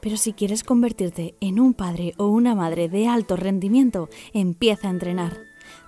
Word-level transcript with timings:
Pero 0.00 0.16
si 0.16 0.32
quieres 0.32 0.64
convertirte 0.64 1.34
en 1.40 1.60
un 1.60 1.74
padre 1.74 2.14
o 2.16 2.28
una 2.28 2.54
madre 2.54 2.88
de 2.88 3.08
alto 3.08 3.36
rendimiento, 3.36 4.08
empieza 4.32 4.88
a 4.88 4.90
entrenar. 4.90 5.38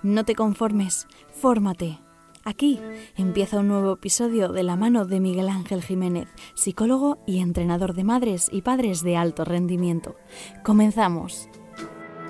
No 0.01 0.25
te 0.25 0.35
conformes, 0.35 1.07
fórmate. 1.31 1.99
Aquí 2.45 2.81
empieza 3.15 3.59
un 3.59 3.69
nuevo 3.69 3.93
episodio 3.93 4.49
de 4.49 4.63
la 4.63 4.75
mano 4.75 5.05
de 5.05 5.21
Miguel 5.21 5.47
Ángel 5.47 5.81
Jiménez, 5.81 6.27
psicólogo 6.55 7.19
y 7.25 7.39
entrenador 7.39 7.93
de 7.93 8.03
madres 8.03 8.49
y 8.51 8.63
padres 8.63 9.01
de 9.01 9.15
alto 9.15 9.45
rendimiento. 9.45 10.15
Comenzamos. 10.61 11.49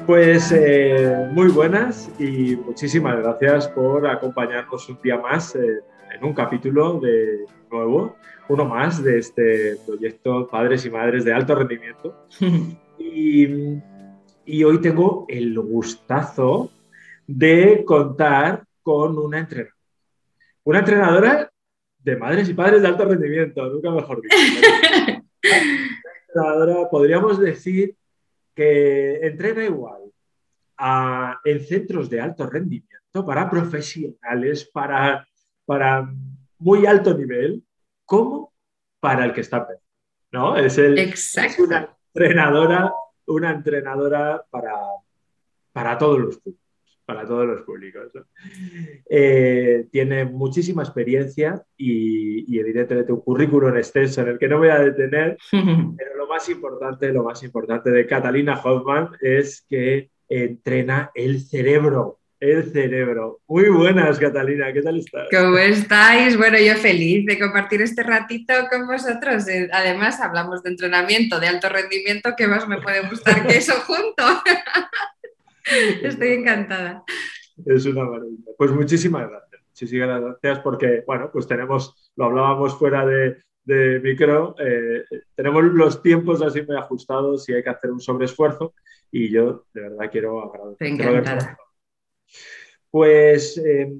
Pues 0.06 0.52
eh, 0.52 1.30
muy 1.32 1.48
buenas 1.48 2.12
y 2.20 2.58
muchísimas 2.58 3.18
gracias 3.18 3.70
por 3.70 4.06
acompañarnos 4.06 4.88
un 4.90 5.00
día 5.02 5.18
más 5.18 5.56
eh, 5.56 5.80
en 6.16 6.24
un 6.24 6.34
capítulo 6.34 7.00
de 7.00 7.46
nuevo, 7.72 8.16
uno 8.50 8.66
más 8.66 9.04
de 9.04 9.20
este 9.20 9.78
proyecto 9.86 10.48
Padres 10.48 10.86
y 10.86 10.90
Madres 10.90 11.26
de 11.26 11.34
Alto 11.34 11.56
Rendimiento. 11.56 12.28
y, 13.00 13.48
y 14.46 14.64
hoy 14.64 14.82
tengo 14.82 15.26
el 15.30 15.58
gustazo 15.60 16.72
de 17.26 17.84
contar 17.86 18.66
con 18.82 19.18
una 19.18 19.40
entrenadora 19.40 19.74
una 20.64 20.80
entrenadora 20.80 21.52
de 22.00 22.16
madres 22.16 22.50
y 22.50 22.54
padres 22.54 22.82
de 22.82 22.88
alto 22.88 23.06
rendimiento, 23.06 23.66
nunca 23.68 23.92
mejor 23.92 24.22
dicho. 24.22 24.36
Una 25.44 25.58
entrenadora, 26.28 26.90
podríamos 26.90 27.40
decir 27.40 27.96
que 28.56 29.20
entrena 29.26 29.66
igual 29.66 30.02
en 31.46 31.60
centros 31.62 32.10
de 32.10 32.22
alto 32.22 32.46
rendimiento 32.46 33.26
para 33.26 33.50
profesionales, 33.50 34.70
para, 34.74 35.28
para 35.66 36.14
muy 36.60 36.86
alto 36.86 37.18
nivel, 37.18 37.64
como 38.14 38.54
para 39.00 39.26
el 39.26 39.34
que 39.34 39.42
está 39.42 39.58
empezando. 39.58 39.84
¿no? 40.32 40.58
Es, 40.58 40.78
el, 40.78 40.98
es 40.98 41.36
una 41.60 41.98
entrenadora, 42.14 42.94
una 43.28 43.52
entrenadora 43.52 44.44
para, 44.50 44.76
para 45.72 45.98
todos 45.98 46.20
los 46.20 46.38
públicos 46.38 46.64
para 47.06 47.26
todos 47.26 47.46
los 47.46 47.62
públicos. 47.64 48.12
Eh, 49.10 49.88
tiene 49.92 50.26
muchísima 50.26 50.84
experiencia 50.84 51.62
y, 51.76 52.58
evidentemente 52.58 53.12
un 53.12 53.22
currículum 53.22 53.76
extenso 53.76 54.22
en 54.22 54.30
el 54.30 54.40
que 54.40 54.48
no 54.48 54.60
voy 54.60 54.70
a 54.70 54.80
detener, 54.80 55.38
pero 55.52 56.18
lo 56.18 56.28
más 56.28 56.48
importante, 56.50 57.12
lo 57.12 57.24
más 57.24 57.44
importante 57.44 57.92
de 57.92 58.08
Catalina 58.08 58.60
Hoffman 58.64 59.10
es 59.22 59.66
que 59.68 60.12
entrena 60.30 61.12
el 61.14 61.42
cerebro. 61.42 62.20
El 62.44 62.74
cerebro. 62.74 63.40
Muy 63.48 63.70
buenas, 63.70 64.20
Catalina, 64.20 64.74
¿qué 64.74 64.82
tal 64.82 65.00
estás? 65.00 65.30
¿Cómo 65.32 65.58
estáis? 65.58 66.36
Bueno, 66.36 66.58
yo 66.58 66.76
feliz 66.76 67.26
de 67.26 67.40
compartir 67.40 67.82
este 67.82 68.04
ratito 68.04 68.54
con 68.70 68.86
vosotros. 68.86 69.48
Eh, 69.48 69.70
además, 69.72 70.20
hablamos 70.20 70.62
de 70.62 70.72
entrenamiento 70.72 71.40
de 71.40 71.48
alto 71.48 71.70
rendimiento, 71.70 72.34
¿qué 72.36 72.46
más 72.46 72.68
me 72.68 72.82
puede 72.82 73.08
gustar 73.08 73.48
que 73.48 73.56
eso 73.56 73.76
junto? 73.88 74.24
Estoy 76.04 76.34
encantada. 76.34 77.06
Es 77.66 77.86
una 77.86 78.04
maravilla. 78.04 78.52
Pues 78.58 78.72
muchísimas 78.72 79.30
gracias. 79.30 79.62
Muchísimas 79.70 80.22
gracias 80.22 80.60
porque, 80.60 81.02
bueno, 81.08 81.30
pues 81.32 81.48
tenemos, 81.48 82.12
lo 82.18 82.26
hablábamos 82.26 82.78
fuera 82.78 83.06
de, 83.06 83.38
micro, 84.04 84.58
eh, 84.60 85.06
tenemos 85.34 85.64
los 85.64 86.04
tiempos 86.04 86.42
así 86.42 86.62
muy 86.64 86.76
ajustados 86.76 87.48
y 87.48 87.54
hay 87.54 87.64
que 87.64 87.70
hacer 87.70 87.90
un 87.90 88.02
sobreesfuerzo 88.02 88.74
y 89.10 89.30
yo 89.30 89.66
de 89.74 89.82
verdad 89.84 90.10
quiero 90.12 90.54
agradecer. 90.54 91.56
Pues, 92.90 93.58
eh, 93.58 93.92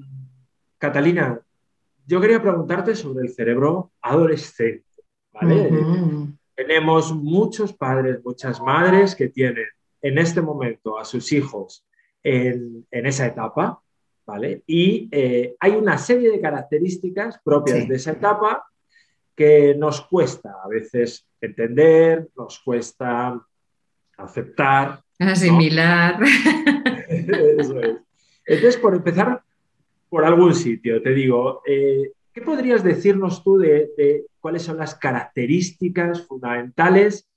Catalina, 0.78 1.40
yo 2.06 2.20
quería 2.20 2.40
preguntarte 2.40 2.94
sobre 2.94 3.26
el 3.26 3.32
cerebro 3.32 3.92
adolescente. 4.02 4.84
Tenemos 6.54 7.12
muchos 7.12 7.72
padres, 7.72 8.24
muchas 8.24 8.60
madres 8.60 9.14
que 9.14 9.28
tienen 9.28 9.66
en 10.00 10.18
este 10.18 10.40
momento 10.40 10.98
a 10.98 11.04
sus 11.04 11.32
hijos 11.32 11.84
en, 12.22 12.86
esa 12.90 13.26
etapa, 13.26 13.80
¿vale? 14.26 14.62
Y 14.66 15.08
eh, 15.10 15.56
hay 15.58 15.72
una 15.72 15.98
serie 15.98 16.30
de 16.30 16.40
características 16.40 17.40
propias 17.42 17.88
de 17.88 17.96
esa 17.96 18.12
etapa 18.12 18.64
que 19.34 19.74
nos 19.74 20.02
cuesta 20.02 20.56
a 20.62 20.68
veces 20.68 21.26
entender, 21.40 22.28
nos 22.36 22.60
cuesta 22.60 23.40
aceptar. 24.16 25.02
Asimilar. 25.18 26.20
Eso 27.08 27.80
es. 27.80 28.03
Entonces, 28.46 28.76
por 28.80 28.94
empezar 28.94 29.42
por 30.08 30.24
algún 30.24 30.54
sitio, 30.54 31.02
te 31.02 31.14
digo, 31.14 31.62
eh, 31.66 32.12
¿qué 32.32 32.40
podrías 32.42 32.84
decirnos 32.84 33.42
tú 33.42 33.58
de, 33.58 33.90
de, 33.96 34.26
cuáles 34.40 34.62
son 34.62 34.76
las 34.76 34.94
características 34.94 36.26
fundamentales 36.26 37.28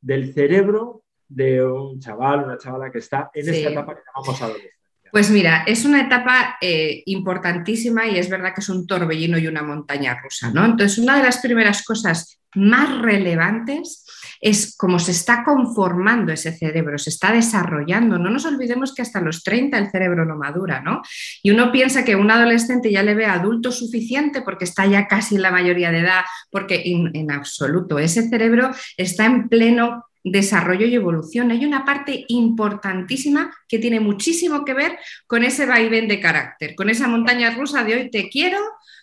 del 0.00 0.32
cerebro 0.34 1.02
de 1.28 1.64
un 1.64 1.98
chaval, 2.00 2.44
una 2.44 2.58
chavala 2.58 2.90
que 2.90 2.98
está 2.98 3.30
en 3.32 3.48
esta 3.48 3.70
etapa 3.70 3.94
que 3.94 4.02
llamamos 4.06 4.42
adolescencia? 4.42 4.75
Pues 5.12 5.30
mira, 5.30 5.64
es 5.66 5.84
una 5.84 6.02
etapa 6.02 6.56
eh, 6.60 7.02
importantísima 7.06 8.06
y 8.06 8.18
es 8.18 8.28
verdad 8.28 8.52
que 8.54 8.60
es 8.60 8.68
un 8.68 8.86
torbellino 8.86 9.38
y 9.38 9.46
una 9.46 9.62
montaña 9.62 10.18
rusa, 10.22 10.50
¿no? 10.50 10.64
Entonces, 10.64 10.98
una 10.98 11.16
de 11.16 11.22
las 11.22 11.38
primeras 11.38 11.82
cosas 11.84 12.38
más 12.54 12.98
relevantes 13.02 14.04
es 14.40 14.76
cómo 14.76 14.98
se 14.98 15.12
está 15.12 15.44
conformando 15.44 16.32
ese 16.32 16.52
cerebro, 16.52 16.98
se 16.98 17.10
está 17.10 17.32
desarrollando. 17.32 18.18
No 18.18 18.30
nos 18.30 18.44
olvidemos 18.46 18.94
que 18.94 19.02
hasta 19.02 19.20
los 19.20 19.42
30 19.42 19.78
el 19.78 19.90
cerebro 19.90 20.24
no 20.24 20.36
madura, 20.36 20.80
¿no? 20.80 21.02
Y 21.42 21.50
uno 21.50 21.72
piensa 21.72 22.04
que 22.04 22.16
un 22.16 22.30
adolescente 22.30 22.90
ya 22.90 23.02
le 23.02 23.14
ve 23.14 23.26
adulto 23.26 23.72
suficiente 23.72 24.42
porque 24.42 24.64
está 24.64 24.86
ya 24.86 25.06
casi 25.06 25.36
en 25.36 25.42
la 25.42 25.50
mayoría 25.50 25.90
de 25.90 26.00
edad, 26.00 26.24
porque 26.50 26.82
en 26.84 27.30
absoluto, 27.30 27.98
ese 27.98 28.28
cerebro 28.28 28.70
está 28.96 29.26
en 29.26 29.48
pleno 29.48 30.04
desarrollo 30.30 30.86
y 30.86 30.94
evolución. 30.94 31.50
Hay 31.52 31.64
una 31.64 31.84
parte 31.84 32.24
importantísima 32.28 33.54
que 33.68 33.78
tiene 33.78 34.00
muchísimo 34.00 34.64
que 34.64 34.74
ver 34.74 34.98
con 35.26 35.44
ese 35.44 35.66
vaivén 35.66 36.08
de 36.08 36.20
carácter, 36.20 36.74
con 36.74 36.90
esa 36.90 37.06
montaña 37.06 37.50
rusa 37.50 37.84
de 37.84 37.94
hoy 37.94 38.10
te 38.10 38.28
quiero, 38.28 38.58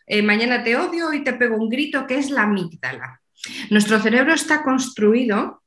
eh, 0.06 0.22
mañana 0.22 0.64
te 0.64 0.76
odio, 0.76 1.08
hoy 1.08 1.24
te 1.24 1.34
pego 1.34 1.56
un 1.56 1.70
grito, 1.70 2.06
que 2.06 2.18
es 2.18 2.30
la 2.30 2.44
amígdala. 2.44 3.22
Nuestro 3.70 4.00
cerebro 4.00 4.34
está 4.34 4.64
construido 4.64 5.63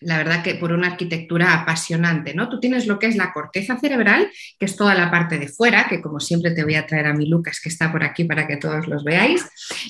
la 0.00 0.18
verdad 0.18 0.42
que 0.42 0.54
por 0.54 0.72
una 0.72 0.88
arquitectura 0.88 1.54
apasionante, 1.54 2.34
¿no? 2.34 2.48
Tú 2.48 2.58
tienes 2.58 2.86
lo 2.86 2.98
que 2.98 3.06
es 3.06 3.16
la 3.16 3.32
corteza 3.32 3.78
cerebral, 3.78 4.30
que 4.58 4.66
es 4.66 4.76
toda 4.76 4.94
la 4.94 5.10
parte 5.10 5.38
de 5.38 5.48
fuera, 5.48 5.86
que 5.88 6.00
como 6.00 6.20
siempre 6.20 6.52
te 6.52 6.64
voy 6.64 6.74
a 6.74 6.86
traer 6.86 7.06
a 7.06 7.14
mi 7.14 7.26
Lucas, 7.26 7.60
que 7.62 7.68
está 7.68 7.92
por 7.92 8.02
aquí 8.02 8.24
para 8.24 8.46
que 8.46 8.56
todos 8.56 8.86
los 8.88 9.04
veáis. 9.04 9.44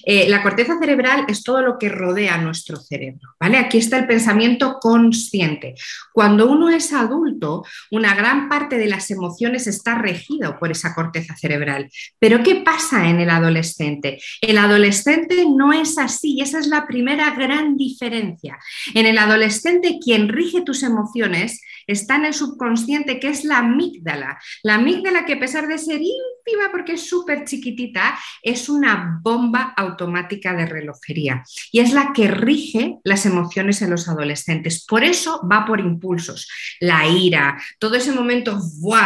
Eh, 0.05 0.29
la 0.29 0.43
corteza 0.43 0.79
cerebral 0.79 1.25
es 1.29 1.43
todo 1.43 1.63
lo 1.63 1.79
que 1.79 1.89
rodea 1.89 2.39
nuestro 2.39 2.77
cerebro, 2.77 3.35
¿vale? 3.39 3.59
Aquí 3.59 3.79
está 3.79 3.99
el 3.99 4.07
pensamiento 4.07 4.79
consciente. 4.81 5.75
Cuando 6.13 6.51
uno 6.51 6.71
es 6.71 6.93
adulto, 6.93 7.65
una 7.91 8.15
gran 8.15 8.49
parte 8.49 8.79
de 8.79 8.89
las 8.89 9.11
emociones 9.11 9.67
está 9.67 9.97
regido 9.97 10.59
por 10.59 10.73
esa 10.73 10.95
corteza 10.95 11.37
cerebral. 11.37 11.89
Pero 12.19 12.43
¿qué 12.43 12.57
pasa 12.57 13.09
en 13.09 13.21
el 13.21 13.31
adolescente? 13.31 14.21
El 14.41 14.59
adolescente 14.59 15.47
no 15.49 15.73
es 15.73 15.99
así 15.99 16.35
y 16.35 16.43
esa 16.43 16.59
es 16.59 16.67
la 16.67 16.87
primera 16.87 17.31
gran 17.35 17.77
diferencia. 17.77 18.59
En 18.95 19.07
el 19.07 19.19
adolescente 19.19 20.00
quien 20.01 20.29
rige 20.29 20.63
tus 20.63 20.83
emociones 20.83 21.63
está 21.93 22.17
en 22.17 22.27
el 22.27 22.35
subconsciente, 22.35 23.21
que 23.21 23.29
es 23.29 23.45
la 23.45 23.59
amígdala. 23.59 24.39
La 24.63 24.77
amígdala 24.77 25.25
que 25.25 25.35
a 25.35 25.41
pesar 25.41 25.67
de 25.69 25.79
ser 25.79 26.01
ínfima, 26.01 26.71
porque 26.71 26.93
es 26.93 27.09
súper 27.09 27.45
chiquitita, 27.45 28.19
es 28.43 28.69
una 28.69 29.21
bomba 29.23 29.75
automática 29.77 30.55
de 30.55 30.67
relojería 30.67 31.43
y 31.73 31.81
es 31.81 31.93
la 31.93 32.13
que 32.13 32.29
rige 32.29 32.99
las 33.05 33.27
emociones 33.27 33.83
en 33.83 33.91
los 33.91 34.09
adolescentes. 34.09 34.85
Por 34.87 35.05
eso 35.05 35.47
va 35.51 35.65
por 35.65 35.81
impulsos. 35.81 36.49
La 36.81 37.07
ira, 37.07 37.61
todo 37.79 37.97
ese 37.97 38.13
momento 38.13 38.59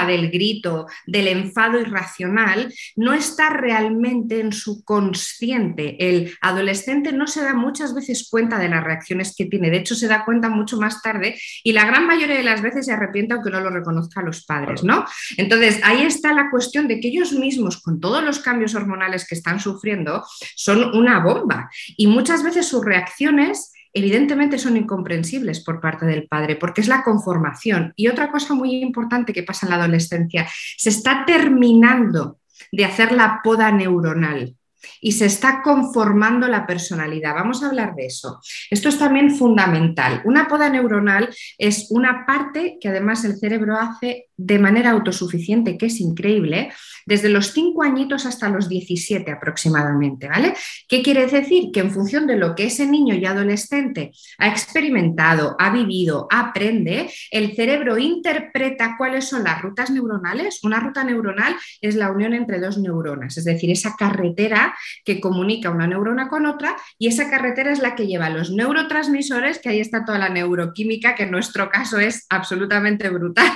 del 0.06 0.30
grito, 0.30 0.86
del 1.06 1.28
enfado 1.28 1.80
irracional, 1.80 2.72
no 2.96 3.12
está 3.12 3.50
realmente 3.50 4.40
en 4.40 4.52
su 4.52 4.82
consciente. 4.84 5.96
El 5.98 6.36
adolescente 6.40 7.12
no 7.12 7.26
se 7.26 7.42
da 7.42 7.54
muchas 7.54 7.94
veces 7.94 8.28
cuenta 8.30 8.58
de 8.58 8.68
las 8.68 8.82
reacciones 8.82 9.34
que 9.36 9.46
tiene, 9.46 9.70
de 9.70 9.78
hecho 9.78 9.94
se 9.94 10.08
da 10.08 10.24
cuenta 10.24 10.48
mucho 10.48 10.78
más 10.78 11.02
tarde 11.02 11.38
y 11.62 11.72
la 11.72 11.84
gran 11.84 12.06
mayoría 12.06 12.36
de 12.36 12.42
las 12.42 12.62
veces 12.62 12.73
se 12.82 12.92
arrepiente 12.92 13.34
aunque 13.34 13.50
no 13.50 13.60
lo 13.60 13.70
reconozca 13.70 14.20
a 14.20 14.24
los 14.24 14.44
padres, 14.44 14.82
¿no? 14.84 15.04
Entonces, 15.36 15.80
ahí 15.82 16.02
está 16.02 16.32
la 16.32 16.50
cuestión 16.50 16.88
de 16.88 17.00
que 17.00 17.08
ellos 17.08 17.32
mismos, 17.32 17.80
con 17.82 18.00
todos 18.00 18.22
los 18.22 18.38
cambios 18.38 18.74
hormonales 18.74 19.26
que 19.26 19.34
están 19.34 19.60
sufriendo, 19.60 20.24
son 20.56 20.96
una 20.96 21.20
bomba 21.20 21.70
y 21.96 22.06
muchas 22.06 22.42
veces 22.42 22.66
sus 22.66 22.84
reacciones 22.84 23.72
evidentemente 23.92 24.58
son 24.58 24.76
incomprensibles 24.76 25.60
por 25.60 25.80
parte 25.80 26.04
del 26.04 26.26
padre, 26.26 26.56
porque 26.56 26.80
es 26.80 26.88
la 26.88 27.04
conformación. 27.04 27.92
Y 27.96 28.08
otra 28.08 28.30
cosa 28.30 28.52
muy 28.54 28.82
importante 28.82 29.32
que 29.32 29.44
pasa 29.44 29.66
en 29.66 29.70
la 29.70 29.76
adolescencia, 29.76 30.48
se 30.76 30.88
está 30.88 31.24
terminando 31.24 32.40
de 32.72 32.84
hacer 32.84 33.12
la 33.12 33.40
poda 33.42 33.70
neuronal 33.70 34.56
y 35.00 35.12
se 35.12 35.26
está 35.26 35.62
conformando 35.62 36.48
la 36.48 36.66
personalidad. 36.66 37.34
Vamos 37.34 37.62
a 37.62 37.68
hablar 37.68 37.94
de 37.94 38.06
eso. 38.06 38.40
Esto 38.70 38.88
es 38.88 38.98
también 38.98 39.36
fundamental. 39.36 40.22
Una 40.24 40.48
poda 40.48 40.68
neuronal 40.68 41.28
es 41.58 41.88
una 41.90 42.24
parte 42.26 42.78
que 42.80 42.88
además 42.88 43.24
el 43.24 43.36
cerebro 43.36 43.76
hace 43.76 44.28
de 44.36 44.58
manera 44.58 44.90
autosuficiente, 44.90 45.78
que 45.78 45.86
es 45.86 46.00
increíble, 46.00 46.72
desde 47.06 47.28
los 47.28 47.52
5 47.52 47.82
añitos 47.82 48.26
hasta 48.26 48.48
los 48.48 48.68
17 48.68 49.30
aproximadamente, 49.30 50.28
¿vale? 50.28 50.54
¿Qué 50.88 51.02
quiere 51.02 51.26
decir? 51.26 51.70
Que 51.72 51.80
en 51.80 51.90
función 51.90 52.26
de 52.26 52.36
lo 52.36 52.54
que 52.54 52.64
ese 52.64 52.86
niño 52.86 53.14
y 53.14 53.24
adolescente 53.26 54.12
ha 54.38 54.48
experimentado, 54.48 55.54
ha 55.58 55.70
vivido, 55.70 56.26
aprende, 56.30 57.10
el 57.30 57.54
cerebro 57.54 57.98
interpreta 57.98 58.94
cuáles 58.96 59.28
son 59.28 59.44
las 59.44 59.60
rutas 59.62 59.90
neuronales. 59.90 60.60
Una 60.64 60.80
ruta 60.80 61.04
neuronal 61.04 61.54
es 61.80 61.94
la 61.94 62.10
unión 62.10 62.34
entre 62.34 62.60
dos 62.60 62.78
neuronas, 62.78 63.36
es 63.36 63.44
decir, 63.44 63.70
esa 63.70 63.94
carretera 63.96 64.74
que 65.04 65.20
comunica 65.20 65.70
una 65.70 65.86
neurona 65.86 66.28
con 66.28 66.46
otra 66.46 66.76
y 66.98 67.08
esa 67.08 67.30
carretera 67.30 67.70
es 67.70 67.80
la 67.80 67.94
que 67.94 68.06
lleva 68.06 68.30
los 68.30 68.50
neurotransmisores, 68.50 69.58
que 69.58 69.68
ahí 69.68 69.80
está 69.80 70.04
toda 70.04 70.18
la 70.18 70.28
neuroquímica, 70.28 71.14
que 71.14 71.24
en 71.24 71.30
nuestro 71.30 71.70
caso 71.70 71.98
es 71.98 72.26
absolutamente 72.30 73.08
brutal, 73.10 73.52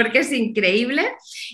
porque 0.00 0.20
es 0.20 0.32
increíble, 0.32 1.02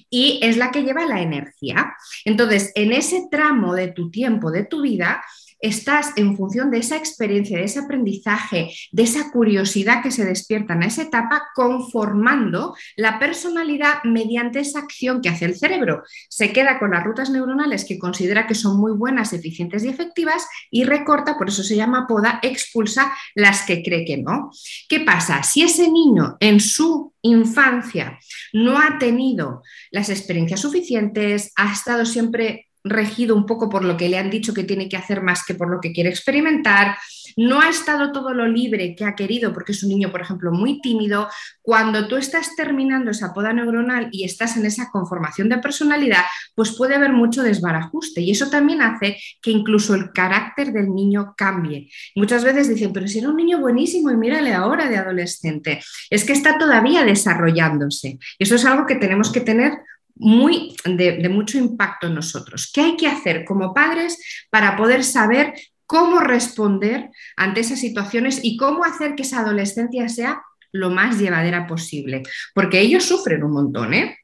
y 0.08 0.38
es 0.42 0.56
la 0.56 0.70
que 0.70 0.82
lleva 0.82 1.04
la 1.04 1.20
energía. 1.20 1.94
Entonces, 2.24 2.70
en 2.76 2.92
ese 2.92 3.26
tramo 3.28 3.74
de 3.74 3.88
tu 3.88 4.10
tiempo, 4.10 4.52
de 4.52 4.64
tu 4.64 4.82
vida, 4.82 5.24
estás 5.60 6.12
en 6.16 6.36
función 6.36 6.70
de 6.70 6.78
esa 6.78 6.96
experiencia, 6.96 7.58
de 7.58 7.64
ese 7.64 7.80
aprendizaje, 7.80 8.72
de 8.92 9.02
esa 9.02 9.30
curiosidad 9.30 10.02
que 10.02 10.10
se 10.10 10.24
despierta 10.24 10.74
en 10.74 10.82
esa 10.84 11.02
etapa, 11.02 11.44
conformando 11.54 12.74
la 12.96 13.18
personalidad 13.18 14.04
mediante 14.04 14.60
esa 14.60 14.80
acción 14.80 15.20
que 15.20 15.28
hace 15.28 15.46
el 15.46 15.56
cerebro. 15.56 16.02
Se 16.28 16.52
queda 16.52 16.78
con 16.78 16.90
las 16.90 17.04
rutas 17.04 17.30
neuronales 17.30 17.84
que 17.84 17.98
considera 17.98 18.46
que 18.46 18.54
son 18.54 18.78
muy 18.78 18.92
buenas, 18.92 19.32
eficientes 19.32 19.84
y 19.84 19.88
efectivas 19.88 20.46
y 20.70 20.84
recorta, 20.84 21.38
por 21.38 21.48
eso 21.48 21.62
se 21.62 21.76
llama 21.76 22.06
poda, 22.06 22.40
expulsa 22.42 23.12
las 23.34 23.62
que 23.62 23.82
cree 23.82 24.04
que 24.04 24.18
no. 24.18 24.50
¿Qué 24.88 25.00
pasa? 25.00 25.42
Si 25.42 25.62
ese 25.62 25.90
niño 25.90 26.36
en 26.40 26.60
su 26.60 27.14
infancia 27.22 28.18
no 28.52 28.78
ha 28.78 28.98
tenido 28.98 29.62
las 29.90 30.10
experiencias 30.10 30.60
suficientes, 30.60 31.52
ha 31.56 31.72
estado 31.72 32.04
siempre 32.04 32.65
regido 32.88 33.34
un 33.36 33.46
poco 33.46 33.68
por 33.68 33.84
lo 33.84 33.96
que 33.96 34.08
le 34.08 34.18
han 34.18 34.30
dicho 34.30 34.54
que 34.54 34.64
tiene 34.64 34.88
que 34.88 34.96
hacer 34.96 35.22
más 35.22 35.44
que 35.44 35.54
por 35.54 35.70
lo 35.70 35.80
que 35.80 35.92
quiere 35.92 36.10
experimentar, 36.10 36.96
no 37.36 37.60
ha 37.60 37.68
estado 37.68 38.12
todo 38.12 38.32
lo 38.32 38.46
libre 38.46 38.94
que 38.94 39.04
ha 39.04 39.14
querido 39.14 39.52
porque 39.52 39.72
es 39.72 39.82
un 39.82 39.90
niño, 39.90 40.10
por 40.10 40.22
ejemplo, 40.22 40.52
muy 40.52 40.80
tímido, 40.80 41.28
cuando 41.60 42.08
tú 42.08 42.16
estás 42.16 42.56
terminando 42.56 43.10
esa 43.10 43.34
poda 43.34 43.52
neuronal 43.52 44.08
y 44.10 44.24
estás 44.24 44.56
en 44.56 44.64
esa 44.64 44.90
conformación 44.90 45.48
de 45.48 45.58
personalidad, 45.58 46.22
pues 46.54 46.74
puede 46.76 46.94
haber 46.94 47.12
mucho 47.12 47.42
desbarajuste 47.42 48.22
y 48.22 48.30
eso 48.30 48.48
también 48.48 48.80
hace 48.80 49.18
que 49.42 49.50
incluso 49.50 49.94
el 49.94 50.12
carácter 50.12 50.72
del 50.72 50.94
niño 50.94 51.34
cambie. 51.36 51.90
Muchas 52.14 52.44
veces 52.44 52.68
dicen, 52.68 52.92
pero 52.92 53.06
si 53.06 53.18
era 53.18 53.28
un 53.28 53.36
niño 53.36 53.58
buenísimo 53.58 54.10
y 54.10 54.16
mírale 54.16 54.54
ahora 54.54 54.88
de 54.88 54.96
adolescente, 54.96 55.82
es 56.08 56.24
que 56.24 56.32
está 56.32 56.56
todavía 56.58 57.04
desarrollándose. 57.04 58.18
Eso 58.38 58.54
es 58.54 58.64
algo 58.64 58.86
que 58.86 58.94
tenemos 58.94 59.30
que 59.30 59.40
tener 59.40 59.72
muy 60.16 60.74
de, 60.84 61.28
mucho 61.28 61.58
impacto 61.58 62.06
en 62.06 62.14
nosotros. 62.14 62.70
¿Qué 62.72 62.80
hay 62.80 62.96
que 62.96 63.06
hacer 63.06 63.44
como 63.44 63.72
padres 63.72 64.18
para 64.50 64.76
poder 64.76 65.04
saber 65.04 65.54
cómo 65.86 66.18
responder 66.20 67.10
ante 67.36 67.60
esas 67.60 67.80
situaciones 67.80 68.40
y 68.42 68.56
cómo 68.56 68.84
hacer 68.84 69.14
que 69.14 69.22
esa 69.22 69.40
adolescencia 69.40 70.08
sea 70.08 70.42
lo 70.72 70.90
más 70.90 71.18
llevadera 71.18 71.66
posible? 71.66 72.22
Porque 72.54 72.80
ellos 72.80 73.04
sufren 73.04 73.44
un 73.44 73.52
montón, 73.52 73.94
¿eh? 73.94 74.18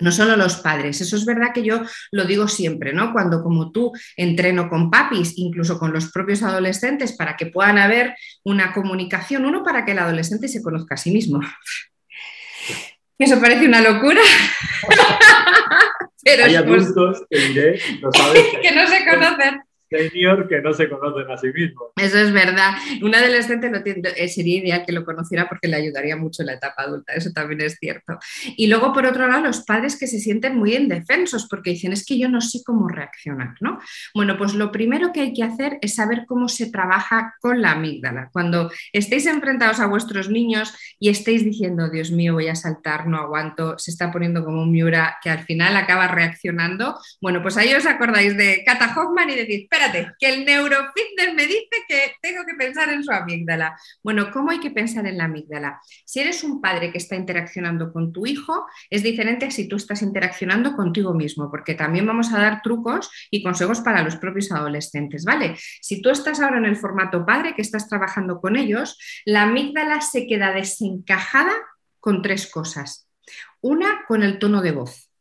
No 0.00 0.10
solo 0.10 0.36
los 0.36 0.56
padres, 0.56 1.00
eso 1.00 1.14
es 1.14 1.24
verdad 1.24 1.52
que 1.54 1.62
yo 1.62 1.82
lo 2.10 2.24
digo 2.24 2.48
siempre, 2.48 2.92
¿no? 2.92 3.12
Cuando 3.12 3.44
como 3.44 3.70
tú 3.70 3.92
entreno 4.16 4.68
con 4.68 4.90
papis, 4.90 5.34
incluso 5.36 5.78
con 5.78 5.92
los 5.92 6.10
propios 6.10 6.42
adolescentes, 6.42 7.12
para 7.12 7.36
que 7.36 7.46
puedan 7.46 7.78
haber 7.78 8.16
una 8.42 8.72
comunicación, 8.72 9.44
uno 9.44 9.62
para 9.62 9.84
que 9.84 9.92
el 9.92 10.00
adolescente 10.00 10.48
se 10.48 10.62
conozca 10.62 10.96
a 10.96 10.98
sí 10.98 11.12
mismo, 11.12 11.40
eso 13.22 13.40
parece 13.40 13.66
una 13.66 13.80
locura. 13.80 14.20
Pero 16.24 16.44
Hay 16.44 16.54
adultos 16.54 17.24
que 17.28 17.38
diré, 17.38 17.78
que 18.62 18.72
no 18.72 18.86
se 18.86 19.04
conocen 19.04 19.62
senior 19.92 20.48
que 20.48 20.60
no 20.60 20.72
se 20.72 20.88
conocen 20.88 21.30
a 21.30 21.36
sí 21.36 21.48
mismos. 21.52 21.90
Eso 21.96 22.18
es 22.18 22.32
verdad. 22.32 22.72
Un 23.02 23.14
adolescente 23.14 23.70
no 23.70 23.82
tiene, 23.82 24.02
eh, 24.16 24.28
sería 24.28 24.58
ideal 24.58 24.84
que 24.86 24.92
lo 24.92 25.04
conociera 25.04 25.48
porque 25.48 25.68
le 25.68 25.76
ayudaría 25.76 26.16
mucho 26.16 26.42
en 26.42 26.46
la 26.46 26.54
etapa 26.54 26.82
adulta, 26.82 27.12
eso 27.12 27.30
también 27.32 27.60
es 27.60 27.76
cierto. 27.78 28.18
Y 28.56 28.66
luego, 28.66 28.92
por 28.92 29.06
otro 29.06 29.28
lado, 29.28 29.42
los 29.42 29.62
padres 29.64 29.98
que 29.98 30.06
se 30.06 30.18
sienten 30.18 30.56
muy 30.56 30.74
indefensos 30.74 31.46
porque 31.48 31.70
dicen, 31.70 31.92
es 31.92 32.04
que 32.04 32.18
yo 32.18 32.28
no 32.28 32.40
sé 32.40 32.60
cómo 32.64 32.88
reaccionar, 32.88 33.54
¿no? 33.60 33.78
Bueno, 34.14 34.36
pues 34.36 34.54
lo 34.54 34.72
primero 34.72 35.12
que 35.12 35.20
hay 35.20 35.32
que 35.32 35.44
hacer 35.44 35.78
es 35.80 35.94
saber 35.94 36.24
cómo 36.26 36.48
se 36.48 36.70
trabaja 36.70 37.34
con 37.40 37.62
la 37.62 37.72
amígdala. 37.72 38.30
Cuando 38.32 38.70
estéis 38.92 39.26
enfrentados 39.26 39.80
a 39.80 39.86
vuestros 39.86 40.28
niños 40.28 40.74
y 40.98 41.08
estéis 41.08 41.44
diciendo, 41.44 41.90
Dios 41.90 42.10
mío, 42.10 42.34
voy 42.34 42.48
a 42.48 42.54
saltar, 42.54 43.06
no 43.06 43.18
aguanto, 43.18 43.78
se 43.78 43.90
está 43.90 44.10
poniendo 44.10 44.44
como 44.44 44.62
un 44.62 44.72
miura 44.72 45.18
que 45.22 45.30
al 45.30 45.40
final 45.44 45.76
acaba 45.76 46.08
reaccionando, 46.08 46.98
bueno, 47.20 47.42
pues 47.42 47.56
ahí 47.56 47.72
os 47.74 47.86
acordáis 47.86 48.36
de 48.36 48.62
Kata 48.64 48.94
Hoffman 48.96 49.30
y 49.30 49.36
decís, 49.36 49.66
que 50.18 50.28
el 50.28 50.44
neurofitness 50.44 51.34
me 51.34 51.46
dice 51.46 51.68
que 51.88 52.14
tengo 52.20 52.44
que 52.46 52.54
pensar 52.54 52.88
en 52.90 53.02
su 53.02 53.12
amígdala. 53.12 53.78
Bueno, 54.02 54.30
¿cómo 54.30 54.50
hay 54.50 54.60
que 54.60 54.70
pensar 54.70 55.06
en 55.06 55.18
la 55.18 55.24
amígdala? 55.24 55.80
Si 56.04 56.20
eres 56.20 56.44
un 56.44 56.60
padre 56.60 56.92
que 56.92 56.98
está 56.98 57.16
interaccionando 57.16 57.92
con 57.92 58.12
tu 58.12 58.26
hijo, 58.26 58.66
es 58.90 59.02
diferente 59.02 59.46
a 59.46 59.50
si 59.50 59.68
tú 59.68 59.76
estás 59.76 60.02
interaccionando 60.02 60.74
contigo 60.76 61.14
mismo, 61.14 61.50
porque 61.50 61.74
también 61.74 62.06
vamos 62.06 62.32
a 62.32 62.38
dar 62.38 62.62
trucos 62.62 63.10
y 63.30 63.42
consejos 63.42 63.80
para 63.80 64.02
los 64.02 64.16
propios 64.16 64.52
adolescentes, 64.52 65.24
¿vale? 65.24 65.56
Si 65.80 66.00
tú 66.00 66.10
estás 66.10 66.40
ahora 66.40 66.58
en 66.58 66.66
el 66.66 66.76
formato 66.76 67.24
padre, 67.24 67.54
que 67.54 67.62
estás 67.62 67.88
trabajando 67.88 68.40
con 68.40 68.56
ellos, 68.56 68.98
la 69.24 69.42
amígdala 69.42 70.00
se 70.00 70.26
queda 70.26 70.52
desencajada 70.52 71.52
con 72.00 72.22
tres 72.22 72.50
cosas. 72.50 73.08
Una, 73.60 74.04
con 74.08 74.22
el 74.22 74.38
tono 74.38 74.60
de 74.60 74.72
voz. 74.72 75.11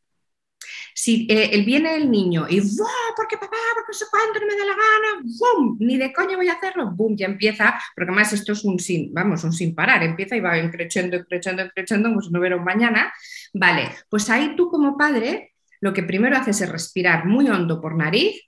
Si 0.94 1.28
eh, 1.30 1.64
viene 1.66 1.96
el 1.96 2.10
niño 2.10 2.46
y 2.50 2.60
¡Wow! 2.60 2.88
porque 3.16 3.38
papá, 3.38 3.58
porque 3.76 3.90
no 3.90 3.94
sé 3.94 4.06
cuánto, 4.10 4.40
no 4.40 4.46
me 4.48 4.56
da 4.56 4.66
la 4.66 4.72
gana, 4.72 5.24
¡bum! 5.40 5.78
Ni 5.80 5.98
de 5.98 6.14
coño 6.14 6.38
voy 6.38 6.50
a 6.50 6.54
hacerlo, 6.54 6.92
¡bum! 6.92 7.16
Ya 7.16 7.26
empieza, 7.26 7.80
porque 7.96 8.12
además 8.12 8.34
esto 8.34 8.54
es 8.54 8.64
un 8.64 8.80
sin, 8.80 9.14
vamos, 9.14 9.44
un 9.44 9.54
sin 9.54 9.76
parar, 9.76 10.04
empieza 10.04 10.36
y 10.36 10.40
va 10.40 10.54
creciendo, 10.72 11.24
creciendo, 11.26 11.64
creciendo, 11.74 12.10
como 12.10 12.22
si 12.22 12.32
no 12.32 12.40
hubiera 12.40 12.58
un 12.58 12.64
mañana. 12.64 13.14
Vale, 13.54 13.90
pues 14.10 14.30
ahí 14.30 14.56
tú 14.56 14.70
como 14.70 14.98
padre, 14.98 15.54
lo 15.80 15.94
que 15.94 16.04
primero 16.04 16.38
haces 16.38 16.62
es 16.62 16.70
respirar 16.70 17.26
muy 17.26 17.50
hondo 17.50 17.82
por 17.82 17.96
nariz 17.96 18.42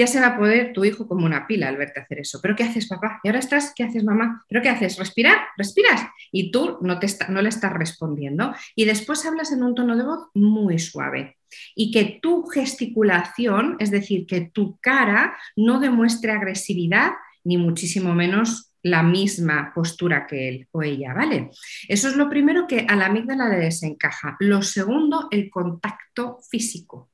ya 0.00 0.06
se 0.06 0.18
va 0.18 0.28
a 0.28 0.38
poder 0.38 0.72
tu 0.72 0.82
hijo 0.82 1.06
como 1.06 1.26
una 1.26 1.46
pila 1.46 1.68
al 1.68 1.76
verte 1.76 2.00
hacer 2.00 2.20
eso. 2.20 2.40
¿Pero 2.40 2.56
qué 2.56 2.62
haces, 2.62 2.88
papá? 2.88 3.20
¿Y 3.22 3.28
ahora 3.28 3.38
estás? 3.38 3.74
¿Qué 3.76 3.84
haces, 3.84 4.02
mamá? 4.02 4.46
¿Pero 4.48 4.62
qué 4.62 4.70
haces? 4.70 4.96
¿Respirar? 4.96 5.36
¿Respiras? 5.58 6.00
Y 6.32 6.50
tú 6.50 6.78
no, 6.80 6.98
te 6.98 7.06
no 7.28 7.42
le 7.42 7.50
estás 7.50 7.74
respondiendo. 7.74 8.54
Y 8.74 8.86
después 8.86 9.26
hablas 9.26 9.52
en 9.52 9.62
un 9.62 9.74
tono 9.74 9.98
de 9.98 10.04
voz 10.04 10.28
muy 10.32 10.78
suave. 10.78 11.36
Y 11.74 11.90
que 11.90 12.18
tu 12.22 12.46
gesticulación, 12.46 13.76
es 13.78 13.90
decir, 13.90 14.26
que 14.26 14.40
tu 14.40 14.78
cara 14.80 15.36
no 15.54 15.80
demuestre 15.80 16.32
agresividad, 16.32 17.10
ni 17.44 17.58
muchísimo 17.58 18.14
menos 18.14 18.72
la 18.82 19.02
misma 19.02 19.70
postura 19.74 20.26
que 20.26 20.48
él 20.48 20.68
o 20.70 20.82
ella, 20.82 21.12
¿vale? 21.12 21.50
Eso 21.88 22.08
es 22.08 22.16
lo 22.16 22.30
primero 22.30 22.66
que 22.66 22.86
a 22.88 22.96
la 22.96 23.06
amígdala 23.06 23.50
le 23.50 23.58
desencaja. 23.58 24.38
Lo 24.40 24.62
segundo, 24.62 25.28
el 25.30 25.50
contacto 25.50 26.38
físico 26.50 27.10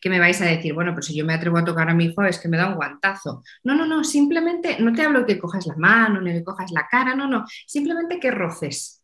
que 0.00 0.10
me 0.10 0.18
vais 0.18 0.40
a 0.40 0.46
decir, 0.46 0.74
bueno, 0.74 0.92
pero 0.92 1.02
si 1.02 1.16
yo 1.16 1.24
me 1.24 1.34
atrevo 1.34 1.58
a 1.58 1.64
tocar 1.64 1.88
a 1.88 1.94
mi 1.94 2.06
hijo 2.06 2.22
es 2.24 2.38
que 2.38 2.48
me 2.48 2.56
da 2.56 2.68
un 2.68 2.76
guantazo. 2.76 3.42
No, 3.64 3.74
no, 3.74 3.86
no, 3.86 4.04
simplemente 4.04 4.76
no 4.80 4.92
te 4.92 5.02
hablo 5.02 5.26
que 5.26 5.38
cojas 5.38 5.66
la 5.66 5.76
mano, 5.76 6.20
ni 6.20 6.32
que 6.32 6.44
cojas 6.44 6.70
la 6.72 6.86
cara, 6.90 7.14
no, 7.14 7.26
no, 7.26 7.44
simplemente 7.66 8.20
que 8.20 8.30
roces, 8.30 9.02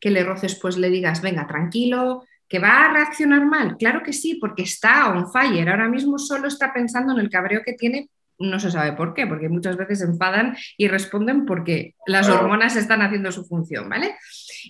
que 0.00 0.10
le 0.10 0.24
roces, 0.24 0.56
pues 0.56 0.76
le 0.76 0.90
digas, 0.90 1.22
venga, 1.22 1.46
tranquilo, 1.46 2.24
¿Que 2.48 2.60
va 2.60 2.84
a 2.84 2.92
reaccionar 2.92 3.44
mal? 3.44 3.76
Claro 3.76 4.02
que 4.04 4.12
sí, 4.12 4.36
porque 4.36 4.62
está 4.62 5.10
on 5.10 5.30
fire. 5.32 5.68
Ahora 5.68 5.88
mismo 5.88 6.18
solo 6.18 6.46
está 6.46 6.72
pensando 6.72 7.12
en 7.12 7.18
el 7.18 7.28
cabreo 7.28 7.62
que 7.64 7.72
tiene, 7.72 8.08
no 8.38 8.60
se 8.60 8.70
sabe 8.70 8.92
por 8.92 9.14
qué, 9.14 9.26
porque 9.26 9.48
muchas 9.48 9.76
veces 9.76 9.98
se 9.98 10.04
enfadan 10.04 10.56
y 10.76 10.86
responden 10.86 11.44
porque 11.44 11.96
las 12.06 12.28
hormonas 12.28 12.76
están 12.76 13.02
haciendo 13.02 13.32
su 13.32 13.44
función, 13.46 13.88
¿vale? 13.88 14.14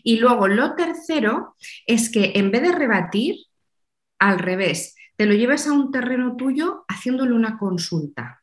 Y 0.03 0.19
luego 0.19 0.49
lo 0.49 0.75
tercero 0.75 1.55
es 1.87 2.11
que 2.11 2.33
en 2.37 2.51
vez 2.51 2.63
de 2.63 2.73
rebatir, 2.73 3.37
al 4.19 4.39
revés, 4.39 4.96
te 5.17 5.27
lo 5.27 5.35
lleves 5.35 5.67
a 5.67 5.73
un 5.73 5.91
terreno 5.91 6.37
tuyo 6.37 6.85
haciéndole 6.89 7.33
una 7.33 7.59
consulta. 7.59 8.43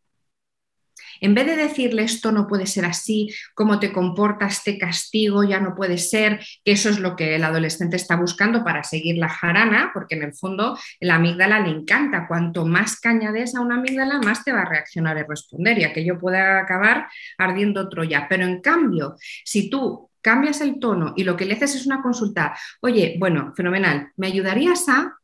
En 1.21 1.33
vez 1.35 1.45
de 1.45 1.55
decirle 1.55 2.03
esto 2.03 2.31
no 2.31 2.47
puede 2.47 2.65
ser 2.65 2.85
así, 2.85 3.29
cómo 3.53 3.79
te 3.79 3.93
comportas, 3.93 4.63
te 4.63 4.77
castigo, 4.77 5.43
ya 5.43 5.59
no 5.59 5.75
puede 5.75 5.97
ser, 5.97 6.39
que 6.65 6.73
eso 6.73 6.89
es 6.89 6.99
lo 6.99 7.15
que 7.15 7.35
el 7.35 7.43
adolescente 7.43 7.95
está 7.95 8.15
buscando 8.15 8.63
para 8.63 8.83
seguir 8.83 9.17
la 9.17 9.29
jarana, 9.29 9.91
porque 9.93 10.15
en 10.15 10.23
el 10.23 10.33
fondo 10.33 10.77
la 10.99 11.15
amígdala 11.15 11.59
le 11.61 11.69
encanta. 11.69 12.27
Cuanto 12.27 12.65
más 12.65 12.99
cañades 12.99 13.55
a 13.55 13.61
una 13.61 13.75
amígdala, 13.75 14.19
más 14.19 14.43
te 14.43 14.51
va 14.51 14.63
a 14.63 14.69
reaccionar 14.69 15.17
y 15.17 15.23
responder, 15.23 15.79
y 15.79 15.83
aquello 15.85 16.19
puede 16.19 16.39
acabar 16.39 17.07
ardiendo 17.37 17.87
Troya. 17.87 18.27
Pero 18.27 18.45
en 18.45 18.61
cambio, 18.61 19.15
si 19.45 19.69
tú 19.69 20.09
cambias 20.21 20.61
el 20.61 20.79
tono 20.79 21.13
y 21.15 21.23
lo 21.23 21.37
que 21.37 21.45
le 21.45 21.53
haces 21.53 21.75
es 21.75 21.85
una 21.85 22.01
consulta, 22.01 22.53
oye, 22.81 23.15
bueno, 23.19 23.53
fenomenal, 23.55 24.11
¿me 24.17 24.27
ayudarías 24.27 24.89
a 24.89 25.17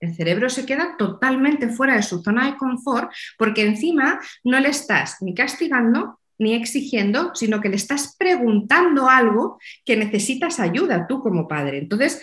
el 0.00 0.14
cerebro 0.14 0.48
se 0.48 0.66
queda 0.66 0.96
totalmente 0.96 1.68
fuera 1.68 1.96
de 1.96 2.02
su 2.02 2.22
zona 2.22 2.46
de 2.46 2.56
confort 2.56 3.10
porque 3.38 3.64
encima 3.64 4.20
no 4.42 4.58
le 4.60 4.68
estás 4.68 5.18
ni 5.20 5.34
castigando 5.34 6.20
ni 6.38 6.54
exigiendo, 6.54 7.32
sino 7.34 7.60
que 7.60 7.68
le 7.68 7.76
estás 7.76 8.16
preguntando 8.18 9.08
algo 9.08 9.58
que 9.84 9.96
necesitas 9.96 10.58
ayuda 10.58 11.06
tú 11.06 11.20
como 11.20 11.46
padre. 11.46 11.78
Entonces, 11.78 12.22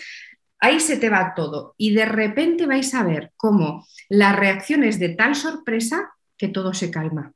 ahí 0.60 0.80
se 0.80 0.96
te 0.96 1.08
va 1.08 1.34
todo 1.34 1.74
y 1.76 1.94
de 1.94 2.04
repente 2.04 2.66
vais 2.66 2.94
a 2.94 3.02
ver 3.02 3.32
cómo 3.36 3.86
la 4.08 4.32
reacción 4.32 4.84
es 4.84 4.98
de 4.98 5.10
tal 5.10 5.34
sorpresa 5.34 6.12
que 6.36 6.48
todo 6.48 6.74
se 6.74 6.90
calma. 6.90 7.32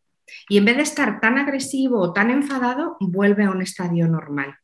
Y 0.49 0.59
en 0.59 0.65
vez 0.65 0.77
de 0.77 0.83
estar 0.83 1.21
tan 1.21 1.39
agresivo 1.39 2.01
o 2.01 2.13
tan 2.13 2.31
enfadado, 2.31 2.97
vuelve 3.01 3.45
a 3.45 3.51
un 3.51 3.63
estadio 3.63 4.09
normal. 4.09 4.57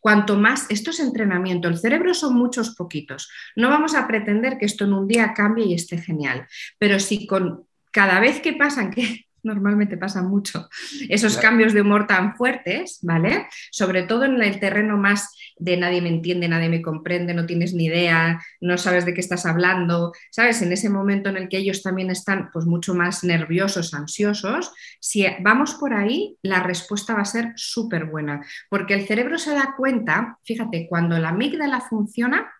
Cuanto 0.00 0.36
más, 0.36 0.66
esto 0.70 0.90
es 0.90 1.00
entrenamiento, 1.00 1.68
el 1.68 1.78
cerebro 1.78 2.14
son 2.14 2.34
muchos 2.34 2.74
poquitos. 2.74 3.30
No 3.56 3.68
vamos 3.68 3.94
a 3.94 4.06
pretender 4.06 4.58
que 4.58 4.66
esto 4.66 4.84
en 4.84 4.94
un 4.94 5.06
día 5.06 5.34
cambie 5.34 5.66
y 5.66 5.74
esté 5.74 5.98
genial, 5.98 6.46
pero 6.78 6.98
si 6.98 7.26
con 7.26 7.66
cada 7.92 8.20
vez 8.20 8.40
que 8.40 8.52
pasan, 8.52 8.90
que 8.90 9.26
normalmente 9.42 9.96
pasa 9.96 10.22
mucho, 10.22 10.68
esos 11.08 11.36
cambios 11.36 11.72
de 11.72 11.82
humor 11.82 12.06
tan 12.06 12.36
fuertes, 12.36 12.98
¿vale? 13.02 13.46
Sobre 13.70 14.02
todo 14.02 14.24
en 14.24 14.40
el 14.42 14.60
terreno 14.60 14.96
más 14.96 15.36
de 15.56 15.76
nadie 15.76 16.00
me 16.00 16.08
entiende, 16.08 16.48
nadie 16.48 16.68
me 16.68 16.82
comprende, 16.82 17.34
no 17.34 17.46
tienes 17.46 17.74
ni 17.74 17.84
idea, 17.84 18.40
no 18.60 18.78
sabes 18.78 19.04
de 19.04 19.14
qué 19.14 19.20
estás 19.20 19.46
hablando, 19.46 20.12
¿sabes? 20.30 20.62
En 20.62 20.72
ese 20.72 20.88
momento 20.88 21.28
en 21.28 21.36
el 21.36 21.48
que 21.48 21.58
ellos 21.58 21.82
también 21.82 22.10
están 22.10 22.50
pues 22.52 22.66
mucho 22.66 22.94
más 22.94 23.24
nerviosos, 23.24 23.94
ansiosos, 23.94 24.72
si 25.00 25.26
vamos 25.40 25.74
por 25.74 25.94
ahí, 25.94 26.36
la 26.42 26.62
respuesta 26.62 27.14
va 27.14 27.22
a 27.22 27.26
ser 27.26 27.52
súper 27.56 28.06
buena, 28.06 28.40
porque 28.68 28.94
el 28.94 29.06
cerebro 29.06 29.38
se 29.38 29.54
da 29.54 29.74
cuenta, 29.76 30.38
fíjate, 30.44 30.86
cuando 30.88 31.18
la 31.18 31.30
amígdala 31.30 31.80
funciona, 31.80 32.50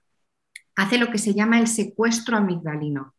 hace 0.77 0.99
lo 0.99 1.11
que 1.11 1.19
se 1.19 1.35
llama 1.35 1.59
el 1.59 1.67
secuestro 1.67 2.37
amigdalino. 2.37 3.15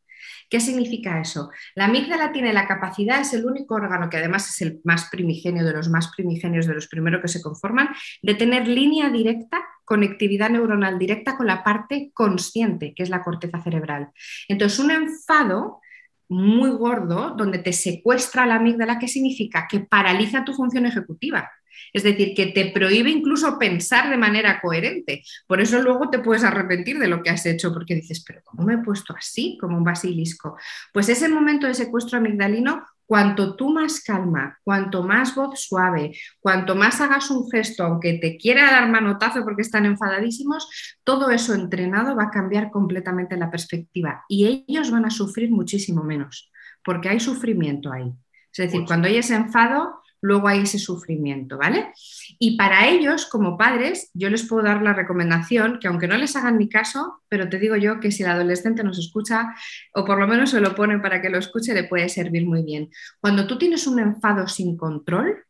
¿Qué 0.52 0.60
significa 0.60 1.22
eso? 1.22 1.50
La 1.76 1.86
amígdala 1.86 2.34
tiene 2.34 2.52
la 2.52 2.68
capacidad, 2.68 3.22
es 3.22 3.34
el 3.34 3.46
único 3.46 3.76
órgano 3.76 4.10
que 4.10 4.18
además 4.18 4.50
es 4.50 4.62
el 4.62 4.82
más 4.84 5.08
primigenio 5.10 5.64
de 5.64 5.72
los 5.72 5.88
más 5.88 6.12
primigenios, 6.14 6.68
de 6.68 6.74
los 6.74 6.90
primeros 6.90 7.22
que 7.22 7.30
se 7.30 7.42
conforman, 7.42 7.88
de 8.22 8.36
tener 8.36 8.68
línea 8.68 9.10
directa, 9.10 9.64
conectividad 9.86 10.50
neuronal 10.50 11.00
directa 11.00 11.38
con 11.38 11.48
la 11.48 11.64
parte 11.64 12.12
consciente, 12.14 12.94
que 12.94 13.04
es 13.04 13.10
la 13.10 13.24
corteza 13.24 13.64
cerebral. 13.64 14.10
Entonces, 14.50 14.78
un 14.80 14.92
enfado 14.92 15.80
muy 16.28 16.72
gordo 16.72 17.34
donde 17.38 17.60
te 17.60 17.72
secuestra 17.72 18.46
la 18.46 18.56
amígdala, 18.56 19.00
¿qué 19.00 19.08
significa? 19.08 19.70
Que 19.70 19.80
paraliza 19.80 20.44
tu 20.44 20.54
función 20.54 20.86
ejecutiva. 20.86 21.50
Es 21.94 22.04
decir, 22.04 22.34
que 22.36 22.48
te 22.48 22.72
prohíbe 22.72 23.10
incluso 23.10 23.58
pensar 23.58 24.10
de 24.10 24.18
manera 24.18 24.60
coherente. 24.62 25.24
Por 25.48 25.62
eso 25.62 25.82
luego 25.82 26.10
te 26.10 26.20
puedes 26.20 26.44
arrepentir 26.44 27.00
de 27.00 27.08
lo 27.08 27.22
que 27.24 27.30
has 27.30 27.46
hecho, 27.46 27.74
porque 27.74 27.96
dices, 27.96 28.24
pero 28.26 28.42
¿cómo 28.44 28.64
me 28.64 28.76
he 28.76 28.78
puesto 28.80 29.14
así, 29.16 29.58
como 29.60 29.78
un 29.78 29.84
basilisco? 29.84 30.58
Pues 30.94 31.10
ese 31.10 31.30
momento 31.30 31.68
de 31.68 31.74
secuestro 31.74 32.18
amigdalino 32.18 32.84
cuanto 33.12 33.58
tú 33.58 33.74
más 33.74 34.02
calma, 34.02 34.58
cuanto 34.64 35.04
más 35.04 35.36
voz 35.36 35.60
suave, 35.60 36.18
cuanto 36.40 36.76
más 36.76 37.02
hagas 37.02 37.30
un 37.30 37.52
gesto, 37.52 37.84
aunque 37.84 38.14
te 38.14 38.38
quiera 38.38 38.72
dar 38.72 38.90
manotazo 38.90 39.44
porque 39.44 39.64
están 39.64 39.86
enfadadísimos, 39.86 40.96
todo 41.04 41.30
eso 41.30 41.54
entrenado 41.54 42.16
va 42.16 42.24
a 42.24 42.30
cambiar 42.32 42.72
completamente 42.72 43.36
la 43.36 43.52
perspectiva 43.52 44.24
y 44.30 44.66
ellos 44.66 44.92
van 44.92 45.04
a 45.04 45.10
sufrir 45.10 45.52
muchísimo 45.52 46.06
menos, 46.06 46.54
porque 46.86 47.10
hay 47.10 47.20
sufrimiento 47.20 47.92
ahí. 47.92 48.14
Es 48.54 48.66
decir, 48.66 48.86
cuando 48.88 49.10
hay 49.10 49.18
ese 49.18 49.36
enfado, 49.36 50.01
luego 50.22 50.48
hay 50.48 50.62
ese 50.62 50.80
sufrimiento, 50.80 51.58
¿vale? 51.58 51.94
Y 52.40 52.56
para 52.58 52.88
ellos, 52.88 53.26
como 53.26 53.58
padres, 53.58 54.10
yo 54.14 54.30
les 54.30 54.48
puedo 54.48 54.64
dar 54.64 54.82
la 54.82 54.94
recomendación 54.94 55.80
que 55.80 55.88
aunque 55.88 56.08
no 56.08 56.18
les 56.18 56.36
hagan 56.36 56.58
ni 56.58 56.70
caso, 56.70 57.22
pero 57.28 57.50
te 57.50 57.60
digo 57.60 57.76
yo 57.76 58.00
que 58.00 58.12
si 58.12 58.24
el 58.24 58.30
adolescente 58.30 58.84
nos 58.84 59.00
escucha, 59.00 59.54
o 59.94 60.06
por 60.06 60.20
lo 60.20 60.28
menos 60.28 60.52
se 60.52 60.62
lo 60.62 60.76
pone 60.76 61.00
para 61.00 61.22
que 61.22 61.30
lo 61.30 61.40
escuche, 61.40 61.74
le 61.74 61.86
puede 61.86 62.10
servir 62.10 62.46
muy 62.46 62.64
bien. 62.64 62.90
Cuando 63.20 63.48
tú 63.48 63.58
tienes 63.58 63.88
un 63.88 64.00
enfado 64.00 64.48
sin 64.48 64.78
control, 64.78 65.44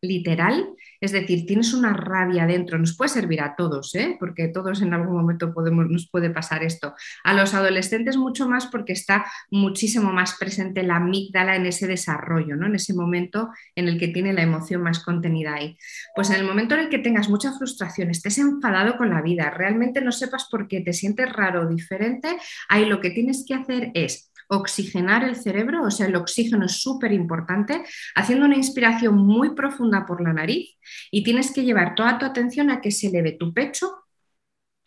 literal, 0.00 0.68
es 1.02 1.10
decir, 1.10 1.46
tienes 1.46 1.74
una 1.74 1.92
rabia 1.92 2.46
dentro, 2.46 2.78
nos 2.78 2.96
puede 2.96 3.08
servir 3.08 3.40
a 3.40 3.56
todos, 3.56 3.92
¿eh? 3.96 4.16
porque 4.20 4.46
todos 4.46 4.82
en 4.82 4.94
algún 4.94 5.16
momento 5.16 5.52
nos 5.52 6.08
puede 6.08 6.30
pasar 6.30 6.62
esto. 6.62 6.94
A 7.24 7.34
los 7.34 7.54
adolescentes 7.54 8.16
mucho 8.16 8.48
más 8.48 8.66
porque 8.66 8.92
está 8.92 9.26
muchísimo 9.50 10.12
más 10.12 10.36
presente 10.38 10.84
la 10.84 10.96
amígdala 10.96 11.56
en 11.56 11.66
ese 11.66 11.88
desarrollo, 11.88 12.54
¿no? 12.54 12.66
en 12.66 12.76
ese 12.76 12.94
momento 12.94 13.50
en 13.74 13.88
el 13.88 13.98
que 13.98 14.08
tiene 14.08 14.32
la 14.32 14.42
emoción 14.42 14.80
más 14.84 15.00
contenida 15.00 15.54
ahí. 15.54 15.76
Pues 16.14 16.30
en 16.30 16.36
el 16.36 16.44
momento 16.44 16.76
en 16.76 16.82
el 16.82 16.88
que 16.88 17.00
tengas 17.00 17.28
mucha 17.28 17.52
frustración, 17.52 18.10
estés 18.10 18.38
enfadado 18.38 18.96
con 18.96 19.10
la 19.10 19.22
vida, 19.22 19.50
realmente 19.50 20.02
no 20.02 20.12
sepas 20.12 20.46
por 20.48 20.68
qué 20.68 20.82
te 20.82 20.92
sientes 20.92 21.32
raro 21.32 21.62
o 21.62 21.66
diferente, 21.66 22.36
ahí 22.68 22.84
lo 22.86 23.00
que 23.00 23.10
tienes 23.10 23.44
que 23.44 23.54
hacer 23.54 23.90
es 23.94 24.31
oxigenar 24.52 25.24
el 25.24 25.36
cerebro, 25.36 25.82
o 25.84 25.90
sea, 25.90 26.06
el 26.06 26.16
oxígeno 26.16 26.66
es 26.66 26.80
súper 26.82 27.12
importante, 27.12 27.82
haciendo 28.14 28.44
una 28.44 28.56
inspiración 28.56 29.16
muy 29.16 29.54
profunda 29.54 30.04
por 30.06 30.20
la 30.20 30.32
nariz 30.32 30.76
y 31.10 31.22
tienes 31.22 31.52
que 31.52 31.64
llevar 31.64 31.94
toda 31.94 32.18
tu 32.18 32.26
atención 32.26 32.70
a 32.70 32.80
que 32.80 32.90
se 32.90 33.08
eleve 33.08 33.32
tu 33.32 33.52
pecho. 33.54 34.04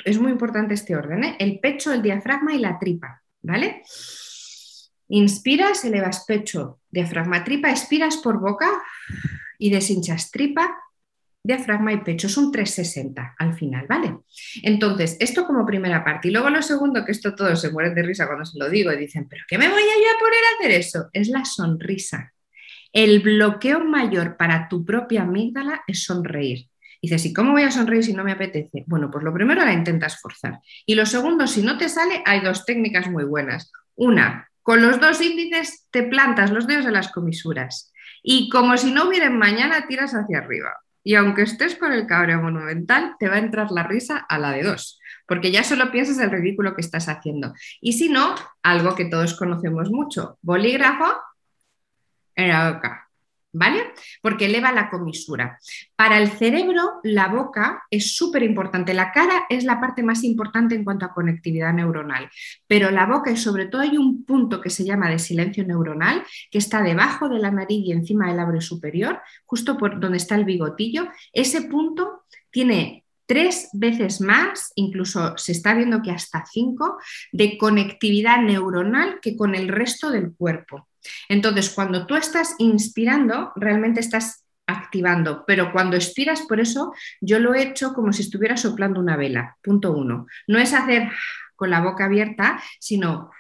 Es 0.04 0.20
muy 0.20 0.32
importante 0.32 0.76
este 0.76 0.96
orden, 0.96 1.24
¿eh? 1.24 1.36
el 1.40 1.60
pecho, 1.60 1.92
el 1.92 2.02
diafragma 2.02 2.54
y 2.54 2.60
la 2.60 2.78
tripa, 2.78 3.24
¿vale? 3.42 3.82
Inspiras, 5.08 5.84
elevas 5.84 6.26
pecho, 6.26 6.80
diafragma, 6.92 7.44
tripa, 7.44 7.72
expiras 7.72 8.18
por 8.18 8.40
boca 8.40 8.70
y 9.58 9.72
deshinchas 9.72 10.30
tripa, 10.30 10.78
diafragma 11.46 11.94
y 11.94 11.98
pecho. 11.98 12.28
Es 12.28 12.38
un 12.38 12.52
360 12.52 13.36
al 13.38 13.54
final, 13.54 13.86
¿vale? 13.88 14.18
Entonces, 14.64 15.16
esto 15.20 15.46
como 15.46 15.66
primera 15.66 16.04
parte. 16.04 16.28
Y 16.28 16.32
luego 16.32 16.50
lo 16.50 16.62
segundo, 16.62 17.06
que 17.06 17.12
esto 17.12 17.36
todo 17.36 17.56
se 17.56 17.72
muere 17.72 17.94
de 17.94 18.02
risa 18.02 18.26
cuando 18.26 18.46
se 18.46 18.58
lo 18.58 18.70
digo 18.70 18.92
y 18.92 18.98
dicen, 18.98 19.28
¿pero 19.30 19.44
qué 19.48 19.58
me 19.58 19.70
voy 19.70 19.82
a 19.82 19.86
yo 19.86 20.16
a 20.16 20.20
poner 20.20 20.40
a 20.40 20.60
hacer 20.60 20.72
eso? 20.72 21.10
Es 21.14 21.30
la 21.30 21.46
sonrisa. 21.46 22.34
El 22.92 23.20
bloqueo 23.20 23.84
mayor 23.84 24.38
para 24.38 24.68
tu 24.68 24.84
propia 24.84 25.22
amígdala 25.22 25.84
es 25.86 26.04
sonreír. 26.04 26.68
Dices, 27.02 27.26
¿y 27.26 27.34
cómo 27.34 27.52
voy 27.52 27.64
a 27.64 27.72
sonreír 27.72 28.04
si 28.04 28.14
no 28.14 28.24
me 28.24 28.32
apetece? 28.32 28.84
Bueno, 28.88 29.12
pues 29.12 29.24
lo 29.24 29.34
primero 29.34 29.64
la 29.64 29.74
intentas 29.74 30.20
forzar. 30.20 30.60
Y 30.86 30.96
lo 30.96 31.06
segundo, 31.06 31.46
si 31.46 31.62
no 31.62 31.78
te 31.78 31.90
sale, 31.90 32.24
hay 32.26 32.40
dos 32.40 32.66
técnicas 32.66 33.08
muy 33.10 33.24
buenas. 33.24 33.72
Una, 33.94 34.50
con 34.64 34.82
los 34.82 35.00
dos 35.00 35.22
índices 35.22 35.88
te 35.92 36.04
plantas 36.04 36.50
los 36.50 36.66
dedos 36.66 36.88
en 36.88 36.94
las 36.94 37.12
comisuras. 37.12 37.94
Y 38.24 38.50
como 38.50 38.76
si 38.78 38.92
no 38.92 39.08
hubiera 39.08 39.30
mañana, 39.30 39.86
tiras 39.88 40.14
hacia 40.14 40.40
arriba. 40.40 40.74
Y 41.06 41.14
aunque 41.14 41.44
estés 41.44 41.76
con 41.76 41.94
el 41.94 42.08
cabreo 42.08 42.42
monumental, 42.42 43.16
te 43.20 43.30
va 43.30 43.36
a 43.36 43.40
entrar 43.40 43.70
la 43.70 43.84
risa 43.84 44.18
a 44.18 44.40
la 44.40 44.52
de 44.52 44.64
dos, 44.64 45.00
porque 45.28 45.52
ya 45.52 45.64
solo 45.64 45.92
piensas 45.92 46.18
el 46.18 46.32
ridículo 46.32 46.74
que 46.74 46.82
estás 46.82 47.08
haciendo. 47.08 47.54
Y 47.80 47.94
si 47.94 48.10
no, 48.10 48.34
algo 48.64 48.96
que 48.96 49.06
todos 49.06 49.38
conocemos 49.38 49.92
mucho, 49.92 50.40
bolígrafo 50.42 51.16
en 52.36 52.50
la 52.50 52.72
boca. 52.72 53.05
¿Vale? 53.56 53.94
Porque 54.22 54.46
eleva 54.46 54.72
la 54.72 54.90
comisura. 54.90 55.60
Para 55.96 56.18
el 56.18 56.30
cerebro, 56.30 57.00
la 57.04 57.30
boca 57.30 57.84
es 57.90 58.16
súper 58.16 58.44
importante. 58.44 58.94
La 58.94 59.12
cara 59.12 59.46
es 59.50 59.64
la 59.64 59.80
parte 59.80 60.04
más 60.04 60.24
importante 60.24 60.76
en 60.76 60.84
cuanto 60.84 61.06
a 61.06 61.14
conectividad 61.14 61.74
neuronal, 61.74 62.30
pero 62.68 62.92
la 62.92 63.06
boca 63.06 63.32
y 63.32 63.38
sobre 63.38 63.68
todo 63.68 63.82
hay 63.82 63.98
un 63.98 64.26
punto 64.26 64.60
que 64.62 64.70
se 64.70 64.84
llama 64.84 65.10
de 65.10 65.20
silencio 65.20 65.66
neuronal, 65.66 66.24
que 66.52 66.58
está 66.58 66.82
debajo 66.82 67.30
de 67.30 67.40
la 67.40 67.52
nariz 67.52 67.86
y 67.86 67.92
encima 67.94 68.28
del 68.28 68.38
labio 68.38 68.62
superior, 68.62 69.22
justo 69.46 69.78
por 69.78 70.00
donde 70.00 70.18
está 70.18 70.36
el 70.36 70.46
bigotillo. 70.46 71.08
Ese 71.32 71.62
punto 71.64 72.26
tiene 72.52 73.06
tres 73.26 73.70
veces 73.74 74.22
más, 74.22 74.72
incluso 74.76 75.38
se 75.38 75.54
está 75.54 75.74
viendo 75.74 76.02
que 76.02 76.12
hasta 76.12 76.46
cinco, 76.46 76.98
de 77.32 77.58
conectividad 77.58 78.42
neuronal 78.42 79.20
que 79.22 79.36
con 79.38 79.56
el 79.56 79.70
resto 79.70 80.12
del 80.12 80.34
cuerpo. 80.36 80.88
Entonces, 81.30 81.70
cuando 81.70 82.06
tú 82.06 82.16
estás 82.16 82.56
inspirando, 82.60 83.52
realmente 83.56 84.00
estás 84.00 84.46
activando, 84.68 85.44
pero 85.46 85.72
cuando 85.72 85.96
expiras, 85.96 86.42
por 86.42 86.60
eso 86.60 86.94
yo 87.22 87.40
lo 87.40 87.54
he 87.54 87.64
hecho 87.64 87.94
como 87.94 88.12
si 88.12 88.24
estuviera 88.24 88.58
soplando 88.58 89.00
una 89.00 89.16
vela, 89.16 89.58
punto 89.62 89.92
uno. 89.92 90.26
No 90.48 90.58
es 90.58 90.74
hacer 90.74 91.12
con 91.56 91.70
la 91.70 91.82
boca 91.82 92.06
abierta, 92.06 92.62
sino 92.80 93.32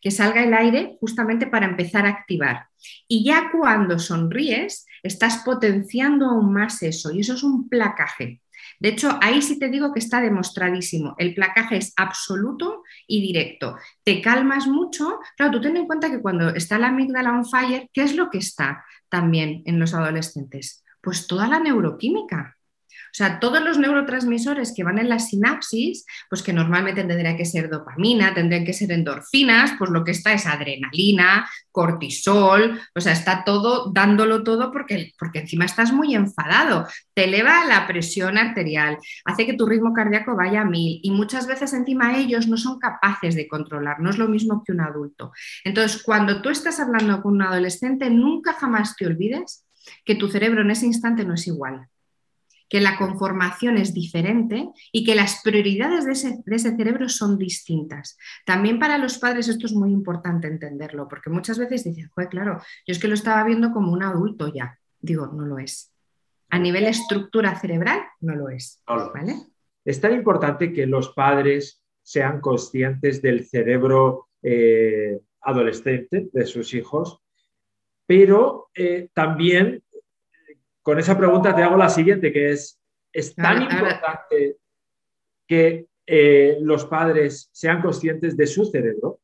que 0.00 0.10
salga 0.10 0.42
el 0.42 0.54
aire 0.54 0.96
justamente 1.00 1.46
para 1.46 1.66
empezar 1.66 2.06
a 2.06 2.10
activar. 2.10 2.68
Y 3.06 3.24
ya 3.24 3.50
cuando 3.52 3.98
sonríes, 3.98 4.86
estás 5.02 5.38
potenciando 5.44 6.26
aún 6.26 6.52
más 6.52 6.82
eso, 6.82 7.12
y 7.12 7.20
eso 7.20 7.34
es 7.34 7.42
un 7.42 7.68
placaje. 7.68 8.40
De 8.80 8.88
hecho, 8.88 9.18
ahí 9.20 9.42
sí 9.42 9.58
te 9.58 9.68
digo 9.68 9.92
que 9.92 10.00
está 10.00 10.20
demostradísimo. 10.20 11.14
El 11.18 11.34
placaje 11.34 11.76
es 11.76 11.92
absoluto 11.96 12.82
y 13.06 13.20
directo. 13.20 13.76
Te 14.02 14.22
calmas 14.22 14.66
mucho. 14.66 15.20
Claro, 15.36 15.52
tú 15.52 15.60
ten 15.60 15.76
en 15.76 15.86
cuenta 15.86 16.10
que 16.10 16.20
cuando 16.20 16.48
está 16.48 16.78
la 16.78 16.88
amígdala 16.88 17.30
on 17.32 17.46
fire, 17.46 17.88
¿qué 17.92 18.02
es 18.02 18.16
lo 18.16 18.30
que 18.30 18.38
está 18.38 18.84
también 19.10 19.62
en 19.66 19.78
los 19.78 19.94
adolescentes? 19.94 20.82
Pues 21.02 21.26
toda 21.26 21.46
la 21.46 21.60
neuroquímica. 21.60 22.56
O 23.10 23.14
sea, 23.14 23.40
todos 23.40 23.62
los 23.62 23.78
neurotransmisores 23.78 24.72
que 24.74 24.84
van 24.84 24.98
en 24.98 25.08
la 25.08 25.18
sinapsis, 25.18 26.06
pues 26.28 26.42
que 26.42 26.52
normalmente 26.52 27.04
tendría 27.04 27.36
que 27.36 27.44
ser 27.44 27.68
dopamina, 27.68 28.34
tendrían 28.34 28.64
que 28.64 28.72
ser 28.72 28.92
endorfinas, 28.92 29.72
pues 29.78 29.90
lo 29.90 30.04
que 30.04 30.12
está 30.12 30.32
es 30.32 30.46
adrenalina, 30.46 31.48
cortisol, 31.72 32.80
o 32.94 33.00
sea, 33.00 33.12
está 33.12 33.44
todo 33.44 33.90
dándolo 33.92 34.42
todo 34.42 34.72
porque, 34.72 35.12
porque 35.18 35.40
encima 35.40 35.64
estás 35.64 35.92
muy 35.92 36.14
enfadado, 36.14 36.86
te 37.14 37.24
eleva 37.24 37.64
la 37.64 37.86
presión 37.86 38.38
arterial, 38.38 38.98
hace 39.24 39.46
que 39.46 39.54
tu 39.54 39.66
ritmo 39.66 39.92
cardíaco 39.92 40.36
vaya 40.36 40.62
a 40.62 40.64
mil 40.64 41.00
y 41.02 41.10
muchas 41.10 41.46
veces 41.46 41.72
encima 41.72 42.16
ellos 42.18 42.48
no 42.48 42.56
son 42.56 42.78
capaces 42.78 43.34
de 43.34 43.48
controlar, 43.48 44.00
no 44.00 44.10
es 44.10 44.18
lo 44.18 44.28
mismo 44.28 44.62
que 44.64 44.72
un 44.72 44.80
adulto. 44.80 45.32
Entonces, 45.64 46.02
cuando 46.02 46.42
tú 46.42 46.48
estás 46.50 46.80
hablando 46.80 47.22
con 47.22 47.34
un 47.34 47.42
adolescente, 47.42 48.10
nunca 48.10 48.54
jamás 48.54 48.96
te 48.96 49.06
olvides 49.06 49.66
que 50.04 50.14
tu 50.14 50.28
cerebro 50.28 50.62
en 50.62 50.70
ese 50.70 50.86
instante 50.86 51.24
no 51.24 51.34
es 51.34 51.46
igual 51.46 51.88
que 52.70 52.80
la 52.80 52.96
conformación 52.96 53.76
es 53.76 53.92
diferente 53.92 54.70
y 54.92 55.04
que 55.04 55.16
las 55.16 55.42
prioridades 55.42 56.06
de 56.06 56.12
ese, 56.54 56.76
cerebro 56.76 57.08
son 57.08 57.36
distintas. 57.36 58.16
También 58.46 58.78
para 58.78 58.96
los 58.96 59.18
padres 59.18 59.48
esto 59.48 59.66
es 59.66 59.72
muy 59.72 59.90
importante 59.90 60.46
entenderlo, 60.46 61.08
porque 61.08 61.30
muchas 61.30 61.58
veces 61.58 61.82
dicen, 61.84 62.08
Joder, 62.14 62.30
claro, 62.30 62.60
yo 62.86 62.92
es 62.92 63.00
que 63.00 63.08
lo 63.08 63.14
estaba 63.14 63.42
viendo 63.44 63.72
como 63.72 63.92
un 63.92 64.04
adulto 64.04 64.54
ya. 64.54 64.78
Digo, 65.00 65.26
no 65.26 65.44
lo 65.44 65.58
es. 65.58 65.92
A 66.48 66.58
nivel 66.58 66.86
estructura 66.86 67.58
cerebral, 67.58 68.02
no 68.20 68.36
lo 68.36 68.48
es. 68.48 68.82
¿vale? 68.86 69.34
Es 69.84 70.00
tan 70.00 70.14
importante 70.14 70.72
que 70.72 70.86
los 70.86 71.08
padres 71.10 71.82
sean 72.02 72.40
conscientes 72.40 73.20
del 73.20 73.48
cerebro 73.48 74.28
eh, 74.42 75.18
adolescente 75.40 76.28
de 76.32 76.46
sus 76.46 76.72
hijos, 76.74 77.20
pero 78.06 78.68
eh, 78.74 79.08
también 79.12 79.82
con 80.90 80.98
esa 80.98 81.16
pregunta 81.16 81.54
te 81.54 81.62
hago 81.62 81.76
la 81.76 81.88
siguiente, 81.88 82.32
que 82.32 82.50
es, 82.50 82.80
¿es 83.12 83.32
tan 83.36 83.62
importante 83.62 84.56
que 85.46 85.86
eh, 86.04 86.58
los 86.62 86.84
padres 86.84 87.48
sean 87.52 87.80
conscientes 87.80 88.36
de 88.36 88.48
su 88.48 88.64
cerebro? 88.64 89.20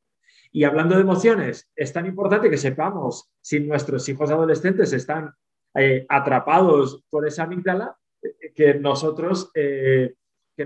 Y 0.53 0.63
hablando 0.63 0.95
de 0.95 1.01
emociones, 1.01 1.69
es 1.75 1.93
tan 1.93 2.07
importante 2.07 2.51
que 2.51 2.57
sepamos 2.57 3.33
si 3.41 3.59
nuestros 3.59 4.09
hijos 4.09 4.31
adolescentes 4.31 4.93
están 4.93 5.35
eh, 5.75 6.07
atrapados 6.09 7.03
por 7.11 7.27
esa 7.27 7.43
amígdala, 7.43 7.97
eh, 8.23 8.53
que 8.55 8.75
nosotros, 8.75 9.51
que 9.53 10.15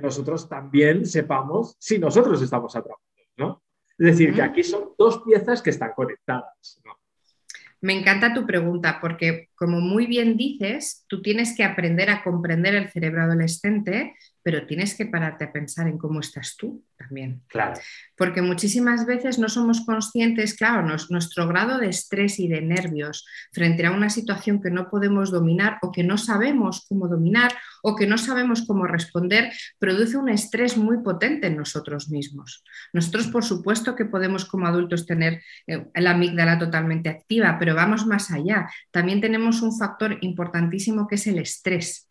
nosotros 0.02 0.50
también 0.50 1.06
sepamos 1.06 1.76
si 1.78 1.98
nosotros 1.98 2.42
estamos 2.42 2.76
atrapados, 2.76 3.08
¿no? 3.38 3.62
Es 3.96 4.04
decir, 4.04 4.34
que 4.34 4.42
aquí 4.42 4.62
son 4.62 4.92
dos 4.98 5.22
piezas 5.22 5.62
que 5.62 5.70
están 5.70 5.94
conectadas, 5.94 6.78
¿no? 6.84 7.00
Me 7.82 7.98
encanta 7.98 8.34
tu 8.34 8.46
pregunta 8.46 8.98
porque, 9.00 9.48
como 9.60 9.78
muy 9.78 10.06
bien 10.06 10.38
dices, 10.38 11.04
tú 11.06 11.20
tienes 11.20 11.54
que 11.54 11.64
aprender 11.64 12.08
a 12.08 12.22
comprender 12.22 12.74
el 12.74 12.88
cerebro 12.88 13.24
adolescente, 13.24 14.14
pero 14.42 14.66
tienes 14.66 14.94
que 14.94 15.04
pararte 15.04 15.44
a 15.44 15.52
pensar 15.52 15.86
en 15.86 15.98
cómo 15.98 16.20
estás 16.20 16.56
tú 16.56 16.82
también. 16.96 17.42
Claro. 17.46 17.78
Porque 18.16 18.40
muchísimas 18.40 19.04
veces 19.04 19.38
no 19.38 19.50
somos 19.50 19.82
conscientes, 19.84 20.54
claro, 20.54 20.96
nuestro 21.10 21.46
grado 21.46 21.78
de 21.78 21.88
estrés 21.88 22.38
y 22.38 22.48
de 22.48 22.62
nervios 22.62 23.26
frente 23.52 23.84
a 23.84 23.90
una 23.90 24.08
situación 24.08 24.62
que 24.62 24.70
no 24.70 24.88
podemos 24.88 25.30
dominar 25.30 25.78
o 25.82 25.92
que 25.92 26.04
no 26.04 26.16
sabemos 26.16 26.86
cómo 26.88 27.08
dominar 27.08 27.52
o 27.82 27.96
que 27.96 28.06
no 28.06 28.16
sabemos 28.16 28.64
cómo 28.66 28.86
responder, 28.86 29.52
produce 29.78 30.16
un 30.16 30.28
estrés 30.28 30.76
muy 30.76 31.02
potente 31.02 31.48
en 31.48 31.56
nosotros 31.56 32.08
mismos. 32.08 32.64
Nosotros, 32.92 33.28
por 33.28 33.44
supuesto, 33.44 33.94
que 33.94 34.04
podemos 34.06 34.44
como 34.44 34.66
adultos 34.66 35.06
tener 35.06 35.42
eh, 35.66 35.86
la 35.94 36.12
amígdala 36.12 36.58
totalmente 36.58 37.08
activa, 37.08 37.56
pero 37.58 37.74
vamos 37.74 38.06
más 38.06 38.30
allá. 38.30 38.70
También 38.90 39.20
tenemos 39.20 39.49
un 39.62 39.76
factor 39.76 40.18
importantísimo 40.20 41.06
que 41.06 41.16
es 41.16 41.26
el 41.26 41.38
estrés 41.38 42.10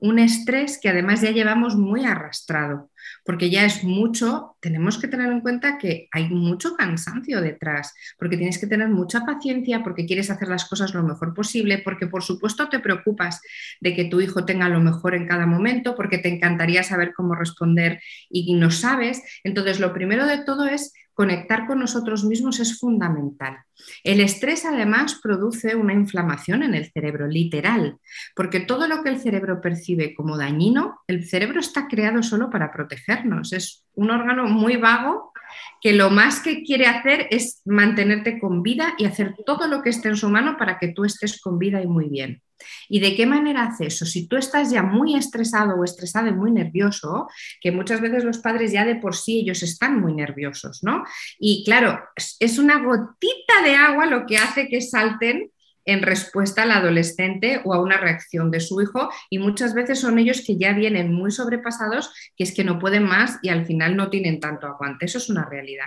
un 0.00 0.18
estrés 0.18 0.78
que 0.80 0.88
además 0.88 1.22
ya 1.22 1.30
llevamos 1.30 1.76
muy 1.76 2.04
arrastrado, 2.04 2.90
porque 3.24 3.50
ya 3.50 3.64
es 3.64 3.82
mucho, 3.82 4.56
tenemos 4.60 4.98
que 4.98 5.08
tener 5.08 5.30
en 5.30 5.40
cuenta 5.40 5.76
que 5.76 6.08
hay 6.12 6.28
mucho 6.28 6.76
cansancio 6.76 7.40
detrás, 7.40 7.94
porque 8.18 8.36
tienes 8.36 8.58
que 8.58 8.68
tener 8.68 8.88
mucha 8.88 9.24
paciencia, 9.24 9.82
porque 9.82 10.06
quieres 10.06 10.30
hacer 10.30 10.48
las 10.48 10.66
cosas 10.66 10.94
lo 10.94 11.02
mejor 11.02 11.34
posible, 11.34 11.78
porque 11.78 12.06
por 12.06 12.22
supuesto 12.22 12.68
te 12.68 12.78
preocupas 12.78 13.40
de 13.80 13.94
que 13.94 14.04
tu 14.04 14.20
hijo 14.20 14.44
tenga 14.44 14.68
lo 14.68 14.80
mejor 14.80 15.14
en 15.14 15.26
cada 15.26 15.46
momento, 15.46 15.96
porque 15.96 16.18
te 16.18 16.28
encantaría 16.28 16.82
saber 16.82 17.12
cómo 17.14 17.34
responder 17.34 18.00
y 18.30 18.54
no 18.54 18.70
sabes. 18.70 19.22
Entonces, 19.42 19.80
lo 19.80 19.92
primero 19.92 20.26
de 20.26 20.44
todo 20.44 20.66
es 20.66 20.92
conectar 21.18 21.66
con 21.66 21.80
nosotros 21.80 22.24
mismos 22.24 22.60
es 22.60 22.78
fundamental. 22.78 23.58
El 24.04 24.20
estrés 24.20 24.64
además 24.64 25.18
produce 25.20 25.74
una 25.74 25.92
inflamación 25.92 26.62
en 26.62 26.74
el 26.74 26.92
cerebro, 26.92 27.26
literal, 27.26 27.96
porque 28.36 28.60
todo 28.60 28.86
lo 28.86 29.02
que 29.02 29.08
el 29.08 29.18
cerebro 29.18 29.60
percibe 29.60 30.14
como 30.14 30.38
dañino, 30.38 31.00
el 31.08 31.26
cerebro 31.26 31.58
está 31.58 31.88
creado 31.88 32.22
solo 32.22 32.50
para 32.50 32.70
protegernos. 32.70 33.52
Es 33.52 33.84
un 33.96 34.12
órgano 34.12 34.44
muy 34.44 34.76
vago 34.76 35.32
que 35.80 35.92
lo 35.92 36.10
más 36.10 36.40
que 36.40 36.62
quiere 36.62 36.86
hacer 36.86 37.28
es 37.30 37.62
mantenerte 37.64 38.38
con 38.38 38.62
vida 38.62 38.94
y 38.98 39.04
hacer 39.04 39.34
todo 39.46 39.66
lo 39.68 39.82
que 39.82 39.90
esté 39.90 40.08
en 40.08 40.16
su 40.16 40.28
mano 40.28 40.56
para 40.56 40.78
que 40.78 40.88
tú 40.88 41.04
estés 41.04 41.40
con 41.40 41.58
vida 41.58 41.82
y 41.82 41.86
muy 41.86 42.08
bien. 42.08 42.42
¿Y 42.88 43.00
de 43.00 43.14
qué 43.14 43.26
manera 43.26 43.64
hace 43.64 43.86
eso? 43.86 44.04
Si 44.04 44.26
tú 44.26 44.36
estás 44.36 44.70
ya 44.70 44.82
muy 44.82 45.14
estresado 45.14 45.76
o 45.76 45.84
estresado 45.84 46.28
y 46.28 46.32
muy 46.32 46.50
nervioso, 46.50 47.28
que 47.60 47.70
muchas 47.70 48.00
veces 48.00 48.24
los 48.24 48.38
padres 48.38 48.72
ya 48.72 48.84
de 48.84 48.96
por 48.96 49.14
sí 49.14 49.40
ellos 49.40 49.62
están 49.62 50.00
muy 50.00 50.14
nerviosos, 50.14 50.82
¿no? 50.82 51.04
Y 51.38 51.64
claro, 51.64 52.00
es 52.16 52.58
una 52.58 52.82
gotita 52.82 53.62
de 53.62 53.76
agua 53.76 54.06
lo 54.06 54.26
que 54.26 54.38
hace 54.38 54.68
que 54.68 54.80
salten 54.80 55.50
en 55.88 56.02
respuesta 56.02 56.62
al 56.62 56.72
adolescente 56.72 57.62
o 57.64 57.72
a 57.72 57.80
una 57.80 57.96
reacción 57.96 58.50
de 58.50 58.60
su 58.60 58.80
hijo 58.82 59.10
y 59.30 59.38
muchas 59.38 59.74
veces 59.74 59.98
son 60.00 60.18
ellos 60.18 60.42
que 60.46 60.58
ya 60.58 60.74
vienen 60.74 61.12
muy 61.12 61.30
sobrepasados, 61.30 62.12
que 62.36 62.44
es 62.44 62.54
que 62.54 62.62
no 62.62 62.78
pueden 62.78 63.04
más 63.04 63.38
y 63.42 63.48
al 63.48 63.64
final 63.64 63.96
no 63.96 64.10
tienen 64.10 64.38
tanto 64.38 64.66
aguante. 64.66 65.06
Eso 65.06 65.16
es 65.16 65.30
una 65.30 65.48
realidad. 65.48 65.86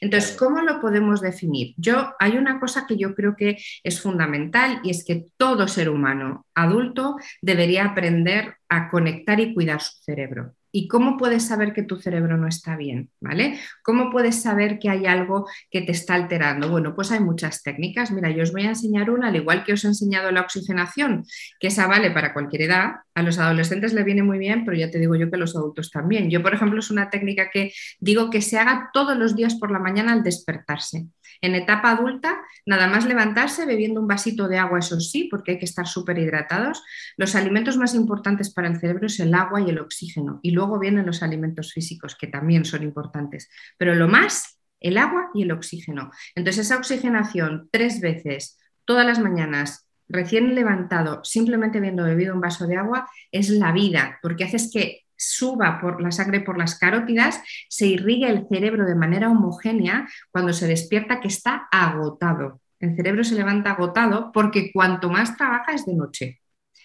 Entonces, 0.00 0.34
¿cómo 0.38 0.62
lo 0.62 0.80
podemos 0.80 1.20
definir? 1.20 1.74
Yo 1.76 2.14
hay 2.18 2.38
una 2.38 2.58
cosa 2.58 2.86
que 2.88 2.96
yo 2.96 3.14
creo 3.14 3.36
que 3.36 3.58
es 3.84 4.00
fundamental 4.00 4.80
y 4.82 4.90
es 4.90 5.04
que 5.04 5.26
todo 5.36 5.68
ser 5.68 5.90
humano 5.90 6.46
adulto 6.54 7.16
debería 7.42 7.84
aprender 7.84 8.56
a 8.70 8.88
conectar 8.88 9.38
y 9.38 9.52
cuidar 9.52 9.82
su 9.82 10.02
cerebro. 10.02 10.54
¿Y 10.74 10.88
cómo 10.88 11.18
puedes 11.18 11.46
saber 11.46 11.74
que 11.74 11.82
tu 11.82 11.98
cerebro 11.98 12.38
no 12.38 12.48
está 12.48 12.76
bien? 12.76 13.10
¿Vale? 13.20 13.60
¿Cómo 13.82 14.10
puedes 14.10 14.40
saber 14.40 14.78
que 14.78 14.88
hay 14.88 15.04
algo 15.04 15.46
que 15.70 15.82
te 15.82 15.92
está 15.92 16.14
alterando? 16.14 16.70
Bueno, 16.70 16.94
pues 16.94 17.12
hay 17.12 17.20
muchas 17.20 17.62
técnicas. 17.62 18.10
Mira, 18.10 18.30
yo 18.30 18.42
os 18.42 18.52
voy 18.52 18.62
a 18.62 18.70
enseñar 18.70 19.10
una, 19.10 19.28
al 19.28 19.36
igual 19.36 19.64
que 19.64 19.74
os 19.74 19.84
he 19.84 19.88
enseñado 19.88 20.30
la 20.32 20.40
oxigenación, 20.40 21.24
que 21.60 21.66
esa 21.66 21.86
vale 21.86 22.10
para 22.10 22.32
cualquier 22.32 22.62
edad. 22.62 22.92
A 23.14 23.22
los 23.22 23.38
adolescentes 23.38 23.92
le 23.92 24.02
viene 24.02 24.22
muy 24.22 24.38
bien, 24.38 24.64
pero 24.64 24.76
ya 24.76 24.90
te 24.90 24.98
digo 24.98 25.14
yo 25.14 25.28
que 25.28 25.36
a 25.36 25.38
los 25.38 25.54
adultos 25.54 25.90
también. 25.90 26.30
Yo, 26.30 26.42
por 26.42 26.54
ejemplo, 26.54 26.80
es 26.80 26.90
una 26.90 27.10
técnica 27.10 27.50
que 27.50 27.72
digo 28.00 28.30
que 28.30 28.40
se 28.40 28.58
haga 28.58 28.88
todos 28.94 29.16
los 29.18 29.36
días 29.36 29.56
por 29.56 29.70
la 29.70 29.78
mañana 29.78 30.14
al 30.14 30.22
despertarse. 30.22 31.06
En 31.42 31.56
etapa 31.56 31.90
adulta, 31.90 32.40
nada 32.64 32.86
más 32.86 33.04
levantarse 33.04 33.66
bebiendo 33.66 34.00
un 34.00 34.06
vasito 34.06 34.48
de 34.48 34.58
agua, 34.58 34.78
eso 34.78 35.00
sí, 35.00 35.28
porque 35.30 35.52
hay 35.52 35.58
que 35.58 35.64
estar 35.64 35.86
súper 35.86 36.18
hidratados. 36.18 36.82
Los 37.16 37.34
alimentos 37.34 37.76
más 37.76 37.94
importantes 37.94 38.54
para 38.54 38.68
el 38.68 38.78
cerebro 38.78 39.06
es 39.06 39.18
el 39.20 39.34
agua 39.34 39.60
y 39.60 39.68
el 39.68 39.80
oxígeno. 39.80 40.38
Y 40.42 40.52
luego 40.52 40.78
vienen 40.78 41.04
los 41.04 41.22
alimentos 41.22 41.72
físicos, 41.72 42.16
que 42.16 42.28
también 42.28 42.64
son 42.64 42.84
importantes. 42.84 43.50
Pero 43.76 43.94
lo 43.96 44.06
más, 44.06 44.60
el 44.78 44.98
agua 44.98 45.30
y 45.34 45.42
el 45.42 45.52
oxígeno. 45.52 46.10
Entonces, 46.34 46.66
esa 46.66 46.76
oxigenación 46.76 47.68
tres 47.72 48.00
veces, 48.00 48.58
todas 48.84 49.04
las 49.04 49.18
mañanas, 49.18 49.88
recién 50.08 50.54
levantado, 50.54 51.24
simplemente 51.24 51.78
habiendo 51.78 52.04
bebido 52.04 52.34
un 52.34 52.40
vaso 52.40 52.66
de 52.66 52.76
agua, 52.76 53.08
es 53.32 53.48
la 53.50 53.72
vida, 53.72 54.18
porque 54.22 54.44
haces 54.44 54.70
que 54.72 55.06
suba 55.22 55.80
por 55.80 56.02
la 56.02 56.10
sangre 56.10 56.40
por 56.40 56.58
las 56.58 56.78
carótidas, 56.78 57.40
se 57.68 57.86
irriga 57.86 58.28
el 58.28 58.46
cerebro 58.48 58.84
de 58.84 58.94
manera 58.94 59.30
homogénea 59.30 60.08
cuando 60.30 60.52
se 60.52 60.66
despierta 60.66 61.20
que 61.20 61.28
está 61.28 61.68
agotado. 61.70 62.60
El 62.80 62.96
cerebro 62.96 63.22
se 63.24 63.36
levanta 63.36 63.70
agotado 63.70 64.32
porque 64.32 64.72
cuanto 64.72 65.08
más 65.08 65.36
trabaja 65.36 65.72
es 65.72 65.86
de 65.86 65.94
noche. 65.94 66.40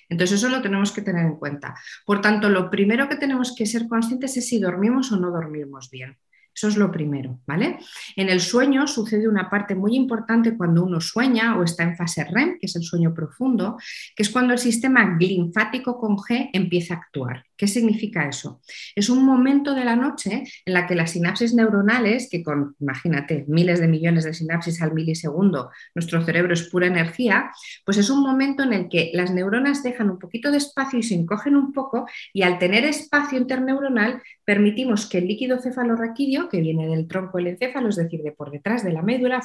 Entonces 0.10 0.40
eso 0.40 0.50
lo 0.50 0.62
tenemos 0.62 0.92
que 0.92 1.02
tener 1.02 1.26
en 1.26 1.36
cuenta. 1.36 1.76
Por 2.06 2.22
tanto, 2.22 2.50
lo 2.50 2.70
primero 2.70 3.10
que 3.10 3.16
tenemos 3.16 3.56
que 3.56 3.66
ser 3.66 3.88
conscientes 3.88 4.38
es 4.38 4.48
si 4.48 4.60
dormimos 4.60 5.12
o 5.12 5.18
no 5.18 5.32
dormimos 5.32 5.90
bien. 5.90 6.18
Eso 6.58 6.70
es 6.70 6.78
lo 6.78 6.92
primero, 6.92 7.40
¿vale? 7.46 7.78
En 8.16 8.30
el 8.30 8.42
sueño 8.42 8.88
sucede 8.88 9.28
una 9.28 9.48
parte 9.48 9.76
muy 9.76 9.96
importante 9.96 10.58
cuando 10.58 10.84
uno 10.84 11.00
sueña 11.00 11.56
o 11.56 11.64
está 11.64 11.84
en 11.84 11.96
fase 11.96 12.24
REM, 12.24 12.58
que 12.60 12.66
es 12.66 12.76
el 12.76 12.82
sueño 12.82 13.14
profundo, 13.14 13.78
que 14.16 14.24
es 14.24 14.32
cuando 14.32 14.54
el 14.54 14.60
sistema 14.60 15.18
linfático 15.20 16.00
con 16.00 16.18
G 16.18 16.50
empieza 16.54 16.96
a 16.96 16.98
actuar. 16.98 17.47
¿Qué 17.58 17.68
significa 17.68 18.30
eso? 18.30 18.62
Es 18.96 19.10
un 19.10 19.26
momento 19.26 19.74
de 19.74 19.84
la 19.84 19.96
noche 19.96 20.44
en 20.64 20.74
la 20.74 20.86
que 20.86 20.94
las 20.94 21.12
sinapsis 21.12 21.56
neuronales, 21.56 22.30
que 22.30 22.44
con, 22.44 22.76
imagínate, 22.80 23.46
miles 23.48 23.80
de 23.80 23.88
millones 23.88 24.26
de 24.26 24.34
sinapsis 24.36 24.82
al 24.82 24.94
milisegundo, 24.94 25.72
nuestro 25.96 26.24
cerebro 26.24 26.54
es 26.54 26.70
pura 26.70 26.86
energía, 26.86 27.52
pues 27.84 27.98
es 27.98 28.12
un 28.12 28.22
momento 28.22 28.62
en 28.62 28.74
el 28.74 28.90
que 28.90 29.10
las 29.14 29.32
neuronas 29.32 29.82
dejan 29.82 30.12
un 30.12 30.20
poquito 30.20 30.52
de 30.52 30.58
espacio 30.58 31.00
y 31.00 31.04
se 31.04 31.16
encogen 31.16 31.56
un 31.56 31.74
poco 31.74 32.06
y 32.32 32.44
al 32.44 32.60
tener 32.60 32.86
espacio 32.86 33.40
interneuronal 33.40 34.22
permitimos 34.46 35.10
que 35.10 35.18
el 35.18 35.28
líquido 35.28 35.60
cefalorraquídeo, 35.60 36.50
que 36.50 36.62
viene 36.62 36.88
del 36.88 37.08
tronco 37.08 37.40
del 37.40 37.48
encéfalo, 37.48 37.90
es 37.90 37.96
decir, 37.96 38.22
de 38.22 38.34
por 38.34 38.52
detrás 38.52 38.84
de 38.84 38.94
la 38.94 39.02
médula, 39.02 39.42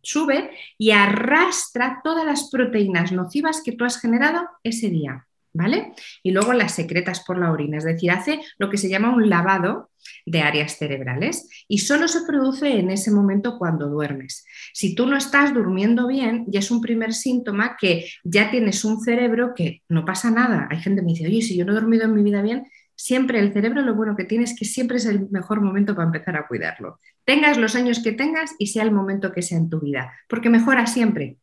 sube 0.00 0.50
y 0.78 0.92
arrastra 0.92 2.00
todas 2.02 2.24
las 2.24 2.48
proteínas 2.50 3.12
nocivas 3.12 3.62
que 3.62 3.72
tú 3.72 3.84
has 3.84 4.00
generado 4.00 4.48
ese 4.62 4.88
día. 4.88 5.26
¿Vale? 5.54 5.92
Y 6.22 6.32
luego 6.32 6.52
las 6.52 6.74
secretas 6.74 7.20
por 7.20 7.38
la 7.38 7.50
orina, 7.50 7.78
es 7.78 7.84
decir, 7.84 8.10
hace 8.10 8.40
lo 8.58 8.68
que 8.68 8.76
se 8.76 8.88
llama 8.88 9.14
un 9.14 9.30
lavado 9.30 9.90
de 10.26 10.40
áreas 10.40 10.76
cerebrales 10.76 11.48
y 11.68 11.78
solo 11.78 12.08
se 12.08 12.26
produce 12.26 12.78
en 12.78 12.90
ese 12.90 13.10
momento 13.10 13.56
cuando 13.58 13.88
duermes. 13.88 14.44
Si 14.72 14.94
tú 14.94 15.06
no 15.06 15.16
estás 15.16 15.54
durmiendo 15.54 16.06
bien, 16.06 16.44
ya 16.48 16.58
es 16.58 16.70
un 16.70 16.80
primer 16.80 17.14
síntoma 17.14 17.76
que 17.80 18.06
ya 18.24 18.50
tienes 18.50 18.84
un 18.84 19.00
cerebro 19.00 19.54
que 19.54 19.82
no 19.88 20.04
pasa 20.04 20.30
nada. 20.30 20.68
Hay 20.70 20.80
gente 20.80 21.00
que 21.00 21.06
me 21.06 21.12
dice, 21.12 21.26
oye, 21.26 21.40
si 21.40 21.56
yo 21.56 21.64
no 21.64 21.72
he 21.72 21.76
dormido 21.76 22.04
en 22.04 22.14
mi 22.14 22.22
vida 22.22 22.42
bien, 22.42 22.66
siempre 22.96 23.38
el 23.38 23.52
cerebro 23.52 23.82
lo 23.82 23.94
bueno 23.94 24.16
que 24.16 24.24
tiene 24.24 24.44
es 24.44 24.56
que 24.56 24.64
siempre 24.64 24.98
es 24.98 25.06
el 25.06 25.28
mejor 25.30 25.60
momento 25.60 25.94
para 25.94 26.06
empezar 26.06 26.36
a 26.36 26.46
cuidarlo. 26.46 27.00
Tengas 27.24 27.56
los 27.56 27.74
años 27.74 28.02
que 28.02 28.12
tengas 28.12 28.54
y 28.58 28.68
sea 28.68 28.82
el 28.82 28.90
momento 28.90 29.32
que 29.32 29.42
sea 29.42 29.58
en 29.58 29.70
tu 29.70 29.80
vida, 29.80 30.12
porque 30.28 30.50
mejora 30.50 30.86
siempre. 30.86 31.38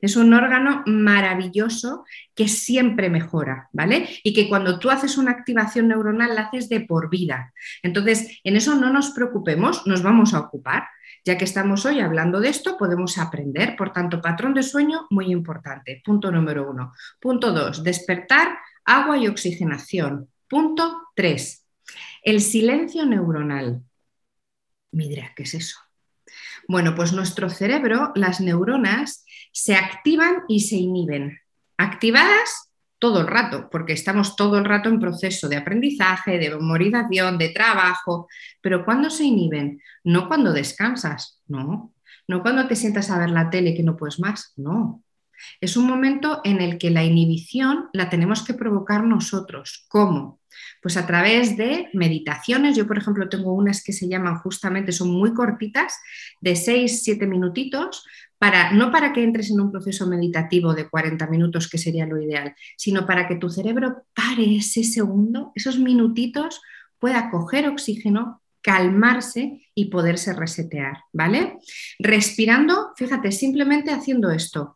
Es 0.00 0.16
un 0.16 0.34
órgano 0.34 0.82
maravilloso 0.86 2.04
que 2.34 2.48
siempre 2.48 3.10
mejora, 3.10 3.68
¿vale? 3.72 4.08
Y 4.22 4.32
que 4.32 4.48
cuando 4.48 4.78
tú 4.78 4.90
haces 4.90 5.18
una 5.18 5.30
activación 5.30 5.88
neuronal 5.88 6.34
la 6.34 6.42
haces 6.42 6.68
de 6.68 6.80
por 6.80 7.10
vida. 7.10 7.52
Entonces, 7.82 8.40
en 8.44 8.56
eso 8.56 8.74
no 8.74 8.92
nos 8.92 9.10
preocupemos, 9.10 9.86
nos 9.86 10.02
vamos 10.02 10.34
a 10.34 10.40
ocupar. 10.40 10.88
Ya 11.24 11.36
que 11.36 11.44
estamos 11.44 11.84
hoy 11.84 12.00
hablando 12.00 12.40
de 12.40 12.48
esto, 12.48 12.76
podemos 12.78 13.18
aprender. 13.18 13.76
Por 13.76 13.92
tanto, 13.92 14.20
patrón 14.20 14.54
de 14.54 14.62
sueño, 14.62 15.06
muy 15.10 15.30
importante. 15.30 16.00
Punto 16.04 16.30
número 16.30 16.70
uno. 16.70 16.92
Punto 17.20 17.52
dos, 17.52 17.84
despertar, 17.84 18.58
agua 18.84 19.18
y 19.18 19.28
oxigenación. 19.28 20.28
Punto 20.48 21.08
tres, 21.14 21.66
el 22.22 22.40
silencio 22.40 23.04
neuronal. 23.04 23.82
Mira, 24.92 25.32
¿qué 25.36 25.42
es 25.42 25.54
eso? 25.54 25.78
Bueno, 26.66 26.94
pues 26.94 27.12
nuestro 27.12 27.48
cerebro, 27.50 28.12
las 28.14 28.40
neuronas, 28.40 29.24
se 29.58 29.74
activan 29.74 30.44
y 30.46 30.60
se 30.60 30.76
inhiben. 30.76 31.40
Activadas 31.76 32.70
todo 33.00 33.20
el 33.20 33.26
rato, 33.26 33.68
porque 33.70 33.92
estamos 33.92 34.36
todo 34.36 34.56
el 34.56 34.64
rato 34.64 34.88
en 34.88 35.00
proceso 35.00 35.48
de 35.48 35.56
aprendizaje, 35.56 36.38
de 36.38 36.50
memorización, 36.50 37.38
de 37.38 37.48
trabajo, 37.48 38.28
pero 38.60 38.84
¿cuándo 38.84 39.10
se 39.10 39.24
inhiben? 39.24 39.82
No 40.04 40.28
cuando 40.28 40.52
descansas, 40.52 41.42
no. 41.48 41.92
No 42.28 42.40
cuando 42.40 42.68
te 42.68 42.76
sientas 42.76 43.10
a 43.10 43.18
ver 43.18 43.30
la 43.30 43.50
tele 43.50 43.74
que 43.74 43.82
no 43.82 43.96
puedes 43.96 44.20
más, 44.20 44.52
no. 44.56 45.02
Es 45.60 45.76
un 45.76 45.88
momento 45.88 46.40
en 46.44 46.60
el 46.60 46.78
que 46.78 46.90
la 46.90 47.02
inhibición 47.02 47.88
la 47.92 48.08
tenemos 48.08 48.44
que 48.44 48.54
provocar 48.54 49.02
nosotros. 49.02 49.86
¿Cómo? 49.88 50.40
Pues 50.80 50.96
a 50.96 51.06
través 51.06 51.56
de 51.56 51.88
meditaciones. 51.94 52.76
Yo, 52.76 52.86
por 52.86 52.98
ejemplo, 52.98 53.28
tengo 53.28 53.52
unas 53.52 53.82
que 53.82 53.92
se 53.92 54.08
llaman 54.08 54.38
justamente, 54.38 54.92
son 54.92 55.10
muy 55.10 55.34
cortitas, 55.34 55.98
de 56.40 56.52
6-7 56.52 57.26
minutitos, 57.26 58.04
para, 58.38 58.72
no 58.72 58.90
para 58.90 59.12
que 59.12 59.22
entres 59.22 59.50
en 59.50 59.60
un 59.60 59.70
proceso 59.70 60.06
meditativo 60.06 60.74
de 60.74 60.88
40 60.88 61.26
minutos, 61.26 61.68
que 61.68 61.78
sería 61.78 62.06
lo 62.06 62.20
ideal, 62.20 62.54
sino 62.76 63.06
para 63.06 63.26
que 63.26 63.36
tu 63.36 63.50
cerebro 63.50 64.04
pare 64.14 64.56
ese 64.56 64.84
segundo, 64.84 65.52
esos 65.54 65.78
minutitos, 65.78 66.60
pueda 66.98 67.30
coger 67.30 67.68
oxígeno, 67.68 68.42
calmarse 68.60 69.66
y 69.74 69.86
poderse 69.86 70.32
resetear, 70.32 70.98
¿vale? 71.12 71.58
Respirando, 71.98 72.92
fíjate, 72.96 73.32
simplemente 73.32 73.90
haciendo 73.90 74.30
esto. 74.30 74.74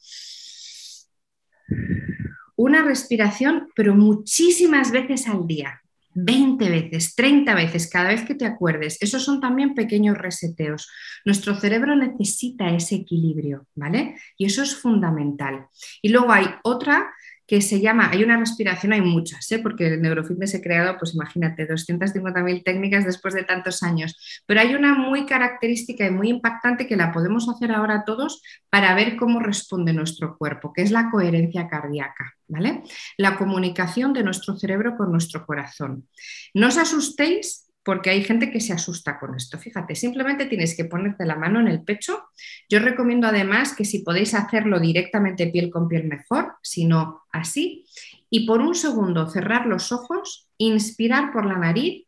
Una 2.56 2.82
respiración, 2.82 3.68
pero 3.74 3.94
muchísimas 3.94 4.92
veces 4.92 5.28
al 5.28 5.46
día. 5.46 5.81
20 6.14 6.68
veces, 6.68 7.14
30 7.14 7.54
veces, 7.54 7.88
cada 7.90 8.08
vez 8.08 8.22
que 8.22 8.34
te 8.34 8.46
acuerdes. 8.46 9.00
Esos 9.00 9.24
son 9.24 9.40
también 9.40 9.74
pequeños 9.74 10.18
reseteos. 10.18 10.90
Nuestro 11.24 11.54
cerebro 11.54 11.96
necesita 11.96 12.70
ese 12.70 12.96
equilibrio, 12.96 13.66
¿vale? 13.74 14.16
Y 14.36 14.46
eso 14.46 14.62
es 14.62 14.76
fundamental. 14.76 15.66
Y 16.00 16.10
luego 16.10 16.32
hay 16.32 16.46
otra 16.64 17.12
que 17.52 17.60
se 17.60 17.82
llama, 17.82 18.08
hay 18.10 18.24
una 18.24 18.38
respiración, 18.38 18.94
hay 18.94 19.02
muchas, 19.02 19.52
¿eh? 19.52 19.58
porque 19.58 19.86
el 19.86 20.00
neurofitness 20.00 20.54
he 20.54 20.62
creado, 20.62 20.96
pues 20.98 21.14
imagínate, 21.14 21.68
250.000 21.68 22.64
técnicas 22.64 23.04
después 23.04 23.34
de 23.34 23.42
tantos 23.42 23.82
años, 23.82 24.42
pero 24.46 24.62
hay 24.62 24.74
una 24.74 24.94
muy 24.94 25.26
característica 25.26 26.06
y 26.06 26.10
muy 26.10 26.30
impactante 26.30 26.86
que 26.86 26.96
la 26.96 27.12
podemos 27.12 27.50
hacer 27.50 27.70
ahora 27.72 28.04
todos 28.06 28.42
para 28.70 28.94
ver 28.94 29.16
cómo 29.16 29.38
responde 29.38 29.92
nuestro 29.92 30.38
cuerpo, 30.38 30.72
que 30.72 30.80
es 30.80 30.90
la 30.92 31.10
coherencia 31.10 31.68
cardíaca, 31.68 32.32
¿vale? 32.48 32.84
La 33.18 33.36
comunicación 33.36 34.14
de 34.14 34.22
nuestro 34.22 34.56
cerebro 34.56 34.96
con 34.96 35.12
nuestro 35.12 35.44
corazón. 35.44 36.08
No 36.54 36.68
os 36.68 36.78
asustéis 36.78 37.70
porque 37.84 38.10
hay 38.10 38.22
gente 38.22 38.50
que 38.50 38.60
se 38.60 38.72
asusta 38.72 39.18
con 39.18 39.34
esto. 39.34 39.58
Fíjate, 39.58 39.94
simplemente 39.94 40.46
tienes 40.46 40.76
que 40.76 40.84
ponerte 40.84 41.26
la 41.26 41.36
mano 41.36 41.60
en 41.60 41.68
el 41.68 41.82
pecho. 41.82 42.24
Yo 42.68 42.78
recomiendo 42.78 43.26
además 43.26 43.74
que 43.74 43.84
si 43.84 44.00
podéis 44.00 44.34
hacerlo 44.34 44.78
directamente 44.78 45.48
piel 45.48 45.70
con 45.70 45.88
piel 45.88 46.04
mejor, 46.04 46.54
si 46.62 46.84
no 46.84 47.22
así, 47.32 47.86
y 48.30 48.46
por 48.46 48.60
un 48.60 48.74
segundo 48.74 49.28
cerrar 49.28 49.66
los 49.66 49.92
ojos, 49.92 50.48
inspirar 50.58 51.32
por 51.32 51.44
la 51.44 51.58
nariz, 51.58 52.06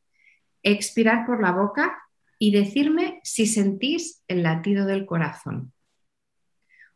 expirar 0.63 1.27
por 1.27 1.43
la 1.43 1.53
boca 1.53 1.99
y 2.39 2.53
decirme 2.53 3.21
si 3.25 3.47
sentís 3.47 4.23
el 4.29 4.43
latido 4.43 4.87
del 4.87 5.07
corazón. 5.07 5.73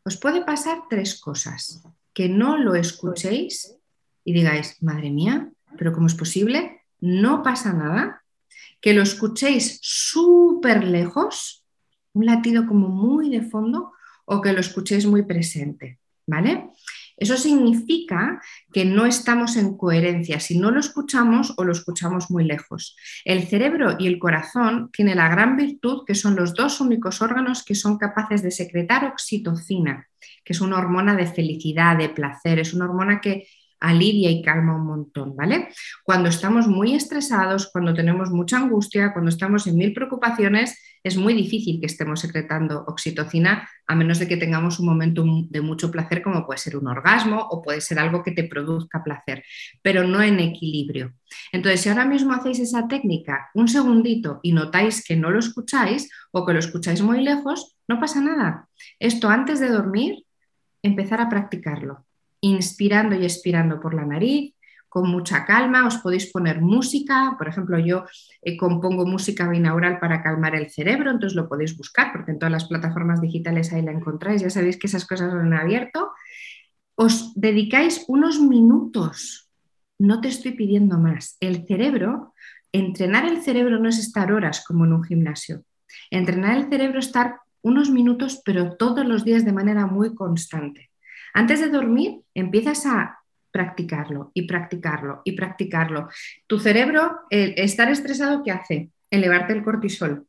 Os 0.05 0.17
puede 0.17 0.45
pasar 0.45 0.85
tres 0.89 1.21
cosas. 1.21 1.83
Que 2.15 2.29
no 2.29 2.57
lo 2.57 2.75
escuchéis 2.75 3.77
y 4.25 4.33
digáis, 4.33 4.83
madre 4.83 5.11
mía, 5.11 5.51
pero 5.77 5.93
¿cómo 5.93 6.07
es 6.07 6.15
posible? 6.15 6.83
No 7.01 7.43
pasa 7.43 7.73
nada, 7.73 8.18
que 8.81 8.95
lo 8.95 9.03
escuchéis 9.03 9.79
súper 9.83 10.85
lejos, 10.85 11.65
un 12.13 12.27
latido 12.27 12.67
como 12.67 12.89
muy 12.89 13.31
de 13.31 13.43
fondo, 13.43 13.93
o 14.25 14.41
que 14.41 14.53
lo 14.53 14.61
escuchéis 14.61 15.07
muy 15.07 15.23
presente, 15.23 15.99
¿vale? 16.27 16.71
Eso 17.19 17.37
significa 17.37 18.41
que 18.73 18.85
no 18.85 19.05
estamos 19.05 19.57
en 19.57 19.77
coherencia 19.77 20.39
si 20.39 20.57
no 20.57 20.71
lo 20.71 20.79
escuchamos 20.79 21.53
o 21.57 21.65
lo 21.65 21.73
escuchamos 21.73 22.31
muy 22.31 22.45
lejos. 22.45 22.97
El 23.25 23.49
cerebro 23.49 23.97
y 23.99 24.07
el 24.07 24.21
corazón 24.21 24.91
tienen 24.93 25.17
la 25.17 25.29
gran 25.29 25.57
virtud 25.57 26.05
que 26.07 26.15
son 26.15 26.37
los 26.37 26.55
dos 26.55 26.81
únicos 26.81 27.21
órganos 27.21 27.65
que 27.65 27.75
son 27.75 27.99
capaces 27.99 28.43
de 28.43 28.53
secretar 28.53 29.05
oxitocina, 29.05 30.07
que 30.45 30.53
es 30.53 30.61
una 30.61 30.79
hormona 30.79 31.17
de 31.17 31.27
felicidad, 31.27 31.99
de 31.99 32.09
placer, 32.09 32.61
es 32.61 32.73
una 32.73 32.85
hormona 32.85 33.21
que 33.21 33.49
alivia 33.81 34.31
y 34.31 34.43
calma 34.43 34.75
un 34.75 34.87
montón, 34.87 35.37
¿vale? 35.37 35.69
Cuando 36.03 36.29
estamos 36.29 36.67
muy 36.67 36.95
estresados, 36.95 37.71
cuando 37.73 37.95
tenemos 37.95 38.31
mucha 38.31 38.59
angustia, 38.59 39.13
cuando 39.13 39.29
estamos 39.29 39.67
en 39.67 39.77
mil 39.77 39.93
preocupaciones, 39.93 40.79
es 41.03 41.17
muy 41.17 41.35
difícil 41.35 41.81
que 41.81 41.87
estemos 41.87 42.21
secretando 42.21 42.85
oxitocina 42.87 43.69
a 43.87 43.95
menos 43.95 44.19
de 44.19 44.27
que 44.27 44.37
tengamos 44.37 44.81
un 44.81 44.87
momento 44.87 45.25
de 45.49 45.61
mucho 45.61 45.91
placer 45.91 46.23
como 46.23 46.45
puede 46.45 46.59
ser 46.59 46.77
un 46.77 46.89
orgasmo 46.89 47.41
o 47.51 47.63
puede 47.63 47.81
ser 47.81 47.99
algo 47.99 48.23
que 48.23 48.33
te 48.33 48.45
produzca 48.45 49.03
placer, 49.03 49.45
pero 49.83 50.07
no 50.07 50.23
en 50.23 50.41
equilibrio. 50.41 51.15
Entonces, 51.53 51.81
si 51.81 51.89
ahora 51.89 52.05
mismo 52.05 52.35
hacéis 52.35 52.59
esa 52.59 52.89
técnica 52.89 53.51
un 53.55 53.69
segundito 53.69 54.41
y 54.43 54.53
notáis 54.53 55.05
que 55.05 55.17
no 55.17 55.31
lo 55.31 55.39
escucháis 55.39 56.11
o 56.33 56.45
que 56.45 56.53
lo 56.53 56.59
escucháis 56.59 57.01
muy 57.01 57.23
lejos, 57.23 57.77
no 57.87 58.01
pasa 58.01 58.21
nada. 58.21 58.69
Esto 58.99 59.29
antes 59.29 59.61
de 59.61 59.69
dormir, 59.69 60.25
empezar 60.83 61.21
a 61.21 61.29
practicarlo 61.29 62.08
inspirando 62.41 63.17
y 63.17 63.25
expirando 63.25 63.81
por 63.81 63.95
la 63.95 64.05
nariz, 64.05 64.55
con 64.89 65.11
mucha 65.11 65.45
calma, 65.45 65.87
os 65.87 65.99
podéis 65.99 66.33
poner 66.33 66.63
música, 66.63 67.35
por 67.37 67.49
ejemplo, 67.49 67.79
yo 67.79 68.05
eh, 68.43 68.57
compongo 68.57 69.05
música 69.05 69.47
binaural 69.49 69.99
para 70.01 70.23
calmar 70.23 70.55
el 70.55 70.71
cerebro, 70.71 71.11
entonces 71.11 71.37
lo 71.37 71.49
podéis 71.49 71.77
buscar 71.77 72.11
porque 72.13 72.33
en 72.33 72.39
todas 72.39 72.53
las 72.53 72.65
plataformas 72.67 73.21
digitales 73.21 73.73
ahí 73.73 73.83
la 73.83 73.93
encontráis, 73.93 74.41
ya 74.41 74.51
sabéis 74.51 74.79
que 74.79 74.87
esas 74.87 75.07
cosas 75.07 75.31
son 75.31 75.53
abierto. 75.53 76.11
Os 76.95 77.33
dedicáis 77.35 78.05
unos 78.09 78.41
minutos, 78.41 79.51
no 79.99 80.21
te 80.21 80.29
estoy 80.29 80.53
pidiendo 80.53 80.99
más. 80.99 81.37
El 81.41 81.67
cerebro, 81.67 82.35
entrenar 82.73 83.27
el 83.27 83.43
cerebro 83.43 83.79
no 83.79 83.89
es 83.89 83.99
estar 83.99 84.33
horas 84.33 84.65
como 84.67 84.87
en 84.87 84.95
un 84.95 85.05
gimnasio. 85.05 85.65
Entrenar 86.11 86.57
el 86.57 86.71
cerebro 86.71 86.99
es 86.99 87.07
estar 87.07 87.41
unos 87.63 87.91
minutos, 87.91 88.41
pero 88.45 88.77
todos 88.77 89.07
los 89.07 89.25
días 89.25 89.45
de 89.45 89.53
manera 89.53 89.87
muy 89.87 90.15
constante. 90.15 90.88
Antes 91.35 91.61
de 91.61 91.69
dormir, 91.69 92.21
empiezas 92.35 92.87
a 92.87 93.21
practicarlo 93.51 94.31
y 94.35 94.43
practicarlo 94.43 95.23
y 95.25 95.33
practicarlo. 95.33 96.09
Tu 96.47 96.59
cerebro, 96.59 97.21
estar 97.31 97.91
estresado, 97.91 98.43
¿qué 98.43 98.51
hace? 98.51 98.91
Elevarte 99.11 99.53
el 99.53 99.65
cortisol, 99.65 100.27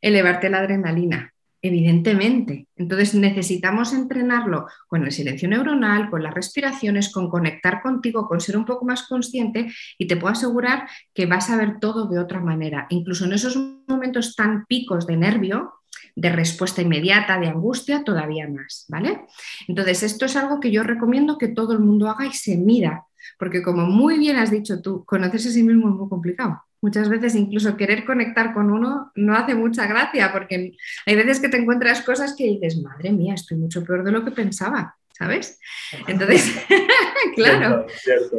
elevarte 0.00 0.48
la 0.48 0.58
adrenalina, 0.58 1.32
Evidentemente. 1.62 2.68
Entonces 2.76 3.14
necesitamos 3.14 3.92
entrenarlo 3.92 4.66
con 4.88 5.04
el 5.04 5.12
silencio 5.12 5.46
neuronal, 5.46 6.08
con 6.08 6.22
las 6.22 6.32
respiraciones, 6.32 7.12
con 7.12 7.28
conectar 7.28 7.82
contigo, 7.82 8.26
con 8.26 8.40
ser 8.40 8.56
un 8.56 8.64
poco 8.64 8.86
más 8.86 9.02
consciente 9.06 9.70
y 9.98 10.06
te 10.06 10.16
puedo 10.16 10.32
asegurar 10.32 10.88
que 11.12 11.26
vas 11.26 11.50
a 11.50 11.56
ver 11.56 11.78
todo 11.78 12.08
de 12.08 12.18
otra 12.18 12.40
manera. 12.40 12.86
Incluso 12.88 13.26
en 13.26 13.34
esos 13.34 13.58
momentos 13.86 14.36
tan 14.36 14.64
picos 14.64 15.06
de 15.06 15.18
nervio, 15.18 15.74
de 16.16 16.30
respuesta 16.30 16.82
inmediata, 16.82 17.38
de 17.38 17.48
angustia, 17.48 18.04
todavía 18.04 18.48
más, 18.48 18.86
¿vale? 18.88 19.26
Entonces, 19.68 20.02
esto 20.02 20.26
es 20.26 20.36
algo 20.36 20.60
que 20.60 20.70
yo 20.70 20.82
recomiendo 20.82 21.38
que 21.38 21.48
todo 21.48 21.72
el 21.72 21.80
mundo 21.80 22.08
haga 22.08 22.26
y 22.26 22.32
se 22.32 22.56
mira, 22.56 23.04
porque 23.38 23.62
como 23.62 23.86
muy 23.86 24.18
bien 24.18 24.36
has 24.36 24.50
dicho 24.50 24.80
tú, 24.80 25.04
conocerse 25.04 25.48
a 25.48 25.52
sí 25.52 25.62
mismo 25.62 25.88
es 25.88 25.94
muy 25.94 26.08
complicado. 26.08 26.62
Muchas 26.82 27.10
veces 27.10 27.34
incluso 27.34 27.76
querer 27.76 28.06
conectar 28.06 28.54
con 28.54 28.70
uno 28.70 29.12
no 29.14 29.36
hace 29.36 29.54
mucha 29.54 29.86
gracia 29.86 30.32
porque 30.32 30.72
hay 31.04 31.14
veces 31.14 31.38
que 31.38 31.50
te 31.50 31.58
encuentras 31.58 32.00
cosas 32.02 32.34
que 32.34 32.44
dices, 32.44 32.80
madre 32.80 33.12
mía, 33.12 33.34
estoy 33.34 33.58
mucho 33.58 33.84
peor 33.84 34.02
de 34.02 34.12
lo 34.12 34.24
que 34.24 34.30
pensaba, 34.30 34.96
¿sabes? 35.12 35.60
Entonces, 36.06 36.54
claro, 37.36 37.86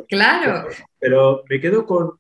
claro. 0.08 0.68
Pero 1.00 1.44
me 1.48 1.60
quedo 1.60 1.86
con, 1.86 2.20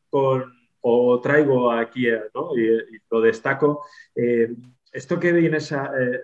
o 0.81 1.19
traigo 1.21 1.71
aquí, 1.71 2.07
¿no? 2.35 2.55
y, 2.55 2.99
lo 3.09 3.21
destaco, 3.21 3.83
eh, 4.15 4.53
esto 4.91 5.19
que 5.19 5.31
vienes 5.31 5.71
eh, 5.71 5.77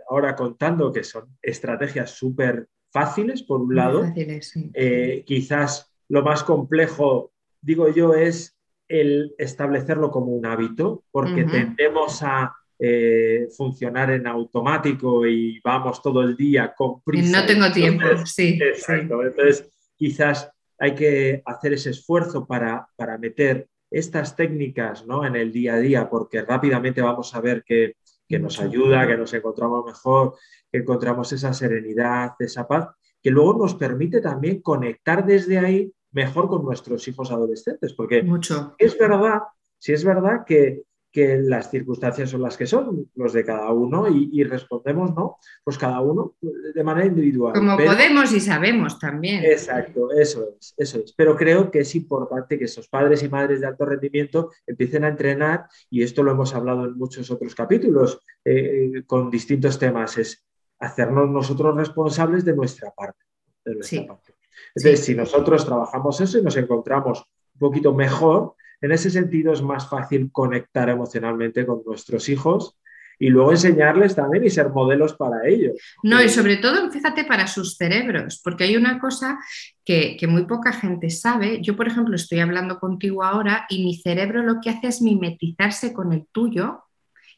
ahora 0.09 0.35
contando, 0.35 0.91
que 0.91 1.03
son 1.03 1.37
estrategias 1.41 2.11
súper 2.11 2.67
fáciles, 2.91 3.43
por 3.43 3.61
un 3.61 3.75
lado, 3.75 4.05
eh, 4.15 5.23
quizás 5.25 5.93
lo 6.09 6.23
más 6.23 6.43
complejo, 6.43 7.31
digo 7.61 7.93
yo, 7.93 8.13
es 8.13 8.57
el 8.87 9.35
establecerlo 9.37 10.11
como 10.11 10.27
un 10.27 10.45
hábito, 10.45 11.03
porque 11.11 11.43
tendemos 11.43 12.23
a 12.23 12.55
eh, 12.79 13.47
funcionar 13.55 14.11
en 14.11 14.27
automático 14.27 15.25
y 15.25 15.59
vamos 15.63 16.01
todo 16.01 16.21
el 16.21 16.37
día 16.37 16.73
con 16.75 17.01
prisa. 17.01 17.41
No 17.41 17.47
tengo 17.47 17.71
tiempo, 17.71 18.05
sí. 18.25 18.57
Exacto. 18.61 19.23
Entonces, 19.23 19.69
quizás 19.95 20.49
hay 20.79 20.95
que 20.95 21.41
hacer 21.45 21.73
ese 21.73 21.89
esfuerzo 21.89 22.45
para, 22.45 22.87
para 22.95 23.17
meter 23.17 23.67
estas 23.89 24.35
técnicas 24.35 25.05
¿no? 25.05 25.25
en 25.25 25.35
el 25.35 25.51
día 25.51 25.75
a 25.75 25.79
día, 25.79 26.09
porque 26.09 26.41
rápidamente 26.41 27.01
vamos 27.01 27.33
a 27.35 27.41
ver 27.41 27.63
que, 27.65 27.95
que 28.27 28.39
nos 28.39 28.59
ayuda, 28.59 29.07
que 29.07 29.17
nos 29.17 29.33
encontramos 29.33 29.85
mejor, 29.85 30.35
que 30.71 30.79
encontramos 30.79 31.31
esa 31.31 31.53
serenidad, 31.53 32.33
esa 32.39 32.67
paz, 32.67 32.89
que 33.21 33.31
luego 33.31 33.57
nos 33.57 33.75
permite 33.75 34.21
también 34.21 34.61
conectar 34.61 35.25
desde 35.25 35.57
ahí 35.57 35.91
mejor 36.11 36.47
con 36.47 36.63
nuestros 36.63 37.07
hijos 37.07 37.31
adolescentes, 37.31 37.93
porque 37.93 38.23
Mucho. 38.23 38.75
es 38.77 38.97
verdad, 38.97 39.41
si 39.77 39.93
es 39.93 40.03
verdad 40.03 40.43
que, 40.45 40.83
las 41.25 41.71
circunstancias 41.71 42.29
son 42.29 42.41
las 42.41 42.57
que 42.57 42.67
son, 42.67 43.09
los 43.15 43.33
de 43.33 43.43
cada 43.43 43.71
uno, 43.71 44.07
y, 44.07 44.43
respondemos, 44.43 45.15
¿no? 45.15 45.37
Pues 45.63 45.77
cada 45.77 46.01
uno 46.01 46.35
de 46.41 46.83
manera 46.83 47.07
individual. 47.07 47.53
Como 47.53 47.75
podemos 47.77 48.31
y 48.33 48.39
sabemos 48.39 48.99
también. 48.99 49.43
Exacto, 49.43 50.11
eso 50.11 50.49
es, 50.59 50.73
eso 50.77 50.99
es. 50.99 51.13
Pero 51.13 51.35
creo 51.35 51.71
que 51.71 51.79
es 51.79 51.95
importante 51.95 52.59
que 52.59 52.65
esos 52.65 52.87
padres 52.87 53.23
y 53.23 53.29
madres 53.29 53.61
de 53.61 53.67
alto 53.67 53.85
rendimiento 53.85 54.51
empiecen 54.65 55.03
a 55.03 55.09
entrenar, 55.09 55.67
y 55.89 56.03
esto 56.03 56.23
lo 56.23 56.31
hemos 56.31 56.53
hablado 56.53 56.85
en 56.85 56.97
muchos 56.97 57.31
otros 57.31 57.55
capítulos 57.55 58.21
eh, 58.45 59.03
con 59.05 59.29
distintos 59.29 59.79
temas, 59.79 60.17
es 60.17 60.45
hacernos 60.79 61.29
nosotros 61.29 61.75
responsables 61.75 62.45
de 62.45 62.55
nuestra 62.55 62.91
parte. 62.91 63.25
De 63.65 63.75
nuestra 63.75 64.05
parte. 64.05 64.33
Entonces, 64.75 65.05
si 65.05 65.15
nosotros 65.15 65.65
trabajamos 65.65 66.21
eso 66.21 66.37
y 66.37 66.43
nos 66.43 66.57
encontramos 66.57 67.25
un 67.53 67.59
poquito 67.59 67.93
mejor, 67.93 68.53
en 68.81 68.91
ese 68.91 69.09
sentido 69.09 69.53
es 69.53 69.61
más 69.61 69.89
fácil 69.89 70.29
conectar 70.31 70.89
emocionalmente 70.89 71.65
con 71.65 71.81
nuestros 71.85 72.29
hijos 72.29 72.77
y 73.19 73.29
luego 73.29 73.51
enseñarles 73.51 74.15
también 74.15 74.45
y 74.45 74.49
ser 74.49 74.69
modelos 74.69 75.13
para 75.13 75.47
ellos. 75.47 75.77
No, 76.03 76.21
y 76.21 76.29
sobre 76.29 76.57
todo, 76.57 76.91
fíjate, 76.91 77.25
para 77.25 77.47
sus 77.47 77.75
cerebros, 77.75 78.39
porque 78.43 78.65
hay 78.65 78.77
una 78.77 78.99
cosa 78.99 79.39
que, 79.83 80.15
que, 80.19 80.27
muy 80.27 80.45
poca 80.45 80.71
gente 80.71 81.09
sabe. 81.09 81.59
Yo, 81.61 81.75
por 81.75 81.87
ejemplo, 81.87 82.15
estoy 82.15 82.39
hablando 82.39 82.79
contigo 82.79 83.23
ahora 83.23 83.65
y 83.69 83.83
mi 83.83 83.95
cerebro 83.95 84.43
lo 84.43 84.59
que 84.61 84.69
hace 84.69 84.87
es 84.87 85.01
mimetizarse 85.01 85.93
con 85.93 86.13
el 86.13 86.27
tuyo 86.31 86.83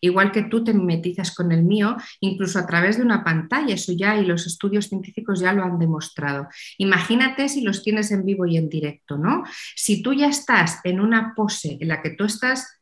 igual 0.02 0.32
que 0.32 0.44
tú 0.44 0.64
te 0.64 0.74
mimetizas 0.74 1.34
con 1.34 1.52
el 1.52 1.64
mío, 1.64 1.98
incluso 2.20 2.60
a 2.60 2.66
través 2.66 2.98
de 2.98 3.04
una 3.04 3.24
pantalla, 3.24 3.74
eso 3.74 3.94
ya 3.94 4.18
y 4.18 4.26
los 4.26 4.48
estudios 4.48 4.88
científicos 4.88 5.40
ya 5.40 5.54
lo 5.54 5.64
han 5.64 5.80
demostrado. 5.80 6.48
Imagínate 6.78 7.50
si 7.50 7.62
los 7.62 7.84
tienes 7.84 8.12
en 8.12 8.26
vivo 8.26 8.46
y 8.46 8.58
en 8.58 8.70
directo, 8.70 9.18
¿no? 9.18 9.44
Si 9.76 10.02
tú 10.02 10.14
ya 10.14 10.28
estás 10.28 10.80
en 10.84 11.00
una 11.00 11.34
pose 11.36 11.78
en 11.80 11.88
la 11.88 12.02
que 12.02 12.12
tú 12.12 12.26
estás 12.26 12.79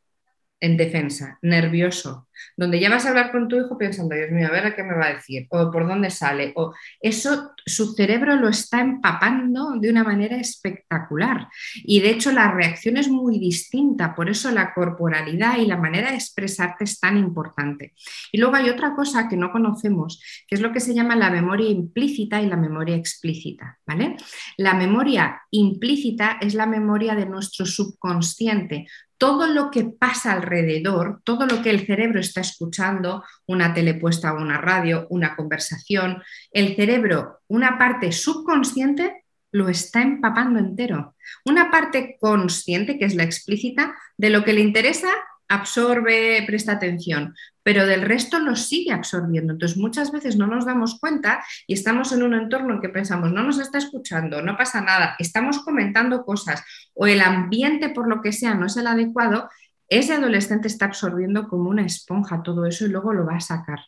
en 0.59 0.77
defensa, 0.77 1.37
nervioso, 1.41 2.27
donde 2.55 2.79
ya 2.79 2.89
vas 2.89 3.05
a 3.05 3.09
hablar 3.09 3.31
con 3.31 3.47
tu 3.47 3.57
hijo 3.57 3.77
pensando, 3.77 4.15
Dios 4.15 4.31
mío, 4.31 4.47
a 4.47 4.51
ver 4.51 4.75
qué 4.75 4.83
me 4.83 4.95
va 4.95 5.07
a 5.07 5.13
decir, 5.13 5.47
o 5.49 5.71
por 5.71 5.87
dónde 5.87 6.09
sale, 6.09 6.53
o 6.55 6.73
eso 6.99 7.51
su 7.65 7.93
cerebro 7.93 8.35
lo 8.35 8.49
está 8.49 8.81
empapando 8.81 9.75
de 9.79 9.89
una 9.89 10.03
manera 10.03 10.37
espectacular. 10.37 11.47
Y 11.75 11.99
de 11.99 12.11
hecho 12.11 12.31
la 12.31 12.51
reacción 12.51 12.97
es 12.97 13.07
muy 13.09 13.39
distinta, 13.39 14.15
por 14.15 14.29
eso 14.29 14.51
la 14.51 14.73
corporalidad 14.73 15.57
y 15.57 15.65
la 15.65 15.77
manera 15.77 16.09
de 16.09 16.15
expresarte 16.15 16.85
es 16.85 16.99
tan 16.99 17.17
importante. 17.17 17.93
Y 18.31 18.39
luego 18.39 18.55
hay 18.55 18.69
otra 18.69 18.95
cosa 18.95 19.27
que 19.27 19.37
no 19.37 19.51
conocemos, 19.51 20.21
que 20.47 20.55
es 20.55 20.61
lo 20.61 20.71
que 20.71 20.79
se 20.79 20.93
llama 20.93 21.15
la 21.15 21.29
memoria 21.29 21.69
implícita 21.69 22.41
y 22.41 22.47
la 22.47 22.57
memoria 22.57 22.95
explícita, 22.95 23.77
¿vale? 23.85 24.15
La 24.57 24.73
memoria 24.73 25.41
implícita 25.51 26.37
es 26.41 26.53
la 26.53 26.65
memoria 26.65 27.15
de 27.15 27.25
nuestro 27.25 27.65
subconsciente, 27.65 28.87
todo 29.17 29.47
lo 29.47 29.71
que 29.71 29.83
pasa 29.85 30.33
alrededor, 30.33 31.21
todo 31.23 31.45
lo 31.45 31.61
que 31.61 31.69
el 31.69 31.85
cerebro 31.85 32.19
está 32.19 32.41
escuchando, 32.41 33.23
una 33.45 33.73
tele 33.73 33.95
puesta 33.95 34.33
o 34.33 34.37
una 34.37 34.57
radio, 34.57 35.07
una 35.09 35.35
conversación, 35.35 36.21
el 36.51 36.75
cerebro, 36.75 37.39
una 37.47 37.77
parte 37.77 38.11
subconsciente, 38.11 39.23
lo 39.51 39.69
está 39.69 40.01
empapando 40.01 40.59
entero. 40.59 41.15
Una 41.45 41.71
parte 41.71 42.17
consciente, 42.19 42.99
que 42.99 43.05
es 43.05 43.15
la 43.15 43.23
explícita, 43.23 43.95
de 44.17 44.29
lo 44.29 44.43
que 44.43 44.53
le 44.53 44.61
interesa, 44.61 45.09
absorbe, 45.49 46.43
presta 46.45 46.73
atención, 46.73 47.35
pero 47.63 47.85
del 47.85 48.01
resto 48.01 48.39
lo 48.39 48.55
sigue 48.55 48.91
absorbiendo. 48.91 49.53
Entonces 49.53 49.77
muchas 49.77 50.11
veces 50.11 50.37
no 50.37 50.47
nos 50.47 50.65
damos 50.65 50.99
cuenta 50.99 51.43
y 51.67 51.73
estamos 51.73 52.11
en 52.11 52.23
un 52.23 52.33
entorno 52.33 52.75
en 52.75 52.81
que 52.81 52.89
pensamos, 52.89 53.31
no 53.31 53.43
nos 53.43 53.59
está 53.59 53.77
escuchando, 53.77 54.41
no 54.41 54.57
pasa 54.57 54.81
nada, 54.81 55.15
estamos 55.19 55.59
comentando 55.59 56.23
cosas 56.23 56.63
o 56.93 57.07
el 57.07 57.21
ambiente 57.21 57.89
por 57.89 58.07
lo 58.07 58.21
que 58.21 58.31
sea 58.31 58.55
no 58.55 58.65
es 58.65 58.77
el 58.77 58.87
adecuado, 58.87 59.49
ese 59.89 60.13
adolescente 60.13 60.67
está 60.67 60.85
absorbiendo 60.85 61.47
como 61.47 61.69
una 61.69 61.85
esponja 61.85 62.43
todo 62.43 62.65
eso 62.65 62.85
y 62.85 62.89
luego 62.89 63.13
lo 63.13 63.25
va 63.25 63.37
a 63.37 63.41
sacar. 63.41 63.79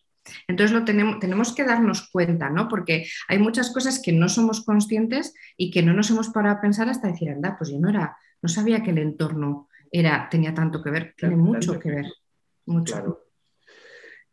Entonces 0.48 0.78
lo 0.78 0.86
tenemos, 0.86 1.20
tenemos 1.20 1.54
que 1.54 1.64
darnos 1.64 2.10
cuenta, 2.10 2.50
¿no? 2.50 2.68
Porque 2.68 3.08
hay 3.28 3.40
muchas 3.40 3.72
cosas 3.72 4.02
que 4.04 4.12
no 4.12 4.30
somos 4.30 4.64
conscientes 4.64 5.34
y 5.58 5.72
que 5.72 5.82
no 5.82 5.94
nos 5.94 6.10
hemos 6.10 6.30
parado 6.30 6.58
a 6.58 6.62
pensar 6.62 6.88
hasta 6.90 7.08
decir, 7.08 7.30
anda, 7.30 7.58
pues 7.58 7.72
yo 7.72 7.80
no 7.80 7.90
era, 7.90 8.18
no 8.42 8.50
sabía 8.50 8.84
que 8.84 8.92
el 8.92 9.00
entorno 9.00 9.69
era, 9.92 10.28
tenía 10.30 10.54
tanto 10.54 10.82
que 10.82 10.92
ver, 10.92 11.14
tiene 11.18 11.36
mucho 11.36 11.80
que 11.80 11.92
ver. 11.92 12.06
Mucho. 12.66 13.26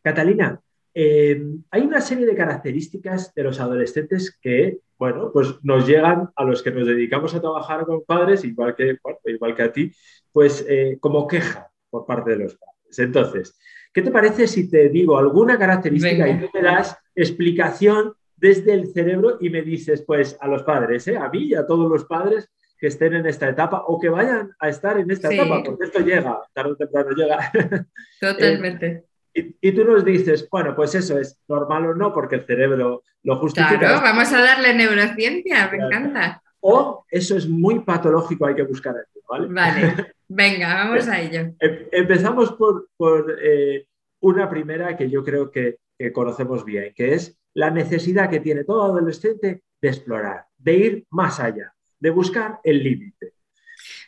Catalina, 0.02 0.60
eh, 0.94 1.42
hay 1.70 1.82
una 1.82 2.00
serie 2.00 2.26
de 2.26 2.34
características 2.34 3.34
de 3.34 3.42
los 3.42 3.60
adolescentes 3.60 4.38
que, 4.40 4.78
bueno, 4.98 5.30
pues 5.32 5.62
nos 5.62 5.86
llegan 5.86 6.30
a 6.34 6.44
los 6.44 6.62
que 6.62 6.70
nos 6.70 6.86
dedicamos 6.86 7.34
a 7.34 7.40
trabajar 7.40 7.84
con 7.84 8.04
padres, 8.04 8.44
igual 8.44 8.74
que, 8.74 8.96
igual 9.26 9.54
que 9.54 9.62
a 9.62 9.72
ti, 9.72 9.92
pues 10.32 10.64
eh, 10.68 10.96
como 11.00 11.26
queja 11.26 11.70
por 11.90 12.06
parte 12.06 12.30
de 12.30 12.44
los 12.44 12.56
padres. 12.56 12.98
Entonces, 12.98 13.58
¿qué 13.92 14.02
te 14.02 14.10
parece 14.10 14.46
si 14.46 14.70
te 14.70 14.88
digo 14.88 15.18
alguna 15.18 15.58
característica 15.58 16.28
y 16.28 16.40
tú 16.40 16.48
me 16.54 16.62
das 16.62 16.96
explicación 17.14 18.14
desde 18.36 18.72
el 18.74 18.92
cerebro 18.92 19.38
y 19.40 19.50
me 19.50 19.62
dices, 19.62 20.02
pues 20.06 20.36
a 20.40 20.46
los 20.46 20.62
padres, 20.62 21.08
¿eh? 21.08 21.16
a 21.16 21.28
mí 21.28 21.44
y 21.44 21.54
a 21.54 21.66
todos 21.66 21.90
los 21.90 22.04
padres, 22.04 22.50
que 22.78 22.88
estén 22.88 23.14
en 23.14 23.26
esta 23.26 23.48
etapa 23.48 23.84
o 23.86 23.98
que 23.98 24.08
vayan 24.08 24.52
a 24.58 24.68
estar 24.68 24.98
en 24.98 25.10
esta 25.10 25.32
etapa, 25.32 25.62
porque 25.64 25.84
esto 25.84 26.00
llega, 26.00 26.42
tarde 26.52 26.72
o 26.72 26.76
temprano 26.76 27.10
llega. 27.10 27.50
Totalmente. 28.20 29.04
Eh, 29.34 29.54
y, 29.60 29.72
tú 29.72 29.84
nos 29.84 30.04
dices, 30.04 30.46
bueno, 30.50 30.74
pues 30.74 30.94
eso 30.94 31.18
es 31.18 31.38
normal 31.48 31.86
o 31.86 31.94
no, 31.94 32.12
porque 32.12 32.36
el 32.36 32.46
cerebro 32.46 33.02
lo 33.22 33.36
justifica. 33.36 33.78
Claro, 33.78 34.00
vamos 34.02 34.32
a 34.32 34.40
darle 34.40 34.74
neurociencia, 34.74 35.70
me 35.70 35.78
encanta. 35.78 36.42
O 36.60 37.04
eso 37.10 37.36
es 37.36 37.48
muy 37.48 37.80
patológico, 37.80 38.46
hay 38.46 38.54
que 38.54 38.62
buscar 38.62 38.94
aquí, 38.96 39.20
¿vale? 39.28 39.48
Vale, 39.48 40.14
venga, 40.28 40.74
vamos 40.74 41.08
a 41.08 41.20
ello. 41.20 41.54
Em, 41.58 41.88
empezamos 41.92 42.52
por, 42.52 42.88
por 42.96 43.38
eh, 43.40 43.86
una 44.20 44.48
primera 44.48 44.96
que 44.96 45.08
yo 45.08 45.22
creo 45.22 45.50
que, 45.50 45.76
que 45.98 46.12
conocemos 46.12 46.64
bien, 46.64 46.92
que 46.94 47.14
es 47.14 47.38
la 47.54 47.70
necesidad 47.70 48.28
que 48.28 48.40
tiene 48.40 48.64
todo 48.64 48.84
adolescente 48.84 49.62
de 49.80 49.88
explorar, 49.88 50.46
de 50.58 50.74
ir 50.74 51.06
más 51.10 51.40
allá 51.40 51.75
de 52.06 52.10
buscar 52.10 52.60
el 52.62 52.84
límite. 52.84 53.32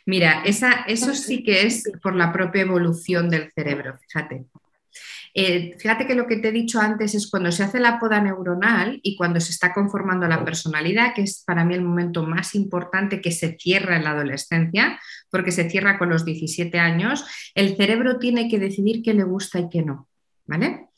Mira, 0.05 0.41
eso 0.45 1.13
sí 1.13 1.43
que 1.43 1.67
es 1.67 1.83
por 2.01 2.15
la 2.15 2.31
propia 2.31 2.61
evolución 2.61 3.29
del 3.29 3.51
cerebro, 3.51 3.97
fíjate. 3.99 4.45
Eh, 5.33 5.75
fíjate 5.77 6.07
que 6.07 6.15
lo 6.15 6.25
que 6.25 6.37
te 6.37 6.47
he 6.47 6.51
dicho 6.53 6.79
antes 6.79 7.13
es 7.13 7.29
cuando 7.29 7.51
se 7.51 7.63
hace 7.63 7.77
la 7.81 7.99
poda 7.99 8.21
neuronal 8.21 9.01
y 9.03 9.17
cuando 9.17 9.41
se 9.41 9.51
está 9.51 9.73
conformando 9.73 10.29
la 10.29 10.45
personalidad, 10.45 11.13
que 11.13 11.23
es 11.23 11.43
para 11.45 11.65
mí 11.65 11.73
el 11.73 11.81
momento 11.81 12.23
más 12.23 12.55
importante 12.55 13.19
que 13.19 13.31
se 13.31 13.57
cierra 13.57 13.97
en 13.97 14.05
la 14.05 14.11
adolescencia, 14.11 14.97
porque 15.29 15.51
se 15.51 15.69
cierra 15.69 15.99
con 15.99 16.07
los 16.07 16.23
17 16.23 16.79
años, 16.79 17.25
el 17.53 17.75
cerebro 17.75 18.17
tiene 18.17 18.47
que 18.47 18.59
decidir 18.59 19.03
qué 19.03 19.13
le 19.13 19.23
gusta 19.23 19.59
y 19.59 19.67
qué 19.69 19.81
no. 19.81 20.07
¿Vale? 20.47 20.89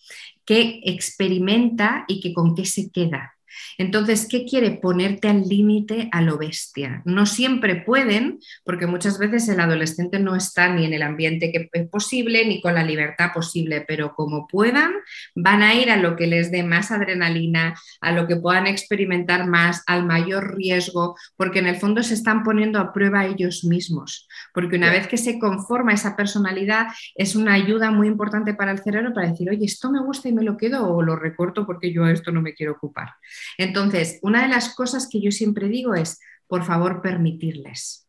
qué 0.46 0.82
experimenta 0.84 2.06
y 2.08 2.20
que 2.20 2.34
con 2.34 2.56
qué 2.56 2.66
se 2.66 2.92
queda. 2.92 3.36
Entonces, 3.78 4.28
¿qué 4.30 4.46
quiere? 4.46 4.72
Ponerte 4.72 5.28
al 5.28 5.48
límite 5.48 6.10
a 6.12 6.22
lo 6.22 6.38
bestia. 6.38 7.02
No 7.06 7.26
siempre 7.26 7.76
pueden, 7.76 8.40
porque 8.64 8.88
muchas 8.88 9.18
veces 9.18 9.48
el 9.50 9.60
adolescente 9.60 10.20
no 10.20 10.36
está 10.36 10.74
ni 10.74 10.86
en 10.86 10.94
el 10.94 11.04
ambiente 11.04 11.52
que 11.52 11.70
es 11.72 11.90
posible, 11.90 12.46
ni 12.46 12.62
con 12.62 12.76
la 12.76 12.84
libertad 12.84 13.32
posible, 13.34 13.84
pero 13.88 14.14
como 14.14 14.48
puedan, 14.48 14.92
van 15.36 15.64
a 15.64 15.76
ir 15.76 15.90
a 15.90 15.98
lo 15.98 16.16
que 16.16 16.28
les 16.28 16.52
dé 16.52 16.64
más 16.64 16.92
adrenalina, 16.92 17.76
a 18.02 18.12
lo 18.12 18.28
que 18.28 18.36
puedan 18.36 18.68
experimentar 18.68 19.48
más, 19.48 19.84
al 19.88 20.06
mayor 20.06 20.56
riesgo, 20.56 21.16
porque 21.36 21.60
en 21.60 21.68
el 21.68 21.78
fondo 21.78 22.04
se 22.04 22.14
están 22.14 22.44
poniendo 22.44 22.80
a 22.80 22.94
prueba 22.94 23.26
ellos 23.26 23.64
mismos, 23.64 24.28
porque 24.54 24.78
una 24.78 24.92
vez 24.92 25.08
que 25.08 25.18
se 25.18 25.40
conforma 25.40 25.94
esa 25.94 26.16
personalidad, 26.16 26.88
es 27.16 27.36
una 27.36 27.54
ayuda 27.54 27.92
muy 27.92 28.08
importante 28.08 28.54
para 28.54 28.72
el 28.72 28.80
cerebro 28.80 29.14
para 29.14 29.30
decir, 29.30 29.50
oye, 29.50 29.66
esto 29.66 29.92
me 29.92 30.02
gusta 30.02 30.30
y 30.30 30.34
me 30.34 30.44
lo 30.44 30.58
quedo 30.58 30.88
o 30.88 31.02
lo 31.02 31.16
recorto 31.16 31.66
porque 31.66 31.94
yo 31.94 32.04
a 32.04 32.12
esto 32.12 32.32
no 32.32 32.42
me 32.42 32.54
quiero 32.54 32.74
ocupar. 32.74 33.10
Entonces, 33.58 34.20
una 34.22 34.44
de 34.44 34.50
las 34.50 34.76
cosas 34.76 35.08
que 35.10 35.22
yo 35.22 35.32
siempre 35.32 35.68
digo 35.68 35.96
es, 35.96 36.20
por 36.48 36.64
favor, 36.66 37.02
permitirles. 37.02 38.08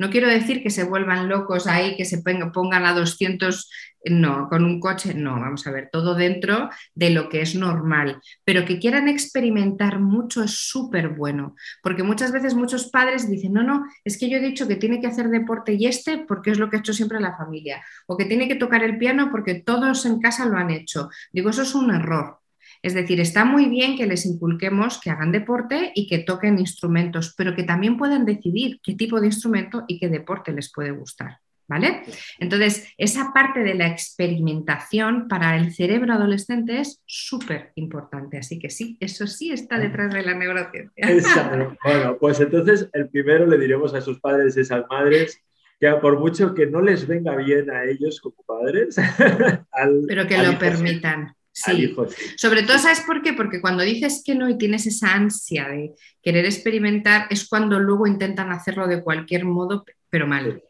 No 0.00 0.08
quiero 0.08 0.28
decir 0.28 0.62
que 0.62 0.70
se 0.70 0.84
vuelvan 0.84 1.28
locos 1.28 1.66
ahí, 1.66 1.94
que 1.94 2.06
se 2.06 2.22
pongan 2.22 2.86
a 2.86 2.94
200, 2.94 3.70
no, 4.06 4.48
con 4.48 4.64
un 4.64 4.80
coche, 4.80 5.12
no, 5.12 5.32
vamos 5.38 5.66
a 5.66 5.70
ver, 5.72 5.90
todo 5.92 6.14
dentro 6.14 6.70
de 6.94 7.10
lo 7.10 7.28
que 7.28 7.42
es 7.42 7.54
normal, 7.54 8.18
pero 8.42 8.64
que 8.64 8.78
quieran 8.78 9.08
experimentar 9.08 10.00
mucho 10.00 10.42
es 10.42 10.52
súper 10.52 11.10
bueno, 11.10 11.54
porque 11.82 12.02
muchas 12.02 12.32
veces 12.32 12.54
muchos 12.54 12.90
padres 12.90 13.30
dicen, 13.30 13.52
no, 13.52 13.62
no, 13.62 13.84
es 14.02 14.18
que 14.18 14.30
yo 14.30 14.38
he 14.38 14.40
dicho 14.40 14.66
que 14.66 14.76
tiene 14.76 15.02
que 15.02 15.06
hacer 15.06 15.28
deporte 15.28 15.74
y 15.74 15.84
este 15.84 16.24
porque 16.26 16.52
es 16.52 16.58
lo 16.58 16.70
que 16.70 16.78
ha 16.78 16.80
hecho 16.80 16.94
siempre 16.94 17.20
la 17.20 17.36
familia, 17.36 17.84
o 18.06 18.16
que 18.16 18.24
tiene 18.24 18.48
que 18.48 18.56
tocar 18.56 18.82
el 18.82 18.96
piano 18.96 19.28
porque 19.30 19.56
todos 19.56 20.06
en 20.06 20.18
casa 20.18 20.46
lo 20.46 20.56
han 20.56 20.70
hecho. 20.70 21.10
Digo, 21.30 21.50
eso 21.50 21.60
es 21.60 21.74
un 21.74 21.90
error. 21.90 22.39
Es 22.82 22.94
decir, 22.94 23.20
está 23.20 23.44
muy 23.44 23.66
bien 23.66 23.96
que 23.96 24.06
les 24.06 24.24
inculquemos 24.24 25.00
que 25.00 25.10
hagan 25.10 25.32
deporte 25.32 25.92
y 25.94 26.06
que 26.06 26.18
toquen 26.18 26.58
instrumentos, 26.58 27.34
pero 27.36 27.54
que 27.54 27.62
también 27.62 27.96
puedan 27.96 28.24
decidir 28.24 28.80
qué 28.82 28.94
tipo 28.94 29.20
de 29.20 29.26
instrumento 29.26 29.84
y 29.86 29.98
qué 29.98 30.08
deporte 30.08 30.52
les 30.52 30.72
puede 30.72 30.90
gustar. 30.90 31.38
¿Vale? 31.68 32.02
Entonces, 32.40 32.92
esa 32.98 33.30
parte 33.32 33.60
de 33.60 33.74
la 33.74 33.86
experimentación 33.86 35.28
para 35.28 35.56
el 35.56 35.72
cerebro 35.72 36.12
adolescente 36.12 36.80
es 36.80 37.00
súper 37.06 37.70
importante. 37.76 38.38
Así 38.38 38.58
que 38.58 38.70
sí, 38.70 38.96
eso 38.98 39.28
sí 39.28 39.52
está 39.52 39.78
detrás 39.78 40.12
de 40.12 40.22
la 40.22 40.34
neurociencia. 40.34 41.76
Bueno, 41.84 42.16
pues 42.18 42.40
entonces 42.40 42.90
el 42.92 43.08
primero 43.08 43.46
le 43.46 43.56
diremos 43.56 43.94
a 43.94 44.00
sus 44.00 44.18
padres 44.18 44.56
y 44.56 44.62
esas 44.62 44.84
madres 44.90 45.40
que 45.80 45.90
por 45.92 46.18
mucho 46.18 46.54
que 46.54 46.66
no 46.66 46.82
les 46.82 47.06
venga 47.06 47.34
bien 47.36 47.70
a 47.70 47.84
ellos 47.84 48.20
como 48.20 48.36
padres, 48.46 48.96
pero 50.08 50.26
que 50.26 50.38
lo 50.38 50.58
permitan. 50.58 51.34
Sí. 51.64 51.94
Sobre 52.36 52.62
todo, 52.62 52.78
¿sabes 52.78 53.00
por 53.00 53.22
qué? 53.22 53.32
Porque 53.32 53.60
cuando 53.60 53.82
dices 53.82 54.22
que 54.24 54.34
no 54.34 54.48
y 54.48 54.56
tienes 54.56 54.86
esa 54.86 55.14
ansia 55.14 55.68
de 55.68 55.92
querer 56.22 56.44
experimentar, 56.44 57.26
es 57.30 57.48
cuando 57.48 57.78
luego 57.78 58.06
intentan 58.06 58.50
hacerlo 58.50 58.86
de 58.86 59.02
cualquier 59.02 59.44
modo, 59.44 59.84
pero 60.08 60.26
mal. 60.26 60.62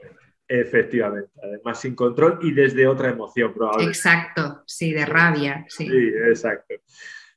Efectivamente, 0.48 1.30
además 1.40 1.80
sin 1.80 1.94
control 1.94 2.40
y 2.42 2.50
desde 2.52 2.88
otra 2.88 3.10
emoción 3.10 3.54
probablemente. 3.54 3.96
Exacto, 3.96 4.64
sí, 4.66 4.92
de 4.92 5.06
rabia. 5.06 5.64
Sí, 5.68 5.88
exacto. 6.28 6.74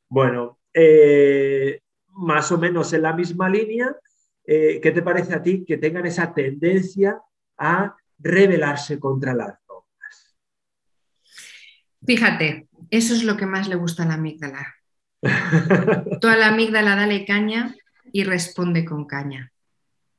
Bueno, 0.10 0.60
eh, 0.74 1.80
más 2.08 2.52
o 2.52 2.58
menos 2.58 2.92
en 2.94 3.04
la 3.04 3.13
misma 3.13 3.50
línea, 3.50 3.96
eh, 4.46 4.80
¿qué 4.82 4.92
te 4.92 5.04
parece 5.04 5.34
a 5.36 5.44
ti 5.44 5.63
que 5.63 5.78
tengan 5.78 6.06
esa 6.08 6.34
tendencia 6.34 7.22
a 7.58 7.96
rebelarse 8.18 9.00
contra 9.00 9.34
las 9.34 9.60
normas? 9.68 10.36
Fíjate, 12.06 12.68
eso 12.89 13.13
es 13.13 13.24
lo 13.24 13.38
que 13.38 13.46
más 13.46 13.67
le 13.67 13.76
gusta 13.76 14.04
a 14.04 14.08
la 14.08 14.15
amígdala. 14.15 14.76
Toda 16.22 16.38
la 16.38 16.48
amígdala 16.48 16.96
dale 16.96 17.26
caña 17.26 17.76
y 18.12 18.24
responde 18.24 18.86
con 18.86 19.06
caña. 19.06 19.52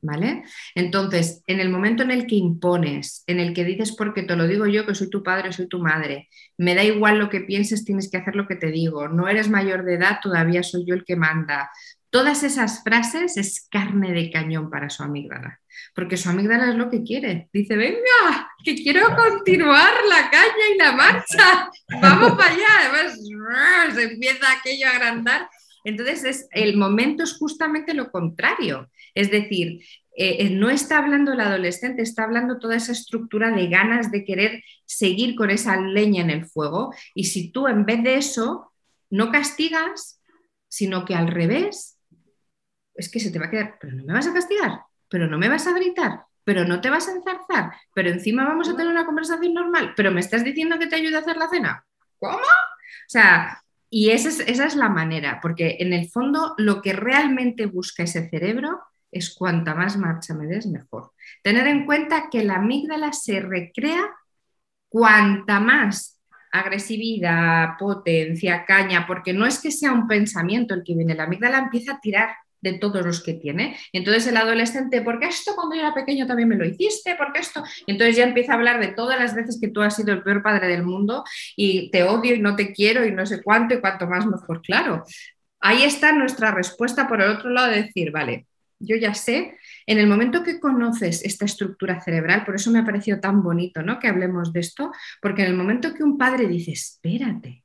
¿Vale? 0.06 0.44
Entonces, 0.74 1.42
en 1.46 1.60
el 1.60 1.70
momento 1.70 2.02
en 2.02 2.10
el 2.10 2.26
que 2.26 2.34
impones, 2.34 3.24
en 3.26 3.40
el 3.40 3.54
que 3.54 3.64
dices, 3.64 3.96
porque 3.96 4.22
te 4.22 4.36
lo 4.36 4.46
digo 4.46 4.66
yo, 4.66 4.84
que 4.84 4.94
soy 4.94 5.08
tu 5.08 5.22
padre, 5.22 5.50
soy 5.50 5.66
tu 5.66 5.78
madre, 5.78 6.28
me 6.58 6.74
da 6.74 6.84
igual 6.84 7.18
lo 7.18 7.30
que 7.30 7.40
pienses, 7.40 7.86
tienes 7.86 8.10
que 8.10 8.18
hacer 8.18 8.36
lo 8.36 8.46
que 8.46 8.56
te 8.56 8.66
digo, 8.66 9.08
no 9.08 9.28
eres 9.28 9.48
mayor 9.48 9.82
de 9.82 9.94
edad, 9.94 10.18
todavía 10.22 10.62
soy 10.62 10.84
yo 10.84 10.94
el 10.94 11.06
que 11.06 11.16
manda. 11.16 11.70
Todas 12.14 12.44
esas 12.44 12.84
frases 12.84 13.36
es 13.36 13.66
carne 13.68 14.12
de 14.12 14.30
cañón 14.30 14.70
para 14.70 14.88
su 14.88 15.02
amígdala 15.02 15.60
porque 15.94 16.16
su 16.16 16.28
amígdala 16.28 16.70
es 16.70 16.76
lo 16.76 16.90
que 16.90 17.02
quiere. 17.02 17.48
Dice, 17.52 17.76
venga, 17.76 18.50
que 18.64 18.74
quiero 18.74 19.14
continuar 19.16 19.92
la 20.08 20.30
caña 20.30 20.68
y 20.74 20.78
la 20.78 20.92
marcha, 20.92 21.70
vamos 22.00 22.32
para 22.32 22.52
allá. 22.52 22.66
Además, 22.80 23.94
se 23.94 24.02
empieza 24.02 24.52
aquello 24.52 24.86
a 24.88 24.90
agrandar. 24.90 25.48
Entonces, 25.84 26.24
es, 26.24 26.48
el 26.50 26.76
momento 26.76 27.22
es 27.22 27.36
justamente 27.36 27.94
lo 27.94 28.10
contrario. 28.10 28.90
Es 29.14 29.30
decir, 29.30 29.84
eh, 30.16 30.36
eh, 30.40 30.50
no 30.50 30.70
está 30.70 30.98
hablando 30.98 31.32
el 31.32 31.40
adolescente, 31.40 32.02
está 32.02 32.24
hablando 32.24 32.58
toda 32.58 32.76
esa 32.76 32.92
estructura 32.92 33.50
de 33.50 33.68
ganas 33.68 34.10
de 34.10 34.24
querer 34.24 34.64
seguir 34.84 35.34
con 35.34 35.50
esa 35.50 35.80
leña 35.80 36.22
en 36.22 36.30
el 36.30 36.46
fuego. 36.46 36.94
Y 37.14 37.24
si 37.24 37.50
tú 37.50 37.68
en 37.68 37.84
vez 37.84 38.02
de 38.02 38.16
eso 38.16 38.72
no 39.10 39.30
castigas, 39.30 40.20
sino 40.68 41.04
que 41.04 41.14
al 41.14 41.28
revés, 41.28 41.93
es 42.94 43.10
que 43.10 43.20
se 43.20 43.30
te 43.30 43.38
va 43.38 43.46
a 43.46 43.50
quedar, 43.50 43.76
pero 43.80 43.94
no 43.96 44.04
me 44.04 44.12
vas 44.12 44.26
a 44.26 44.32
castigar, 44.32 44.80
pero 45.08 45.26
no 45.26 45.38
me 45.38 45.48
vas 45.48 45.66
a 45.66 45.72
gritar, 45.72 46.24
pero 46.44 46.64
no 46.64 46.80
te 46.80 46.90
vas 46.90 47.08
a 47.08 47.12
enzarzar, 47.12 47.72
pero 47.94 48.10
encima 48.10 48.44
vamos 48.44 48.68
a 48.68 48.76
tener 48.76 48.88
una 48.88 49.06
conversación 49.06 49.54
normal, 49.54 49.94
pero 49.96 50.10
me 50.10 50.20
estás 50.20 50.44
diciendo 50.44 50.78
que 50.78 50.86
te 50.86 50.96
ayude 50.96 51.16
a 51.16 51.20
hacer 51.20 51.36
la 51.36 51.48
cena. 51.48 51.84
¿Cómo? 52.18 52.38
O 52.38 53.08
sea, 53.08 53.62
y 53.90 54.10
esa 54.10 54.28
es, 54.28 54.40
esa 54.40 54.66
es 54.66 54.76
la 54.76 54.88
manera, 54.88 55.38
porque 55.40 55.76
en 55.80 55.92
el 55.92 56.08
fondo 56.08 56.54
lo 56.58 56.82
que 56.82 56.92
realmente 56.92 57.66
busca 57.66 58.02
ese 58.02 58.28
cerebro 58.28 58.80
es 59.10 59.32
cuanta 59.32 59.74
más 59.74 59.96
marcha 59.96 60.34
me 60.34 60.46
des, 60.46 60.66
mejor. 60.66 61.12
Tener 61.42 61.66
en 61.68 61.86
cuenta 61.86 62.28
que 62.30 62.42
la 62.42 62.56
amígdala 62.56 63.12
se 63.12 63.40
recrea 63.40 64.10
cuanta 64.88 65.60
más 65.60 66.20
agresividad, 66.50 67.76
potencia, 67.78 68.64
caña, 68.64 69.06
porque 69.06 69.32
no 69.32 69.46
es 69.46 69.60
que 69.60 69.70
sea 69.70 69.92
un 69.92 70.06
pensamiento 70.06 70.74
el 70.74 70.84
que 70.84 70.94
viene, 70.94 71.14
la 71.14 71.24
amígdala 71.24 71.58
empieza 71.58 71.94
a 71.94 72.00
tirar 72.00 72.30
de 72.64 72.78
todos 72.78 73.04
los 73.04 73.22
que 73.22 73.34
tiene. 73.34 73.76
entonces 73.92 74.26
el 74.26 74.36
adolescente, 74.36 75.02
¿por 75.02 75.20
qué 75.20 75.26
esto 75.26 75.52
cuando 75.54 75.76
yo 75.76 75.82
era 75.82 75.94
pequeño 75.94 76.26
también 76.26 76.48
me 76.48 76.56
lo 76.56 76.64
hiciste? 76.64 77.14
¿Por 77.14 77.32
qué 77.32 77.40
esto? 77.40 77.62
Y 77.86 77.92
entonces 77.92 78.16
ya 78.16 78.24
empieza 78.24 78.52
a 78.52 78.56
hablar 78.56 78.80
de 78.80 78.88
todas 78.88 79.20
las 79.20 79.34
veces 79.34 79.58
que 79.60 79.68
tú 79.68 79.82
has 79.82 79.94
sido 79.94 80.12
el 80.12 80.22
peor 80.22 80.42
padre 80.42 80.66
del 80.66 80.82
mundo 80.82 81.24
y 81.56 81.90
te 81.90 82.02
odio 82.04 82.34
y 82.34 82.40
no 82.40 82.56
te 82.56 82.72
quiero 82.72 83.04
y 83.04 83.12
no 83.12 83.26
sé 83.26 83.42
cuánto 83.42 83.74
y 83.74 83.80
cuanto 83.80 84.06
más 84.06 84.26
mejor. 84.26 84.62
Claro, 84.62 85.04
ahí 85.60 85.82
está 85.82 86.12
nuestra 86.12 86.52
respuesta 86.52 87.06
por 87.06 87.20
el 87.20 87.30
otro 87.30 87.50
lado 87.50 87.70
de 87.70 87.82
decir, 87.82 88.10
vale, 88.10 88.46
yo 88.78 88.96
ya 88.96 89.12
sé, 89.14 89.58
en 89.86 89.98
el 89.98 90.06
momento 90.06 90.42
que 90.42 90.58
conoces 90.58 91.22
esta 91.24 91.44
estructura 91.44 92.00
cerebral, 92.00 92.44
por 92.44 92.54
eso 92.54 92.70
me 92.70 92.78
ha 92.78 92.84
parecido 92.84 93.20
tan 93.20 93.42
bonito 93.42 93.82
¿no? 93.82 93.98
que 93.98 94.08
hablemos 94.08 94.52
de 94.52 94.60
esto, 94.60 94.90
porque 95.20 95.42
en 95.42 95.48
el 95.48 95.54
momento 95.54 95.94
que 95.94 96.02
un 96.02 96.16
padre 96.16 96.46
dice, 96.46 96.72
espérate, 96.72 97.63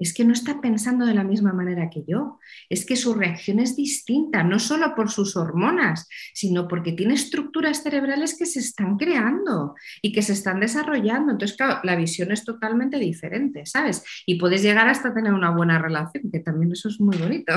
es 0.00 0.14
que 0.14 0.24
no 0.24 0.32
está 0.32 0.60
pensando 0.60 1.04
de 1.04 1.14
la 1.14 1.24
misma 1.24 1.52
manera 1.52 1.90
que 1.90 2.04
yo, 2.06 2.40
es 2.68 2.86
que 2.86 2.96
su 2.96 3.14
reacción 3.14 3.60
es 3.60 3.76
distinta, 3.76 4.42
no 4.42 4.58
solo 4.58 4.94
por 4.94 5.10
sus 5.10 5.36
hormonas, 5.36 6.08
sino 6.32 6.66
porque 6.66 6.92
tiene 6.92 7.14
estructuras 7.14 7.82
cerebrales 7.82 8.36
que 8.36 8.46
se 8.46 8.60
están 8.60 8.96
creando 8.96 9.74
y 10.00 10.12
que 10.12 10.22
se 10.22 10.32
están 10.32 10.58
desarrollando. 10.58 11.32
Entonces, 11.32 11.56
claro, 11.56 11.80
la 11.84 11.96
visión 11.96 12.32
es 12.32 12.44
totalmente 12.44 12.98
diferente, 12.98 13.66
¿sabes? 13.66 14.02
Y 14.24 14.38
puedes 14.38 14.62
llegar 14.62 14.88
hasta 14.88 15.12
tener 15.12 15.34
una 15.34 15.50
buena 15.50 15.78
relación, 15.78 16.30
que 16.32 16.40
también 16.40 16.72
eso 16.72 16.88
es 16.88 17.00
muy 17.00 17.16
bonito. 17.18 17.52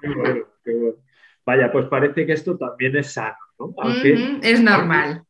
Qué 0.00 0.08
bueno, 0.08 0.44
qué 0.62 0.74
bueno. 0.74 0.96
Vaya, 1.46 1.72
pues 1.72 1.86
parece 1.86 2.26
que 2.26 2.32
esto 2.32 2.56
también 2.56 2.96
es 2.96 3.12
sano, 3.12 3.36
¿no? 3.58 3.74
es 4.42 4.60
normal. 4.60 5.24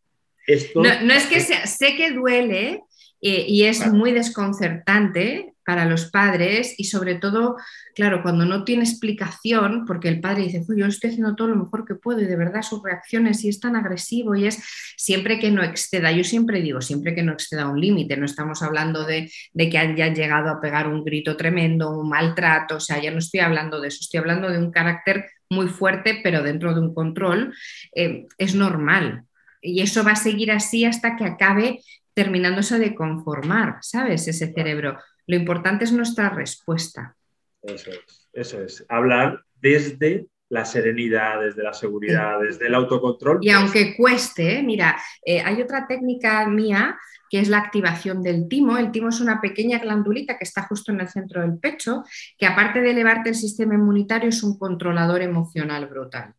no, 0.74 1.12
es 1.12 1.26
que 1.26 1.40
sea, 1.40 1.66
sé 1.66 1.96
que 1.96 2.12
duele, 2.12 2.82
eh, 3.20 3.44
y 3.48 3.64
es 3.64 3.90
muy 3.92 4.12
desconcertante 4.12 5.53
para 5.64 5.86
los 5.86 6.10
padres 6.10 6.74
y 6.78 6.84
sobre 6.84 7.14
todo, 7.14 7.56
claro, 7.94 8.22
cuando 8.22 8.44
no 8.44 8.64
tiene 8.64 8.84
explicación, 8.84 9.84
porque 9.86 10.08
el 10.08 10.20
padre 10.20 10.44
dice, 10.44 10.64
yo 10.76 10.86
estoy 10.86 11.10
haciendo 11.10 11.34
todo 11.34 11.48
lo 11.48 11.56
mejor 11.56 11.84
que 11.84 11.94
puedo 11.94 12.20
y 12.20 12.26
de 12.26 12.36
verdad 12.36 12.62
sus 12.62 12.82
reacciones 12.82 13.42
y 13.44 13.48
es 13.48 13.60
tan 13.60 13.76
agresivo 13.76 14.34
y 14.34 14.46
es 14.46 14.62
siempre 14.96 15.38
que 15.38 15.50
no 15.50 15.62
exceda, 15.62 16.12
yo 16.12 16.24
siempre 16.24 16.60
digo, 16.60 16.80
siempre 16.80 17.14
que 17.14 17.22
no 17.22 17.32
exceda 17.32 17.68
un 17.68 17.80
límite, 17.80 18.16
no 18.16 18.26
estamos 18.26 18.62
hablando 18.62 19.04
de, 19.04 19.30
que 19.56 19.78
hayan 19.78 20.14
llegado 20.14 20.50
a 20.50 20.60
pegar 20.60 20.88
un 20.88 21.04
grito 21.04 21.36
tremendo, 21.36 21.98
un 21.98 22.08
maltrato, 22.08 22.76
o 22.76 22.80
sea, 22.80 23.00
ya 23.00 23.10
no 23.10 23.18
estoy 23.18 23.40
hablando 23.40 23.80
de 23.80 23.88
eso, 23.88 23.98
estoy 24.00 24.20
hablando 24.20 24.50
de 24.50 24.58
un 24.58 24.70
carácter 24.70 25.26
muy 25.50 25.68
fuerte, 25.68 26.20
pero 26.22 26.42
dentro 26.42 26.74
de 26.74 26.80
un 26.80 26.94
control, 26.94 27.54
eh, 27.94 28.26
es 28.38 28.54
normal. 28.54 29.24
Y 29.62 29.80
eso 29.80 30.04
va 30.04 30.12
a 30.12 30.16
seguir 30.16 30.52
así 30.52 30.84
hasta 30.84 31.16
que 31.16 31.24
acabe 31.24 31.80
terminándose 32.14 32.78
de 32.78 32.94
conformar, 32.94 33.78
¿sabes? 33.82 34.26
Ese 34.28 34.52
cerebro. 34.52 34.98
Lo 35.26 35.36
importante 35.36 35.84
es 35.84 35.92
nuestra 35.92 36.30
respuesta. 36.30 37.16
Eso 37.62 37.90
es, 37.90 38.28
eso 38.32 38.62
es. 38.62 38.84
Hablar 38.88 39.42
desde 39.60 40.26
la 40.50 40.64
serenidad, 40.64 41.40
desde 41.40 41.62
la 41.62 41.72
seguridad, 41.72 42.38
desde 42.40 42.66
el 42.66 42.74
autocontrol. 42.74 43.38
Y 43.40 43.50
aunque 43.50 43.96
cueste, 43.96 44.58
¿eh? 44.58 44.62
mira, 44.62 44.96
eh, 45.24 45.40
hay 45.40 45.60
otra 45.60 45.86
técnica 45.86 46.46
mía 46.46 46.98
que 47.30 47.40
es 47.40 47.48
la 47.48 47.58
activación 47.58 48.22
del 48.22 48.46
timo. 48.48 48.76
El 48.76 48.92
timo 48.92 49.08
es 49.08 49.20
una 49.20 49.40
pequeña 49.40 49.78
glandulita 49.78 50.38
que 50.38 50.44
está 50.44 50.62
justo 50.62 50.92
en 50.92 51.00
el 51.00 51.08
centro 51.08 51.40
del 51.40 51.58
pecho, 51.58 52.04
que 52.38 52.46
aparte 52.46 52.80
de 52.80 52.90
elevarte 52.90 53.30
el 53.30 53.34
sistema 53.34 53.74
inmunitario 53.74 54.28
es 54.28 54.42
un 54.42 54.58
controlador 54.58 55.22
emocional 55.22 55.86
brutal. 55.86 56.34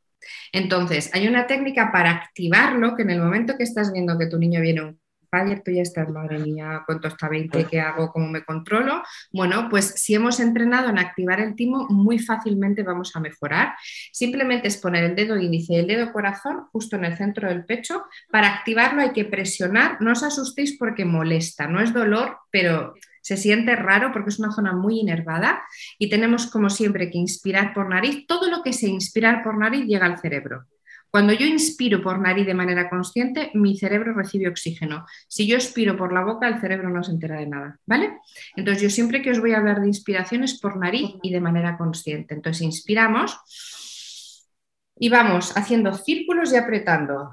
Entonces, 0.51 1.11
hay 1.13 1.27
una 1.27 1.47
técnica 1.47 1.91
para 1.91 2.11
activarlo 2.11 2.95
que 2.95 3.03
en 3.03 3.09
el 3.09 3.21
momento 3.21 3.57
que 3.57 3.63
estás 3.63 3.91
viendo 3.91 4.17
que 4.17 4.27
tu 4.27 4.37
niño 4.37 4.61
viene 4.61 4.83
un 4.83 4.99
ayer 5.35 5.61
tú 5.63 5.71
ya 5.71 5.81
estás, 5.81 6.09
madre 6.09 6.39
mía, 6.39 6.83
¿cuánto 6.85 7.07
está 7.07 7.29
20? 7.29 7.65
¿Qué 7.65 7.79
hago? 7.79 8.11
¿Cómo 8.11 8.27
me 8.27 8.43
controlo? 8.43 9.03
Bueno, 9.31 9.67
pues 9.69 9.85
si 9.85 10.15
hemos 10.15 10.39
entrenado 10.39 10.89
en 10.89 10.97
activar 10.97 11.39
el 11.39 11.55
timo, 11.55 11.87
muy 11.89 12.19
fácilmente 12.19 12.83
vamos 12.83 13.15
a 13.15 13.19
mejorar. 13.19 13.75
Simplemente 14.11 14.67
es 14.67 14.77
poner 14.77 15.03
el 15.03 15.15
dedo 15.15 15.37
índice 15.37 15.73
y 15.73 15.77
el 15.77 15.87
dedo 15.87 16.11
corazón 16.11 16.65
justo 16.71 16.95
en 16.95 17.05
el 17.05 17.17
centro 17.17 17.47
del 17.47 17.65
pecho. 17.65 18.03
Para 18.31 18.53
activarlo 18.53 19.01
hay 19.01 19.11
que 19.11 19.25
presionar, 19.25 20.01
no 20.01 20.11
os 20.11 20.23
asustéis 20.23 20.77
porque 20.77 21.05
molesta, 21.05 21.67
no 21.67 21.81
es 21.81 21.93
dolor, 21.93 22.39
pero 22.51 22.93
se 23.21 23.37
siente 23.37 23.75
raro 23.75 24.11
porque 24.11 24.29
es 24.29 24.37
una 24.37 24.51
zona 24.51 24.73
muy 24.73 24.99
inervada 24.99 25.63
y 25.97 26.09
tenemos 26.09 26.45
como 26.45 26.69
siempre 26.69 27.09
que 27.09 27.17
inspirar 27.17 27.73
por 27.73 27.89
nariz. 27.89 28.27
Todo 28.27 28.51
lo 28.51 28.61
que 28.61 28.71
se 28.71 28.87
inspirar 28.87 29.43
por 29.43 29.57
nariz 29.57 29.85
llega 29.87 30.05
al 30.05 30.19
cerebro. 30.19 30.65
Cuando 31.15 31.31
yo 31.31 31.45
inspiro 31.45 32.01
por 32.01 32.19
nariz 32.19 32.45
de 32.45 32.53
manera 32.53 32.89
consciente, 32.89 33.49
mi 33.53 33.77
cerebro 33.77 34.13
recibe 34.13 34.49
oxígeno. 34.49 35.05
Si 35.29 35.47
yo 35.47 35.55
expiro 35.55 35.95
por 35.95 36.11
la 36.11 36.25
boca, 36.25 36.45
el 36.45 36.59
cerebro 36.59 36.89
no 36.89 37.01
se 37.05 37.11
entera 37.11 37.39
de 37.39 37.47
nada, 37.47 37.79
¿vale? 37.85 38.17
Entonces 38.57 38.83
yo 38.83 38.89
siempre 38.89 39.21
que 39.21 39.31
os 39.31 39.39
voy 39.39 39.53
a 39.53 39.59
hablar 39.59 39.79
de 39.79 39.87
inspiraciones 39.87 40.59
por 40.59 40.75
nariz 40.75 41.11
y 41.23 41.31
de 41.31 41.39
manera 41.39 41.77
consciente. 41.77 42.33
Entonces 42.33 42.63
inspiramos 42.63 43.39
y 44.99 45.07
vamos 45.07 45.55
haciendo 45.55 45.93
círculos 45.93 46.51
y 46.51 46.57
apretando. 46.57 47.31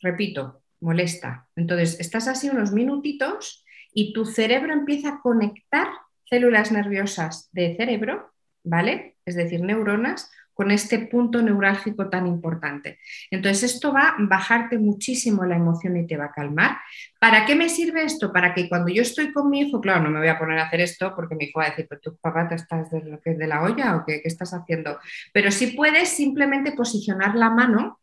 Repito, 0.00 0.62
molesta. 0.80 1.50
Entonces 1.56 2.00
estás 2.00 2.26
así 2.26 2.48
unos 2.48 2.72
minutitos 2.72 3.66
y 3.92 4.14
tu 4.14 4.24
cerebro 4.24 4.72
empieza 4.72 5.10
a 5.10 5.20
conectar 5.20 5.88
células 6.24 6.72
nerviosas 6.72 7.50
de 7.52 7.76
cerebro, 7.76 8.32
¿vale? 8.64 9.18
Es 9.26 9.34
decir, 9.34 9.60
neuronas 9.60 10.30
con 10.56 10.70
este 10.70 11.00
punto 11.00 11.42
neurálgico 11.42 12.08
tan 12.08 12.26
importante. 12.26 12.98
Entonces, 13.30 13.74
esto 13.74 13.92
va 13.92 14.08
a 14.08 14.16
bajarte 14.18 14.78
muchísimo 14.78 15.44
la 15.44 15.56
emoción 15.56 15.98
y 15.98 16.06
te 16.06 16.16
va 16.16 16.24
a 16.24 16.32
calmar. 16.32 16.78
¿Para 17.20 17.44
qué 17.44 17.54
me 17.54 17.68
sirve 17.68 18.04
esto? 18.04 18.32
Para 18.32 18.54
que 18.54 18.66
cuando 18.66 18.90
yo 18.90 19.02
estoy 19.02 19.34
con 19.34 19.50
mi 19.50 19.60
hijo, 19.60 19.82
claro, 19.82 20.04
no 20.04 20.10
me 20.10 20.20
voy 20.20 20.28
a 20.28 20.38
poner 20.38 20.58
a 20.58 20.64
hacer 20.64 20.80
esto 20.80 21.12
porque 21.14 21.34
mi 21.34 21.44
hijo 21.44 21.60
va 21.60 21.66
a 21.66 21.70
decir, 21.70 21.86
pues 21.86 22.00
tú, 22.00 22.16
papá, 22.16 22.48
¿te 22.48 22.54
estás 22.54 22.90
de, 22.90 23.02
lo 23.02 23.20
que 23.20 23.34
de 23.34 23.46
la 23.46 23.64
olla 23.64 23.96
o 23.96 24.04
qué, 24.06 24.22
qué 24.22 24.28
estás 24.28 24.54
haciendo? 24.54 24.98
Pero 25.34 25.50
si 25.50 25.68
puedes 25.72 26.08
simplemente 26.08 26.72
posicionar 26.72 27.34
la 27.34 27.50
mano 27.50 28.00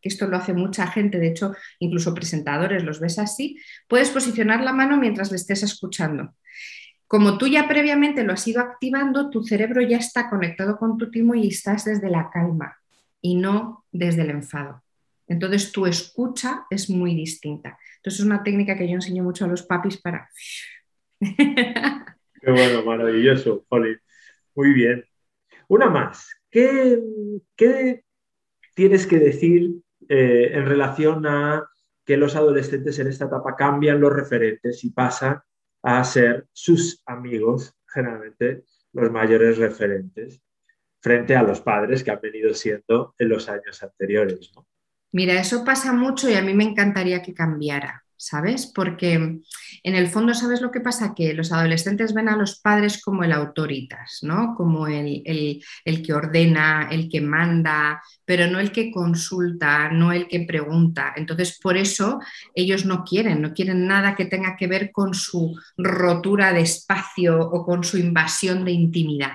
que 0.00 0.08
esto 0.08 0.28
lo 0.28 0.36
hace 0.36 0.54
mucha 0.54 0.86
gente, 0.86 1.18
de 1.18 1.28
hecho, 1.28 1.54
incluso 1.80 2.14
presentadores 2.14 2.84
los 2.84 3.00
ves 3.00 3.18
así, 3.18 3.58
puedes 3.88 4.10
posicionar 4.10 4.62
la 4.62 4.72
mano 4.72 4.96
mientras 4.96 5.30
le 5.30 5.36
estés 5.36 5.62
escuchando. 5.62 6.34
Como 7.10 7.38
tú 7.38 7.48
ya 7.48 7.66
previamente 7.66 8.22
lo 8.22 8.34
has 8.34 8.46
ido 8.46 8.60
activando, 8.60 9.30
tu 9.30 9.42
cerebro 9.42 9.82
ya 9.82 9.96
está 9.96 10.30
conectado 10.30 10.78
con 10.78 10.96
tu 10.96 11.10
timo 11.10 11.34
y 11.34 11.48
estás 11.48 11.84
desde 11.84 12.08
la 12.08 12.30
calma 12.30 12.78
y 13.20 13.34
no 13.34 13.84
desde 13.90 14.22
el 14.22 14.30
enfado. 14.30 14.84
Entonces 15.26 15.72
tu 15.72 15.86
escucha 15.86 16.66
es 16.70 16.88
muy 16.88 17.16
distinta. 17.16 17.76
Entonces 17.96 18.20
es 18.20 18.26
una 18.26 18.44
técnica 18.44 18.78
que 18.78 18.86
yo 18.86 18.94
enseño 18.94 19.24
mucho 19.24 19.44
a 19.44 19.48
los 19.48 19.64
papis 19.64 20.00
para... 20.00 20.30
Qué 21.20 22.14
bueno, 22.46 22.84
maravilloso, 22.84 23.64
Holly. 23.68 23.96
Muy 24.54 24.72
bien. 24.72 25.04
Una 25.66 25.90
más. 25.90 26.30
¿Qué, 26.48 27.02
tienes 28.76 29.08
que 29.08 29.18
decir 29.18 29.72
eh, 30.08 30.52
en 30.52 30.64
relación 30.64 31.26
a 31.26 31.64
que 32.04 32.16
los 32.16 32.36
adolescentes 32.36 33.00
en 33.00 33.08
esta 33.08 33.24
etapa 33.24 33.56
cambian 33.56 34.00
los 34.00 34.12
referentes 34.12 34.84
y 34.84 34.90
pasan 34.90 35.42
a 35.82 36.02
ser 36.04 36.46
sus 36.52 37.02
amigos, 37.06 37.74
generalmente 37.86 38.64
los 38.92 39.10
mayores 39.10 39.58
referentes, 39.58 40.42
frente 41.00 41.34
a 41.34 41.42
los 41.42 41.60
padres 41.60 42.04
que 42.04 42.10
han 42.10 42.20
venido 42.20 42.52
siendo 42.54 43.14
en 43.18 43.28
los 43.28 43.48
años 43.48 43.82
anteriores. 43.82 44.52
Mira, 45.12 45.34
eso 45.40 45.64
pasa 45.64 45.92
mucho 45.92 46.28
y 46.28 46.34
a 46.34 46.42
mí 46.42 46.54
me 46.54 46.64
encantaría 46.64 47.22
que 47.22 47.34
cambiara. 47.34 48.04
¿Sabes? 48.20 48.66
Porque 48.66 49.14
en 49.14 49.94
el 49.94 50.08
fondo, 50.08 50.34
¿sabes 50.34 50.60
lo 50.60 50.70
que 50.70 50.80
pasa? 50.80 51.14
Que 51.16 51.32
los 51.32 51.52
adolescentes 51.52 52.12
ven 52.12 52.28
a 52.28 52.36
los 52.36 52.60
padres 52.60 53.02
como 53.02 53.24
el 53.24 53.32
autoritas, 53.32 54.18
¿no? 54.22 54.54
Como 54.56 54.86
el, 54.86 55.62
que 55.84 56.12
ordena, 56.12 56.88
el 56.90 57.08
que 57.08 57.22
manda, 57.22 58.02
pero 58.26 58.46
no 58.46 58.60
el 58.60 58.72
que 58.72 58.90
consulta, 58.90 59.88
no 59.88 60.12
el 60.12 60.28
que 60.28 60.40
pregunta. 60.40 61.14
Entonces, 61.16 61.58
por 61.58 61.78
eso 61.78 62.20
ellos 62.54 62.84
no 62.84 63.04
quieren, 63.04 63.40
no 63.40 63.54
quieren 63.54 63.86
nada 63.86 64.14
que 64.14 64.26
tenga 64.26 64.54
que 64.56 64.66
ver 64.66 64.92
con 64.92 65.14
su 65.14 65.58
rotura 65.78 66.52
de 66.52 66.60
espacio 66.60 67.40
o 67.40 67.64
con 67.64 67.84
su 67.84 67.96
invasión 67.96 68.66
de 68.66 68.72
intimidad 68.72 69.32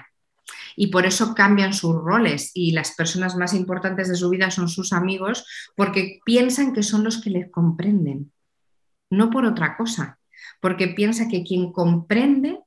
y 0.76 0.88
por 0.88 1.06
eso 1.06 1.34
cambian 1.34 1.74
sus 1.74 1.96
roles 1.96 2.52
y 2.54 2.72
las 2.72 2.92
personas 2.96 3.36
más 3.36 3.54
importantes 3.54 4.10
de 4.10 4.16
su 4.16 4.30
vida 4.30 4.52
son 4.52 4.68
sus 4.68 4.92
amigos 4.92 5.46
porque 5.76 6.20
piensan 6.26 6.74
que 6.74 6.84
son 6.84 7.04
los 7.04 7.22
que 7.22 7.30
les 7.30 7.50
comprenden 7.50 8.34
no 9.10 9.30
por 9.30 9.46
otra 9.46 9.78
cosa, 9.78 10.20
porque 10.62 10.88
piensa 10.90 11.28
que 11.28 11.44
quien 11.44 11.72
comprende 11.72 12.60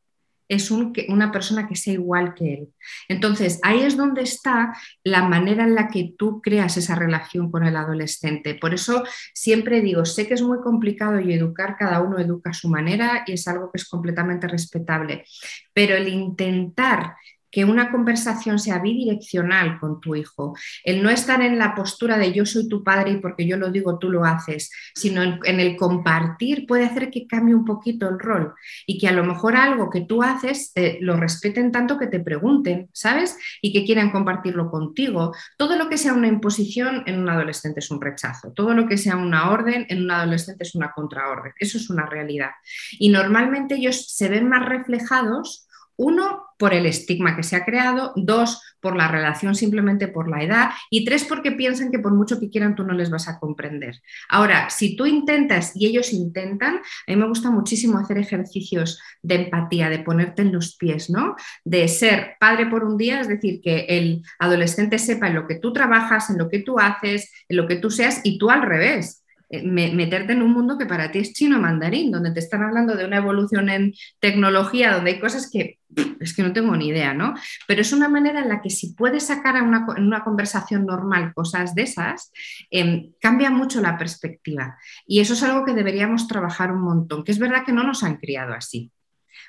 es 0.51 0.71
una 0.71 1.31
persona 1.31 1.69
que 1.69 1.77
sea 1.77 1.93
igual 1.93 2.33
que 2.33 2.55
él. 2.55 2.69
Entonces, 3.07 3.61
ahí 3.63 3.83
es 3.83 3.99
donde 3.99 4.23
está 4.23 4.75
la 5.05 5.23
manera 5.23 5.65
en 5.65 5.75
la 5.75 5.89
que 5.89 6.15
tú 6.17 6.41
creas 6.41 6.79
esa 6.79 6.95
relación 6.95 7.51
con 7.51 7.67
el 7.67 7.77
adolescente. 7.77 8.55
Por 8.55 8.73
eso 8.73 9.05
siempre 9.35 9.83
digo, 9.83 10.07
sé 10.07 10.27
que 10.27 10.33
es 10.33 10.41
muy 10.41 10.61
complicado 10.63 11.21
y 11.21 11.35
educar, 11.35 11.77
cada 11.79 12.01
uno 12.01 12.19
educa 12.19 12.49
a 12.49 12.55
su 12.55 12.71
manera 12.71 13.25
y 13.27 13.33
es 13.33 13.47
algo 13.47 13.71
que 13.71 13.77
es 13.77 13.87
completamente 13.87 14.49
respetable, 14.49 15.27
pero 15.75 15.95
el 15.95 16.09
intentar 16.09 17.17
que 17.51 17.65
una 17.65 17.91
conversación 17.91 18.59
sea 18.59 18.79
bidireccional 18.79 19.79
con 19.79 20.01
tu 20.01 20.15
hijo, 20.15 20.57
el 20.85 21.03
no 21.03 21.11
estar 21.11 21.41
en 21.43 21.59
la 21.59 21.75
postura 21.75 22.19
de 22.19 22.33
yo 22.33 22.47
soy 22.47 22.69
tu 22.69 22.83
padre 22.85 23.13
y 23.13 23.17
porque 23.19 23.47
yo 23.47 23.57
lo 23.57 23.71
digo 23.71 23.99
tú 23.99 24.11
lo 24.11 24.25
haces, 24.25 24.71
sino 24.95 25.23
en, 25.23 25.61
el 25.61 25.77
compartir 25.77 26.67
puede 26.67 26.85
hacer 26.85 27.11
que 27.11 27.27
cambie 27.27 27.55
un 27.55 27.65
poquito 27.65 28.09
el 28.09 28.19
rol 28.19 28.55
y 28.87 28.99
que 28.99 29.09
a 29.09 29.13
lo 29.13 29.25
mejor 29.25 29.57
algo 29.57 29.91
que 29.91 30.03
tú 30.03 30.23
haces 30.23 30.73
eh, 30.75 30.99
lo 31.01 31.17
respeten 31.17 31.73
tanto 31.73 31.99
que 31.99 32.07
te 32.07 32.21
pregunten, 32.21 32.89
¿sabes? 32.93 33.37
Y 33.63 33.73
que 33.73 33.85
quieran 33.85 34.11
compartirlo 34.11 34.71
contigo. 34.71 35.35
Todo 35.57 35.77
lo 35.77 35.89
que 35.89 35.99
sea 35.99 36.13
una 36.13 36.29
imposición 36.29 37.03
en 37.07 37.21
un 37.21 37.29
adolescente 37.29 37.81
es 37.81 37.91
un 37.91 38.01
rechazo, 38.01 38.53
todo 38.53 38.75
lo 38.75 38.87
que 38.87 38.99
sea 38.99 39.17
una 39.17 39.51
orden 39.51 39.87
en 39.89 40.03
un 40.03 40.11
adolescente 40.11 40.65
es 40.65 40.75
una 40.75 40.93
contraorden, 40.93 41.53
eso 41.59 41.79
es 41.79 41.91
una 41.91 42.07
realidad. 42.07 42.51
Y 42.93 43.09
normalmente 43.09 43.77
ellos 43.77 44.07
se 44.09 44.29
ven 44.29 44.49
más 44.49 44.67
reflejados 44.67 45.68
uno, 45.99 46.45
por 46.59 46.75
el 46.75 46.87
estigma 46.87 47.37
que 47.37 47.43
se 47.43 47.57
ha 47.57 47.65
creado, 47.65 48.13
dos, 48.17 48.63
por 48.81 48.97
la 48.97 49.09
relación 49.09 49.55
simplemente 49.55 50.07
por 50.07 50.29
la 50.31 50.43
edad 50.43 50.71
y 50.91 51.05
tres, 51.05 51.25
porque 51.25 51.53
piensan 51.53 51.91
que 51.91 51.99
por 51.99 52.15
mucho 52.15 52.39
que 52.39 52.51
quieran 52.51 52.77
tú 52.77 52.85
no 52.85 52.95
les 52.95 53.11
vas 53.11 53.29
a 53.29 53.39
comprender. 53.39 54.01
Ahora, 54.29 54.71
si 54.71 54.97
tú 54.97 55.07
intentas 55.07 55.73
y 55.75 55.87
ellos 55.87 56.13
intentan, 56.13 56.77
a 56.77 57.11
mí 57.11 57.17
me 57.17 57.27
gusta 57.27 57.51
muchísimo 57.51 57.99
hacer 57.99 58.19
ejercicios 58.19 59.01
de 59.23 59.35
empatía, 59.35 59.91
de 59.91 59.99
ponerte 59.99 60.43
en 60.43 60.53
los 60.53 60.77
pies, 60.77 61.11
¿no? 61.11 61.35
De 61.65 61.89
ser 61.89 62.37
padre 62.39 62.67
por 62.67 62.85
un 62.85 62.97
día, 62.97 63.21
es 63.21 63.29
decir, 63.29 63.61
que 63.61 63.87
el 63.89 64.23
adolescente 64.39 64.99
sepa 64.99 65.27
en 65.27 65.35
lo 65.35 65.47
que 65.49 65.57
tú 65.57 65.73
trabajas, 65.73 66.31
en 66.31 66.39
lo 66.39 66.49
que 66.49 66.61
tú 66.61 66.79
haces, 66.79 67.33
en 67.49 67.57
lo 67.57 67.67
que 67.67 67.77
tú 67.77 67.91
seas 67.91 68.21
y 68.23 68.39
tú 68.39 68.51
al 68.51 68.63
revés 68.63 69.25
eh, 69.51 69.63
meterte 69.63 70.35
en 70.35 70.43
un 70.43 70.53
mundo 70.53 70.77
que 70.77 70.85
para 70.85 71.11
ti 71.11 71.21
es 71.21 71.33
chino 71.33 71.59
mandarín, 71.59 72.13
donde 72.13 72.33
te 72.33 72.41
están 72.41 72.63
hablando 72.63 72.95
de 72.97 73.07
una 73.07 73.17
evolución 73.17 73.71
en 73.71 73.95
tecnología, 74.21 74.93
donde 74.93 75.13
hay 75.13 75.21
cosas 75.21 75.51
que 75.51 75.78
es 76.21 76.35
que 76.35 76.43
no 76.43 76.53
tengo 76.53 76.77
ni 76.77 76.89
idea, 76.89 77.15
¿no? 77.15 77.35
Pero 77.67 77.81
es 77.81 77.93
una 77.93 78.09
manera 78.09 78.41
en 78.41 78.49
la 78.49 78.61
que 78.61 78.71
si 78.71 78.95
puedes 78.95 79.27
sacar 79.27 79.57
en 79.57 79.67
una 79.67 80.25
conversación 80.25 80.85
normal 80.85 81.33
cosas 81.35 81.75
de 81.75 81.83
esas, 81.83 82.33
em, 82.71 83.13
cambia 83.21 83.51
mucho 83.51 83.81
la 83.81 83.97
perspectiva. 83.97 84.79
Y 85.07 85.21
eso 85.21 85.35
es 85.35 85.43
algo 85.43 85.65
que 85.65 85.75
deberíamos 85.75 86.29
trabajar 86.29 86.73
un 86.73 86.83
montón, 86.83 87.25
que 87.25 87.33
es 87.33 87.39
verdad 87.39 87.65
que 87.65 87.73
no 87.73 87.83
nos 87.83 88.03
han 88.03 88.17
criado 88.17 88.55
así. 88.55 88.91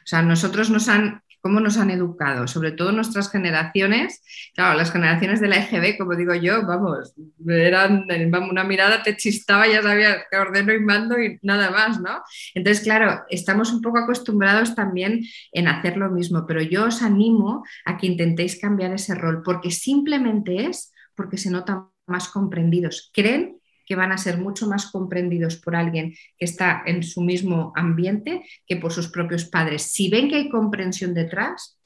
O 0.03 0.07
sea, 0.07 0.21
nosotros 0.21 0.69
nos 0.69 0.87
han 0.87 1.21
cómo 1.41 1.59
nos 1.59 1.77
han 1.77 1.91
educado, 1.91 2.47
sobre 2.47 2.71
todo 2.71 2.91
nuestras 2.91 3.31
generaciones, 3.31 4.21
claro, 4.53 4.77
las 4.77 4.91
generaciones 4.91 5.39
de 5.39 5.47
la 5.47 5.57
EGB, 5.57 5.97
como 5.97 6.15
digo 6.15 6.33
yo, 6.33 6.65
vamos, 6.65 7.13
eran 7.47 8.05
una 8.49 8.63
mirada 8.63 9.03
te 9.03 9.15
chistaba, 9.15 9.67
ya 9.67 9.81
sabía 9.81 10.23
que 10.29 10.37
ordeno 10.37 10.73
y 10.73 10.79
mando 10.79 11.19
y 11.19 11.39
nada 11.41 11.71
más, 11.71 11.99
¿no? 11.99 12.21
Entonces, 12.53 12.83
claro, 12.83 13.23
estamos 13.29 13.71
un 13.71 13.81
poco 13.81 13.99
acostumbrados 13.99 14.75
también 14.75 15.21
en 15.51 15.67
hacer 15.67 15.97
lo 15.97 16.09
mismo, 16.09 16.45
pero 16.47 16.61
yo 16.61 16.85
os 16.85 17.01
animo 17.01 17.63
a 17.85 17.97
que 17.97 18.07
intentéis 18.07 18.59
cambiar 18.59 18.93
ese 18.93 19.15
rol, 19.15 19.41
porque 19.43 19.71
simplemente 19.71 20.65
es 20.65 20.91
porque 21.15 21.37
se 21.37 21.51
notan 21.51 21.89
más 22.07 22.29
comprendidos. 22.29 23.11
Creen 23.13 23.58
que 23.89 23.95
van 23.95 24.11
a 24.11 24.19
ser 24.19 24.37
mucho 24.37 24.67
más 24.67 24.91
comprendidos 24.91 25.57
por 25.57 25.75
alguien 25.75 26.13
que 26.37 26.45
está 26.45 26.83
en 26.85 27.01
su 27.01 27.21
mismo 27.21 27.73
ambiente 27.75 28.43
que 28.67 28.77
por 28.77 28.93
sus 28.93 29.07
propios 29.07 29.45
padres. 29.45 29.81
Si 29.81 30.11
ven 30.11 30.29
que 30.29 30.35
hay 30.35 30.49
comprensión 30.49 31.15
detrás, 31.15 31.81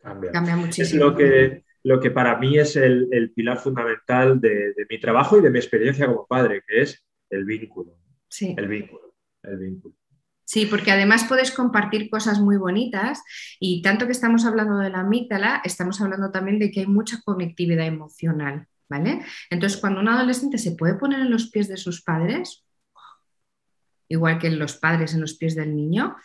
cambia, 0.00 0.56
muchísimo. 0.56 0.86
Es 0.86 0.94
lo 0.94 1.14
que, 1.14 1.64
lo 1.82 2.00
que 2.00 2.10
para 2.10 2.38
mí 2.38 2.58
es 2.58 2.74
el, 2.76 3.32
pilar 3.36 3.58
fundamental 3.58 4.40
de, 4.40 4.72
mi 4.88 4.98
trabajo 4.98 5.36
y 5.36 5.42
de 5.42 5.50
mi 5.50 5.58
experiencia 5.58 6.06
como 6.06 6.26
padre, 6.26 6.62
que 6.66 6.80
es 6.80 7.04
el 7.28 7.44
vínculo. 7.44 7.98
Sí. 8.26 8.54
El 8.56 8.66
vínculo, 8.66 9.14
el 9.42 9.58
vínculo. 9.58 9.94
Sí, 10.46 10.64
porque 10.64 10.90
además 10.90 11.26
puedes 11.28 11.50
compartir 11.50 12.08
cosas 12.08 12.40
muy 12.40 12.56
bonitas 12.56 13.22
y 13.60 13.82
tanto 13.82 14.06
que 14.06 14.12
estamos 14.12 14.46
hablando 14.46 14.78
de 14.78 14.88
la 14.88 15.00
amígdala, 15.00 15.60
estamos 15.64 16.00
hablando 16.00 16.30
también 16.30 16.58
de 16.58 16.70
que 16.70 16.80
hay 16.80 16.86
mucha 16.86 17.20
conectividad 17.24 17.86
emocional, 17.86 18.66
¿vale? 18.88 19.24
Entonces, 19.50 19.80
cuando 19.80 20.00
un 20.00 20.08
adolescente 20.08 20.58
se 20.58 20.72
puede 20.72 20.94
poner 20.94 21.20
en 21.20 21.30
los 21.30 21.50
pies 21.50 21.68
de 21.68 21.76
sus 21.76 22.02
padres, 22.02 22.65
igual 24.08 24.38
que 24.38 24.50
los 24.50 24.76
padres 24.76 25.14
en 25.14 25.20
los 25.20 25.34
pies 25.34 25.54
del 25.54 25.74
niño, 25.74 26.16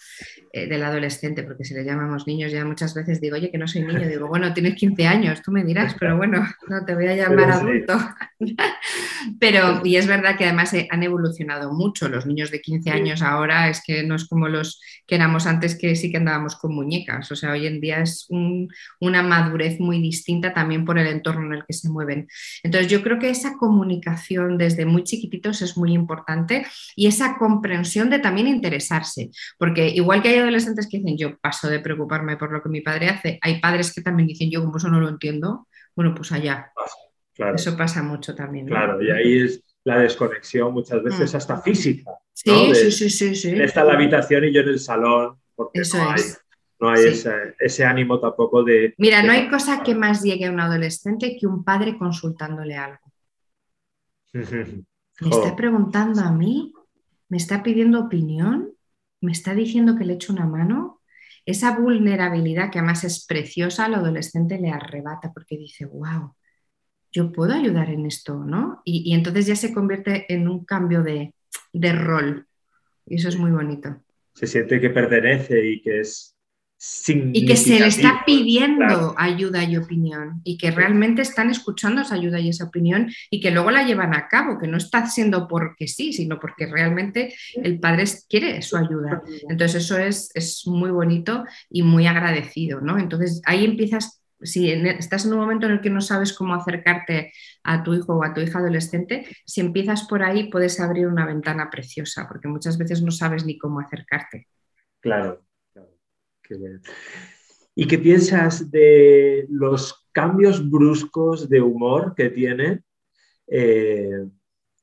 eh, 0.54 0.68
del 0.68 0.84
adolescente, 0.84 1.44
porque 1.44 1.64
si 1.64 1.74
le 1.74 1.84
llamamos 1.84 2.28
niños, 2.28 2.52
ya 2.52 2.64
muchas 2.66 2.94
veces 2.94 3.20
digo, 3.20 3.36
oye, 3.36 3.50
que 3.50 3.58
no 3.58 3.68
soy 3.68 3.84
niño, 3.84 4.08
digo, 4.08 4.28
bueno, 4.28 4.54
tienes 4.54 4.76
15 4.76 5.08
años, 5.08 5.42
tú 5.42 5.52
me 5.52 5.64
dirás, 5.64 5.96
pero 6.00 6.18
bueno, 6.18 6.46
no 6.68 6.86
te 6.86 6.94
voy 6.94 7.08
a 7.08 7.16
llamar 7.16 7.52
adulto. 7.52 7.98
pero, 9.40 9.82
y 9.84 9.96
es 9.96 10.08
verdad 10.08 10.38
que 10.38 10.46
además 10.46 10.74
eh, 10.74 10.88
han 10.92 11.04
evolucionado 11.04 11.74
mucho, 11.74 12.08
los 12.08 12.26
niños 12.26 12.52
de 12.52 12.62
15 12.62 12.92
años 12.92 13.22
ahora 13.22 13.70
es 13.70 13.82
que 13.86 14.04
no 14.04 14.16
es 14.16 14.28
como 14.28 14.48
los 14.48 14.82
que 15.08 15.16
éramos 15.16 15.48
antes, 15.48 15.78
que 15.78 15.96
sí 15.96 16.12
que 16.12 16.18
andábamos 16.18 16.56
con 16.56 16.76
muñecas, 16.76 17.32
o 17.32 17.36
sea, 17.36 17.52
hoy 17.52 17.66
en 17.66 17.82
día 17.82 18.02
es 18.02 18.28
una 19.00 19.24
madurez 19.24 19.80
muy 19.80 20.02
distinta 20.02 20.54
también 20.54 20.86
por 20.86 21.00
el 21.00 21.08
entorno 21.08 21.46
en 21.48 21.54
el 21.54 21.66
que 21.66 21.74
se 21.74 21.90
mueven. 21.90 22.28
Entonces, 22.64 22.92
yo 22.92 23.02
creo 23.02 23.20
que 23.20 23.30
esa 23.30 23.58
comunicación 23.58 24.58
desde 24.58 24.86
muy 24.86 25.04
chiquititos 25.04 25.62
es 25.62 25.78
muy 25.78 25.94
importante 25.94 26.66
y 26.96 27.08
esa 27.08 27.38
comprensión 27.38 27.70
de 27.72 28.19
también 28.19 28.47
interesarse, 28.47 29.30
porque 29.57 29.88
igual 29.89 30.22
que 30.22 30.30
hay 30.30 30.38
adolescentes 30.38 30.88
que 30.89 30.97
dicen 30.99 31.17
yo 31.17 31.38
paso 31.39 31.69
de 31.69 31.80
preocuparme 31.80 32.38
por 32.38 32.51
lo 32.51 32.61
que 32.61 32.69
mi 32.69 32.82
padre 32.82 33.09
hace, 33.09 33.39
hay 33.41 33.59
padres 33.59 33.93
que 33.93 34.01
también 34.01 34.28
dicen 34.28 34.49
yo 34.49 34.63
como 34.63 34.78
eso 34.78 34.89
no 34.89 34.99
lo 34.99 35.09
entiendo, 35.09 35.67
bueno, 35.95 36.13
pues 36.15 36.32
allá. 36.32 36.72
Eso 37.55 37.76
pasa 37.76 38.03
mucho 38.03 38.36
también. 38.36 38.67
Claro, 38.67 39.01
y 39.01 39.09
ahí 39.09 39.41
es 39.41 39.63
la 39.84 39.99
desconexión 39.99 40.74
muchas 40.74 41.01
veces 41.03 41.34
mm. 41.34 41.38
hasta 41.38 41.61
física. 41.61 42.11
Sí, 42.34 42.74
sí, 42.76 42.91
sí, 42.91 43.09
sí, 43.09 43.36
sí. 43.36 43.61
está 43.61 43.82
en 43.82 43.88
la 43.88 43.93
habitación 43.93 44.45
y 44.45 44.53
yo 44.53 44.61
en 44.61 44.69
el 44.69 44.80
salón, 44.80 45.38
porque 45.55 45.82
no 45.93 46.09
hay, 46.09 46.22
no 46.80 46.89
hay 46.89 47.22
ese, 47.59 47.86
ánimo 47.86 48.19
tampoco 48.19 48.63
de... 48.63 48.93
Mira, 48.97 49.24
no 49.24 49.32
hay 49.32 49.49
cosa 49.49 49.84
que 49.84 49.95
más 49.95 50.24
llegue 50.24 50.45
a 50.45 50.51
un 50.51 50.59
adolescente 50.59 51.38
que 51.39 51.47
un 51.47 51.63
padre 51.63 51.97
consultándole 51.97 52.76
algo. 52.76 52.99
Me 54.34 55.30
está 55.30 55.55
preguntando 55.55 56.22
a 56.22 56.32
mí 56.32 56.74
me 57.32 57.38
está 57.38 57.64
pidiendo 57.64 58.02
opinión, 58.02 58.74
me 59.22 59.32
está 59.32 59.56
diciendo 59.56 59.96
que 59.96 60.04
le 60.04 60.14
echo 60.16 60.34
una 60.34 60.46
mano. 60.46 61.02
Esa 61.46 61.80
vulnerabilidad 61.80 62.70
que 62.70 62.80
además 62.80 63.06
es 63.06 63.26
preciosa 63.26 63.86
al 63.86 63.94
adolescente 63.94 64.60
le 64.60 64.70
arrebata 64.70 65.32
porque 65.32 65.58
dice, 65.58 65.86
wow, 65.86 66.36
yo 67.10 67.32
puedo 67.32 67.54
ayudar 67.54 67.90
en 67.90 68.06
esto, 68.06 68.44
¿no? 68.44 68.82
Y, 68.84 69.14
entonces 69.14 69.46
ya 69.46 69.56
se 69.56 69.74
convierte 69.74 70.26
en 70.28 70.50
un 70.50 70.66
cambio 70.66 71.04
de, 71.04 71.34
de 71.72 71.94
rol. 71.94 72.48
Y 73.06 73.16
eso 73.16 73.30
es 73.30 73.38
muy 73.38 73.52
bonito. 73.52 73.96
Se 74.34 74.46
siente 74.46 74.82
que 74.82 74.90
pertenece 74.90 75.66
y 75.66 75.82
que 75.82 76.02
es 76.02 76.36
y 77.34 77.46
que 77.46 77.56
se 77.58 77.80
le 77.80 77.86
está 77.86 78.24
pidiendo 78.26 79.14
ayuda 79.16 79.64
y 79.64 79.78
opinión 79.78 80.42
y 80.44 80.58
que 80.58 80.72
realmente 80.72 81.22
están 81.22 81.52
escuchando 81.52 82.02
esa 82.02 82.16
ayuda 82.16 82.40
y 82.40 82.50
esa 82.50 82.66
opinión 82.66 83.12
y 83.30 83.40
que 83.40 83.52
luego 83.52 83.70
la 83.70 83.84
llevan 83.84 84.16
a 84.16 84.28
cabo, 84.28 84.58
que 84.58 84.68
no 84.68 84.78
está 84.78 85.06
siendo 85.06 85.48
porque 85.48 85.88
sí, 85.88 86.12
sino 86.12 86.40
porque 86.40 86.66
realmente 86.66 87.36
el 87.54 87.80
padre 87.80 88.06
quiere 88.28 88.64
su 88.64 88.78
ayuda. 88.78 89.22
Entonces 89.48 89.84
eso 89.84 90.00
es, 90.00 90.32
es 90.34 90.64
muy 90.66 90.90
bonito 90.90 91.46
y 91.70 91.84
muy 91.84 92.08
agradecido, 92.08 92.82
¿no? 92.82 92.98
Entonces 92.98 93.44
ahí 93.46 93.64
empiezas, 93.64 94.24
si 94.42 94.72
estás 94.72 95.26
en 95.26 95.34
un 95.34 95.40
momento 95.40 95.68
en 95.68 95.74
el 95.74 95.82
que 95.82 95.92
no 95.92 96.02
sabes 96.02 96.34
cómo 96.34 96.56
acercarte 96.56 97.32
a 97.64 97.84
tu 97.84 97.94
hijo 97.94 98.16
o 98.16 98.24
a 98.24 98.34
tu 98.34 98.42
hija 98.42 98.58
adolescente, 98.58 99.28
si 99.46 99.62
empiezas 99.62 100.08
por 100.08 100.24
ahí 100.24 100.50
puedes 100.50 100.80
abrir 100.80 101.06
una 101.06 101.28
ventana 101.28 101.70
preciosa, 101.70 102.28
porque 102.28 102.48
muchas 102.48 102.80
veces 102.80 103.04
no 103.04 103.12
sabes 103.12 103.46
ni 103.46 103.60
cómo 103.60 103.80
acercarte. 103.80 104.48
Claro, 105.00 105.44
¿Y 107.76 107.88
qué 107.88 107.98
piensas 107.98 108.70
de 108.70 109.46
los 109.50 110.08
cambios 110.12 110.70
bruscos 110.70 111.50
de 111.50 111.62
humor 111.62 112.14
que 112.16 112.30
tiene? 112.30 112.84
Eh, 113.48 114.26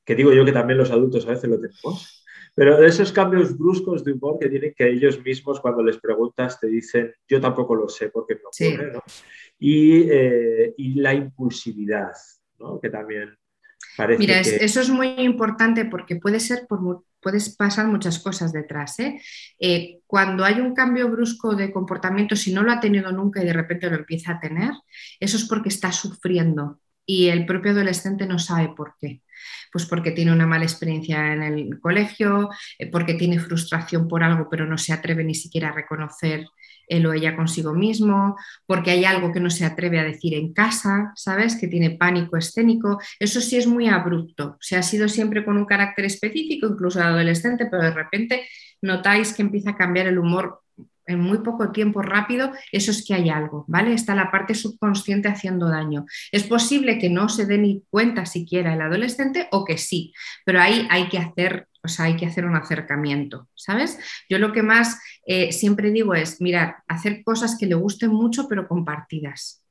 que 0.03 0.15
digo 0.15 0.33
yo 0.33 0.43
que 0.43 0.51
también 0.51 0.79
los 0.79 0.91
adultos 0.91 1.25
a 1.27 1.31
veces 1.31 1.49
lo 1.49 1.59
tenemos, 1.59 2.25
pero 2.55 2.79
de 2.79 2.87
esos 2.87 3.11
cambios 3.11 3.57
bruscos 3.57 4.03
de 4.03 4.13
humor 4.13 4.37
que 4.39 4.49
tienen 4.49 4.73
que 4.75 4.89
ellos 4.89 5.23
mismos 5.23 5.59
cuando 5.59 5.83
les 5.83 5.97
preguntas 5.97 6.59
te 6.59 6.67
dicen, 6.67 7.13
yo 7.27 7.39
tampoco 7.39 7.75
lo 7.75 7.87
sé 7.87 8.09
porque 8.09 8.35
no 8.35 8.49
ocurre, 8.49 8.91
¿no? 8.91 9.03
Y, 9.59 10.09
eh, 10.09 10.73
y, 10.77 10.95
la 10.95 11.13
impulsividad, 11.13 12.13
¿no? 12.57 12.79
que 12.79 12.89
también 12.89 13.37
Mira, 14.17 14.39
eso 14.39 14.81
es 14.81 14.89
muy 14.89 15.07
importante 15.19 15.85
porque 15.85 16.15
puede 16.15 16.39
ser 16.39 16.65
por, 16.67 17.03
puedes 17.21 17.55
pasar 17.55 17.87
muchas 17.87 18.19
cosas 18.19 18.53
detrás. 18.53 18.99
¿eh? 18.99 19.21
¿eh? 19.59 19.99
cuando 20.05 20.45
hay 20.45 20.59
un 20.59 20.73
cambio 20.73 21.09
brusco 21.09 21.55
de 21.55 21.71
comportamiento, 21.71 22.35
si 22.35 22.53
no 22.53 22.63
lo 22.63 22.71
ha 22.71 22.79
tenido 22.79 23.11
nunca 23.11 23.41
y 23.41 23.45
de 23.45 23.53
repente 23.53 23.89
lo 23.89 23.97
empieza 23.97 24.33
a 24.33 24.39
tener, 24.39 24.71
eso 25.19 25.37
es 25.37 25.45
porque 25.45 25.69
está 25.69 25.91
sufriendo 25.91 26.79
y 27.09 27.29
el 27.29 27.47
propio 27.47 27.71
adolescente 27.71 28.27
no 28.27 28.37
sabe 28.37 28.71
por 28.77 28.93
qué. 29.01 29.23
Pues 29.71 29.87
porque 29.87 30.11
tiene 30.11 30.31
una 30.31 30.45
mala 30.45 30.65
experiencia 30.65 31.33
en 31.33 31.41
el 31.41 31.79
colegio, 31.79 32.51
eh, 32.77 32.85
porque 32.85 33.15
tiene 33.15 33.39
frustración 33.39 34.07
por 34.07 34.21
algo, 34.21 34.47
pero 34.47 34.67
no 34.67 34.77
se 34.77 34.93
atreve 34.93 35.23
ni 35.23 35.33
siquiera 35.33 35.69
a 35.69 35.71
reconocer 35.71 36.45
él 36.87 37.07
o 37.07 37.13
ella 37.13 37.35
consigo 37.35 37.73
mismo, 37.73 38.35
porque 38.67 38.91
hay 38.91 39.05
algo 39.05 39.33
que 39.33 39.39
no 39.39 39.49
se 39.49 39.65
atreve 39.65 39.99
a 39.99 40.03
decir 40.03 40.35
en 40.35 40.53
casa, 40.53 41.11
¿sabes? 41.15 41.55
Que 41.55 41.67
tiene 41.67 41.89
pánico 41.89 42.37
escénico. 42.37 42.99
Eso 43.19 43.41
sí 43.41 43.57
es 43.57 43.65
muy 43.65 43.87
abrupto. 43.87 44.57
Se 44.59 44.77
ha 44.77 44.83
sido 44.83 45.07
siempre 45.07 45.43
con 45.43 45.57
un 45.57 45.65
carácter 45.65 46.05
específico, 46.05 46.67
incluso 46.67 47.01
adolescente, 47.01 47.65
pero 47.71 47.81
de 47.81 47.91
repente 47.91 48.47
notáis 48.83 49.33
que 49.33 49.41
empieza 49.41 49.71
a 49.71 49.77
cambiar 49.77 50.05
el 50.05 50.19
humor 50.19 50.61
en 51.09 51.19
muy 51.19 51.39
poco 51.39 51.71
tiempo 51.71 52.01
rápido, 52.01 52.51
eso 52.71 52.91
es 52.91 53.05
que 53.05 53.13
hay 53.13 53.29
algo, 53.29 53.65
¿vale? 53.67 53.93
Está 53.93 54.15
la 54.15 54.31
parte 54.31 54.55
subconsciente 54.55 55.27
haciendo 55.27 55.67
daño. 55.67 56.05
Es 56.31 56.43
posible 56.43 56.99
que 56.99 57.09
no 57.09 57.29
se 57.29 57.45
dé 57.45 57.57
ni 57.57 57.83
cuenta 57.89 58.25
siquiera 58.25 58.73
el 58.73 58.81
adolescente 58.81 59.47
o 59.51 59.65
que 59.65 59.77
sí, 59.77 60.13
pero 60.45 60.61
ahí 60.61 60.87
hay 60.89 61.09
que 61.09 61.17
hacer 61.17 61.67
o 61.81 61.87
sea, 61.87 62.05
hay 62.05 62.17
que 62.17 62.25
hacer 62.25 62.45
un 62.45 62.57
acercamiento, 62.57 63.47
¿sabes? 63.55 63.97
Yo 64.29 64.37
lo 64.37 64.51
que 64.51 64.63
más 64.63 64.99
eh, 65.25 65.53
siempre 65.53 65.91
digo 65.91 66.13
es, 66.13 66.41
mirar, 66.41 66.83
hacer 66.89 67.23
cosas 67.23 67.57
que 67.57 67.67
le 67.67 67.75
gusten 67.75 68.11
mucho, 68.11 68.49
pero 68.49 68.67
compartidas. 68.67 69.63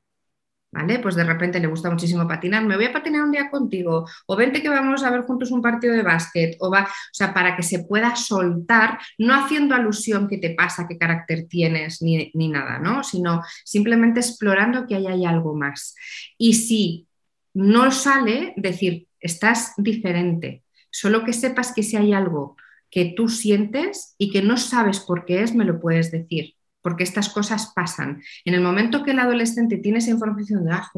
¿Vale? 0.71 0.99
Pues 0.99 1.15
de 1.15 1.23
repente 1.23 1.59
le 1.59 1.65
gusta 1.65 1.89
muchísimo 1.89 2.27
patinar, 2.27 2.63
me 2.63 2.75
voy 2.75 2.85
a 2.85 2.93
patinar 2.93 3.23
un 3.23 3.31
día 3.31 3.49
contigo, 3.49 4.07
o 4.27 4.35
vente 4.35 4.61
que 4.61 4.69
vamos 4.69 5.03
a 5.03 5.09
ver 5.09 5.21
juntos 5.21 5.49
un 5.49 5.63
partido 5.63 5.95
de 5.95 6.03
básquet, 6.03 6.57
o 6.59 6.69
va, 6.69 6.83
o 6.83 7.13
sea, 7.13 7.33
para 7.33 7.55
que 7.55 7.63
se 7.63 7.85
pueda 7.85 8.15
soltar, 8.15 8.99
no 9.17 9.33
haciendo 9.33 9.73
alusión 9.73 10.27
qué 10.27 10.37
te 10.37 10.51
pasa, 10.51 10.85
qué 10.87 10.99
carácter 10.99 11.47
tienes, 11.49 12.03
ni, 12.03 12.29
ni 12.35 12.49
nada, 12.49 12.77
¿no? 12.77 13.03
Sino 13.03 13.41
simplemente 13.65 14.19
explorando 14.19 14.85
que 14.85 14.95
ahí 14.95 15.07
hay 15.07 15.25
algo 15.25 15.55
más. 15.55 15.95
Y 16.37 16.53
si 16.53 17.07
no 17.55 17.89
sale, 17.89 18.53
decir, 18.55 19.07
estás 19.19 19.73
diferente, 19.75 20.63
Solo 20.91 21.23
que 21.23 21.33
sepas 21.33 21.73
que 21.73 21.83
si 21.83 21.95
hay 21.97 22.13
algo 22.13 22.55
que 22.89 23.13
tú 23.15 23.29
sientes 23.29 24.15
y 24.17 24.31
que 24.31 24.41
no 24.41 24.57
sabes 24.57 24.99
por 24.99 25.25
qué 25.25 25.43
es, 25.43 25.53
me 25.53 25.65
lo 25.65 25.79
puedes 25.79 26.11
decir, 26.11 26.55
porque 26.81 27.03
estas 27.03 27.29
cosas 27.29 27.71
pasan. 27.75 28.21
En 28.45 28.53
el 28.53 28.61
momento 28.61 29.03
que 29.03 29.11
el 29.11 29.19
adolescente 29.19 29.77
tiene 29.77 29.99
esa 29.99 30.11
información 30.11 30.65
de, 30.65 30.71
ah, 30.71 30.89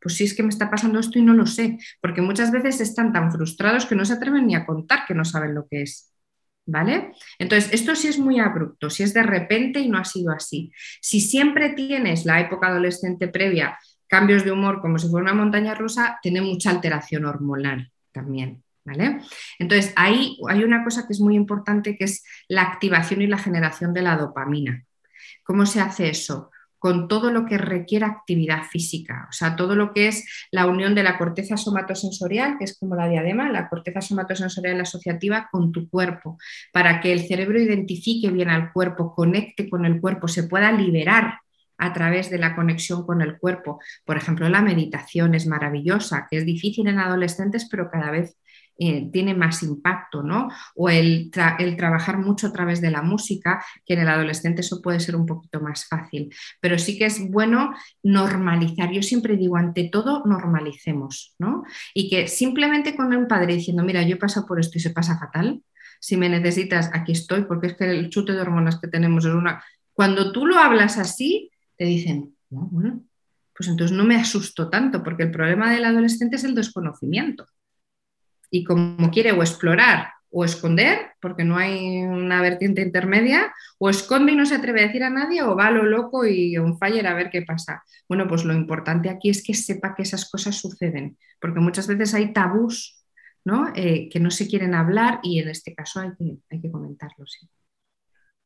pues 0.00 0.14
sí 0.14 0.24
es 0.24 0.34
que 0.34 0.42
me 0.42 0.48
está 0.48 0.70
pasando 0.70 0.98
esto 0.98 1.18
y 1.18 1.22
no 1.22 1.34
lo 1.34 1.46
sé, 1.46 1.78
porque 2.00 2.22
muchas 2.22 2.50
veces 2.50 2.80
están 2.80 3.12
tan 3.12 3.32
frustrados 3.32 3.86
que 3.86 3.94
no 3.94 4.04
se 4.04 4.14
atreven 4.14 4.46
ni 4.46 4.54
a 4.54 4.66
contar 4.66 5.00
que 5.06 5.14
no 5.14 5.24
saben 5.24 5.54
lo 5.54 5.66
que 5.66 5.82
es. 5.82 6.10
¿Vale? 6.66 7.12
Entonces, 7.38 7.70
esto 7.74 7.94
sí 7.94 8.08
es 8.08 8.18
muy 8.18 8.40
abrupto, 8.40 8.88
si 8.88 9.02
es 9.02 9.12
de 9.12 9.22
repente 9.22 9.80
y 9.80 9.88
no 9.90 9.98
ha 9.98 10.04
sido 10.04 10.32
así. 10.32 10.72
Si 11.02 11.20
siempre 11.20 11.74
tienes 11.74 12.24
la 12.24 12.40
época 12.40 12.68
adolescente 12.68 13.28
previa, 13.28 13.78
cambios 14.06 14.44
de 14.44 14.52
humor 14.52 14.80
como 14.80 14.98
si 14.98 15.08
fuera 15.08 15.24
una 15.30 15.34
montaña 15.34 15.74
rusa, 15.74 16.18
tiene 16.22 16.40
mucha 16.40 16.70
alteración 16.70 17.26
hormonal 17.26 17.92
también. 18.12 18.62
¿Vale? 18.86 19.20
Entonces, 19.58 19.92
ahí 19.96 20.38
hay 20.48 20.62
una 20.62 20.84
cosa 20.84 21.06
que 21.06 21.14
es 21.14 21.20
muy 21.20 21.36
importante 21.36 21.96
que 21.96 22.04
es 22.04 22.22
la 22.48 22.62
activación 22.62 23.22
y 23.22 23.26
la 23.26 23.38
generación 23.38 23.94
de 23.94 24.02
la 24.02 24.16
dopamina. 24.16 24.84
¿Cómo 25.44 25.66
se 25.66 25.80
hace 25.80 26.08
eso? 26.08 26.50
Con 26.78 27.06
todo 27.06 27.30
lo 27.30 27.46
que 27.46 27.56
requiere 27.56 28.04
actividad 28.04 28.64
física, 28.64 29.26
o 29.30 29.32
sea, 29.32 29.56
todo 29.56 29.74
lo 29.76 29.92
que 29.94 30.08
es 30.08 30.26
la 30.50 30.66
unión 30.66 30.94
de 30.94 31.02
la 31.02 31.16
corteza 31.16 31.56
somatosensorial, 31.56 32.56
que 32.58 32.64
es 32.64 32.78
como 32.78 32.94
la 32.94 33.08
diadema, 33.08 33.50
la 33.50 33.68
corteza 33.68 34.00
somatosensorial 34.00 34.80
asociativa 34.80 35.48
con 35.50 35.72
tu 35.72 35.88
cuerpo, 35.88 36.36
para 36.72 37.00
que 37.00 37.12
el 37.12 37.26
cerebro 37.26 37.60
identifique 37.60 38.30
bien 38.30 38.50
al 38.50 38.72
cuerpo, 38.72 39.14
conecte 39.14 39.70
con 39.70 39.86
el 39.86 40.00
cuerpo, 40.00 40.28
se 40.28 40.44
pueda 40.44 40.72
liberar 40.72 41.38
a 41.78 41.92
través 41.92 42.30
de 42.30 42.38
la 42.38 42.54
conexión 42.54 43.04
con 43.04 43.20
el 43.20 43.38
cuerpo. 43.38 43.80
Por 44.04 44.16
ejemplo, 44.16 44.48
la 44.48 44.62
meditación 44.62 45.34
es 45.34 45.46
maravillosa, 45.46 46.26
que 46.30 46.38
es 46.38 46.46
difícil 46.46 46.86
en 46.88 46.98
adolescentes, 46.98 47.66
pero 47.70 47.90
cada 47.90 48.10
vez 48.10 48.36
eh, 48.78 49.08
tiene 49.12 49.34
más 49.34 49.62
impacto, 49.62 50.22
¿no? 50.22 50.48
O 50.74 50.88
el, 50.88 51.30
el, 51.58 51.76
trabajar 51.76 52.18
mucho 52.18 52.48
a 52.48 52.52
través 52.52 52.80
de 52.80 52.90
la 52.90 53.02
música, 53.02 53.64
que 53.86 53.94
en 53.94 54.00
el 54.00 54.08
adolescente 54.08 54.62
eso 54.62 54.82
puede 54.82 54.98
ser 55.00 55.14
un 55.14 55.26
poquito 55.26 55.60
más 55.60 55.86
fácil. 55.86 56.34
Pero 56.60 56.78
sí 56.78 56.98
que 56.98 57.06
es 57.06 57.30
bueno 57.30 57.74
normalizar. 58.02 58.90
Yo 58.90 59.02
siempre 59.02 59.36
digo, 59.36 59.56
ante 59.56 59.88
todo, 59.90 60.24
normalicemos, 60.24 61.34
¿no? 61.38 61.62
Y 61.94 62.10
que 62.10 62.26
simplemente 62.26 62.96
con 62.96 63.14
un 63.14 63.28
padre 63.28 63.54
diciendo, 63.54 63.84
mira, 63.84 64.02
yo 64.02 64.16
he 64.16 64.18
pasado 64.18 64.46
por 64.46 64.58
esto 64.58 64.78
y 64.78 64.80
se 64.80 64.90
pasa 64.90 65.18
fatal, 65.18 65.62
si 66.00 66.16
me 66.16 66.28
necesitas, 66.28 66.90
aquí 66.92 67.12
estoy, 67.12 67.44
porque 67.44 67.68
es 67.68 67.76
que 67.76 67.90
el 67.90 68.10
chute 68.10 68.32
de 68.32 68.40
hormonas 68.40 68.78
que 68.78 68.88
tenemos 68.88 69.24
es 69.24 69.32
una... 69.32 69.64
Cuando 69.92 70.32
tú 70.32 70.44
lo 70.46 70.58
hablas 70.58 70.98
así, 70.98 71.50
te 71.78 71.84
dicen, 71.84 72.34
bueno, 72.50 73.04
pues 73.56 73.68
entonces 73.68 73.96
no 73.96 74.04
me 74.04 74.16
asusto 74.16 74.68
tanto, 74.68 75.02
porque 75.02 75.22
el 75.22 75.30
problema 75.30 75.72
del 75.72 75.84
adolescente 75.84 76.36
es 76.36 76.44
el 76.44 76.54
desconocimiento. 76.54 77.46
Y 78.50 78.64
como 78.64 79.10
quiere 79.10 79.32
o 79.32 79.42
explorar 79.42 80.08
o 80.36 80.44
esconder, 80.44 81.12
porque 81.20 81.44
no 81.44 81.56
hay 81.56 82.02
una 82.02 82.42
vertiente 82.42 82.82
intermedia, 82.82 83.54
o 83.78 83.88
esconde 83.88 84.32
y 84.32 84.36
no 84.36 84.46
se 84.46 84.56
atreve 84.56 84.80
a 84.82 84.86
decir 84.88 85.04
a 85.04 85.10
nadie, 85.10 85.42
o 85.42 85.54
va 85.54 85.68
a 85.68 85.70
lo 85.70 85.84
loco 85.84 86.26
y 86.26 86.58
un 86.58 86.76
fire 86.76 87.06
a 87.06 87.14
ver 87.14 87.30
qué 87.30 87.42
pasa. 87.42 87.84
Bueno, 88.08 88.26
pues 88.26 88.44
lo 88.44 88.52
importante 88.52 89.08
aquí 89.10 89.30
es 89.30 89.44
que 89.44 89.54
sepa 89.54 89.94
que 89.94 90.02
esas 90.02 90.28
cosas 90.28 90.56
suceden, 90.56 91.16
porque 91.40 91.60
muchas 91.60 91.86
veces 91.86 92.14
hay 92.14 92.32
tabús 92.32 93.04
¿no? 93.44 93.72
Eh, 93.74 94.08
que 94.10 94.20
no 94.20 94.30
se 94.30 94.48
quieren 94.48 94.74
hablar 94.74 95.20
y 95.22 95.38
en 95.38 95.48
este 95.48 95.74
caso 95.74 96.00
hay 96.00 96.10
que, 96.16 96.38
hay 96.50 96.60
que 96.60 96.70
comentarlo. 96.70 97.26
Sí. 97.26 97.48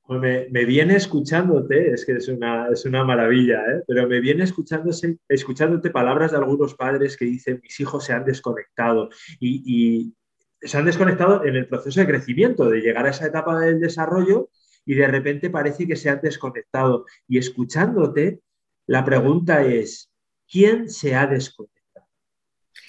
Pues 0.08 0.22
me, 0.50 0.64
viene 0.64 0.96
escuchándote, 0.96 1.92
es 1.92 2.06
que 2.06 2.12
es 2.12 2.28
una, 2.28 2.68
es 2.72 2.86
una 2.86 3.04
maravilla, 3.04 3.60
¿eh? 3.60 3.82
pero 3.86 4.08
me 4.08 4.20
viene 4.20 4.42
escuchándose, 4.42 5.18
escuchándote 5.28 5.90
palabras 5.90 6.30
de 6.30 6.38
algunos 6.38 6.74
padres 6.74 7.14
que 7.14 7.26
dicen 7.26 7.60
mis 7.62 7.78
hijos 7.78 8.06
se 8.06 8.14
han 8.14 8.24
desconectado 8.24 9.10
y, 9.38 10.14
se 10.62 10.78
han 10.78 10.86
desconectado 10.86 11.44
en 11.44 11.56
el 11.56 11.68
proceso 11.68 12.00
de 12.00 12.06
crecimiento, 12.06 12.70
de 12.70 12.80
llegar 12.80 13.04
a 13.04 13.10
esa 13.10 13.26
etapa 13.26 13.60
del 13.60 13.80
desarrollo 13.80 14.48
y 14.86 14.94
de 14.94 15.08
repente 15.08 15.50
parece 15.50 15.86
que 15.86 15.94
se 15.94 16.08
han 16.08 16.22
desconectado. 16.22 17.04
Y 17.28 17.36
escuchándote, 17.36 18.40
la 18.86 19.04
pregunta 19.04 19.62
es, 19.62 20.10
¿quién 20.50 20.88
se 20.88 21.14
ha 21.14 21.26
desconectado? 21.26 22.06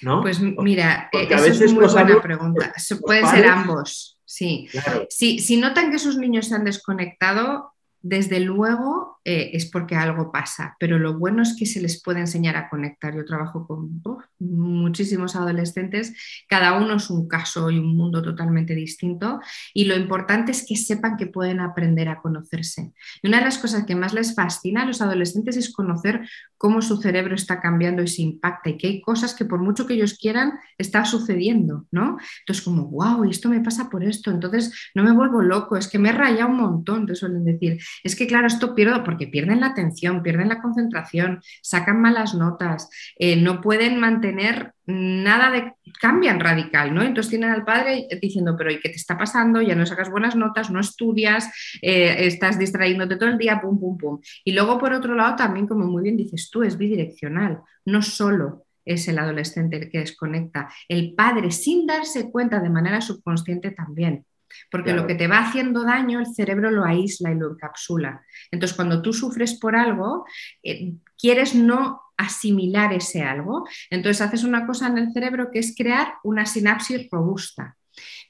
¿No? 0.00 0.22
Pues 0.22 0.40
mira, 0.40 1.10
esa 1.12 1.46
es 1.46 1.60
una 1.72 1.86
muy 1.86 1.92
buena 1.92 2.22
pregunta. 2.22 2.72
Pueden 3.02 3.26
ser 3.26 3.44
ambos. 3.44 4.19
Sí. 4.30 4.68
Si, 5.08 5.56
notan 5.56 5.90
que 5.90 5.98
sus 5.98 6.16
niños 6.16 6.46
se 6.46 6.54
han 6.54 6.64
desconectado, 6.64 7.72
desde 8.00 8.38
luego 8.38 9.19
eh, 9.24 9.50
es 9.52 9.66
porque 9.66 9.96
algo 9.96 10.32
pasa, 10.32 10.76
pero 10.78 10.98
lo 10.98 11.18
bueno 11.18 11.42
es 11.42 11.54
que 11.54 11.66
se 11.66 11.82
les 11.82 12.02
puede 12.02 12.20
enseñar 12.20 12.56
a 12.56 12.70
conectar. 12.70 13.14
Yo 13.14 13.24
trabajo 13.24 13.66
con 13.66 14.02
muchísimos 14.38 15.36
adolescentes, 15.36 16.14
cada 16.48 16.72
uno 16.78 16.96
es 16.96 17.10
un 17.10 17.28
caso 17.28 17.70
y 17.70 17.78
un 17.78 17.96
mundo 17.96 18.22
totalmente 18.22 18.74
distinto 18.74 19.40
y 19.74 19.84
lo 19.84 19.96
importante 19.96 20.52
es 20.52 20.64
que 20.66 20.76
sepan 20.76 21.18
que 21.18 21.26
pueden 21.26 21.60
aprender 21.60 22.08
a 22.08 22.20
conocerse. 22.20 22.92
Y 23.22 23.28
una 23.28 23.38
de 23.38 23.44
las 23.44 23.58
cosas 23.58 23.84
que 23.84 23.94
más 23.94 24.14
les 24.14 24.34
fascina 24.34 24.82
a 24.82 24.86
los 24.86 25.02
adolescentes 25.02 25.56
es 25.56 25.72
conocer 25.72 26.26
cómo 26.56 26.80
su 26.80 26.96
cerebro 26.96 27.34
está 27.34 27.60
cambiando 27.60 28.02
y 28.02 28.08
se 28.08 28.22
impacta 28.22 28.70
y 28.70 28.78
que 28.78 28.86
hay 28.86 29.00
cosas 29.00 29.34
que 29.34 29.44
por 29.44 29.60
mucho 29.60 29.86
que 29.86 29.94
ellos 29.94 30.18
quieran 30.18 30.58
está 30.78 31.04
sucediendo, 31.04 31.86
¿no? 31.90 32.16
Entonces 32.40 32.64
como, 32.64 32.86
wow, 32.86 33.24
esto 33.24 33.48
me 33.48 33.60
pasa 33.60 33.88
por 33.90 34.04
esto, 34.04 34.30
entonces 34.30 34.90
no 34.94 35.02
me 35.02 35.12
vuelvo 35.12 35.42
loco, 35.42 35.76
es 35.76 35.88
que 35.88 35.98
me 35.98 36.10
he 36.10 36.12
rayado 36.12 36.50
un 36.50 36.56
montón, 36.56 37.06
te 37.06 37.14
suelen 37.14 37.44
decir. 37.44 37.78
Es 38.02 38.16
que 38.16 38.26
claro, 38.26 38.46
esto 38.46 38.74
pierdo 38.74 39.02
porque 39.10 39.26
pierden 39.26 39.58
la 39.58 39.66
atención, 39.66 40.22
pierden 40.22 40.48
la 40.48 40.62
concentración, 40.62 41.42
sacan 41.62 42.00
malas 42.00 42.32
notas, 42.32 42.88
eh, 43.18 43.34
no 43.34 43.60
pueden 43.60 43.98
mantener 43.98 44.72
nada 44.86 45.50
de... 45.50 45.72
cambian 46.00 46.38
radical, 46.38 46.94
¿no? 46.94 47.02
Entonces 47.02 47.30
tienen 47.30 47.50
al 47.50 47.64
padre 47.64 48.06
diciendo, 48.22 48.54
pero 48.56 48.70
¿y 48.70 48.78
qué 48.78 48.88
te 48.88 48.94
está 48.94 49.18
pasando? 49.18 49.60
Ya 49.60 49.74
no 49.74 49.84
sacas 49.84 50.12
buenas 50.12 50.36
notas, 50.36 50.70
no 50.70 50.78
estudias, 50.78 51.50
eh, 51.82 52.18
estás 52.20 52.56
distrayéndote 52.56 53.16
todo 53.16 53.30
el 53.30 53.38
día, 53.38 53.60
pum, 53.60 53.80
pum, 53.80 53.98
pum. 53.98 54.20
Y 54.44 54.52
luego, 54.52 54.78
por 54.78 54.92
otro 54.92 55.16
lado, 55.16 55.34
también, 55.34 55.66
como 55.66 55.86
muy 55.86 56.04
bien 56.04 56.16
dices 56.16 56.48
tú, 56.48 56.62
es 56.62 56.78
bidireccional, 56.78 57.58
no 57.84 58.02
solo 58.02 58.66
es 58.84 59.08
el 59.08 59.18
adolescente 59.18 59.76
el 59.76 59.90
que 59.90 59.98
desconecta, 59.98 60.70
el 60.88 61.14
padre 61.14 61.50
sin 61.50 61.84
darse 61.84 62.30
cuenta 62.30 62.60
de 62.60 62.70
manera 62.70 63.00
subconsciente 63.00 63.72
también. 63.72 64.24
Porque 64.70 64.92
lo 64.92 65.06
que 65.06 65.14
te 65.14 65.28
va 65.28 65.38
haciendo 65.38 65.84
daño, 65.84 66.20
el 66.20 66.34
cerebro 66.34 66.70
lo 66.70 66.84
aísla 66.84 67.30
y 67.30 67.34
lo 67.34 67.52
encapsula. 67.52 68.24
Entonces, 68.50 68.76
cuando 68.76 69.02
tú 69.02 69.12
sufres 69.12 69.58
por 69.58 69.76
algo, 69.76 70.24
eh, 70.62 70.94
quieres 71.18 71.54
no 71.54 72.02
asimilar 72.16 72.92
ese 72.92 73.22
algo. 73.22 73.66
Entonces, 73.90 74.20
haces 74.20 74.44
una 74.44 74.66
cosa 74.66 74.88
en 74.88 74.98
el 74.98 75.12
cerebro 75.12 75.50
que 75.50 75.58
es 75.58 75.74
crear 75.76 76.14
una 76.22 76.46
sinapsis 76.46 77.08
robusta. 77.10 77.76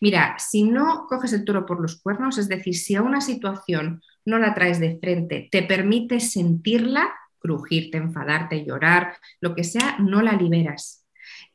Mira, 0.01 0.37
si 0.39 0.65
no 0.65 1.07
coges 1.09 1.33
el 1.33 1.45
toro 1.45 1.67
por 1.67 1.81
los 1.81 2.01
cuernos, 2.01 2.39
es 2.39 2.49
decir, 2.49 2.75
si 2.75 2.95
a 2.95 3.03
una 3.03 3.21
situación 3.21 4.03
no 4.25 4.39
la 4.39 4.55
traes 4.55 4.81
de 4.81 4.99
frente, 4.99 5.49
te 5.51 5.63
permite 5.63 6.21
sentirla, 6.21 7.13
crujirte, 7.39 7.99
enfadarte, 7.99 8.65
llorar, 8.65 9.17
lo 9.41 9.55
que 9.55 9.65
sea, 9.65 9.97
no 9.99 10.23
la 10.23 10.33
liberas 10.33 11.00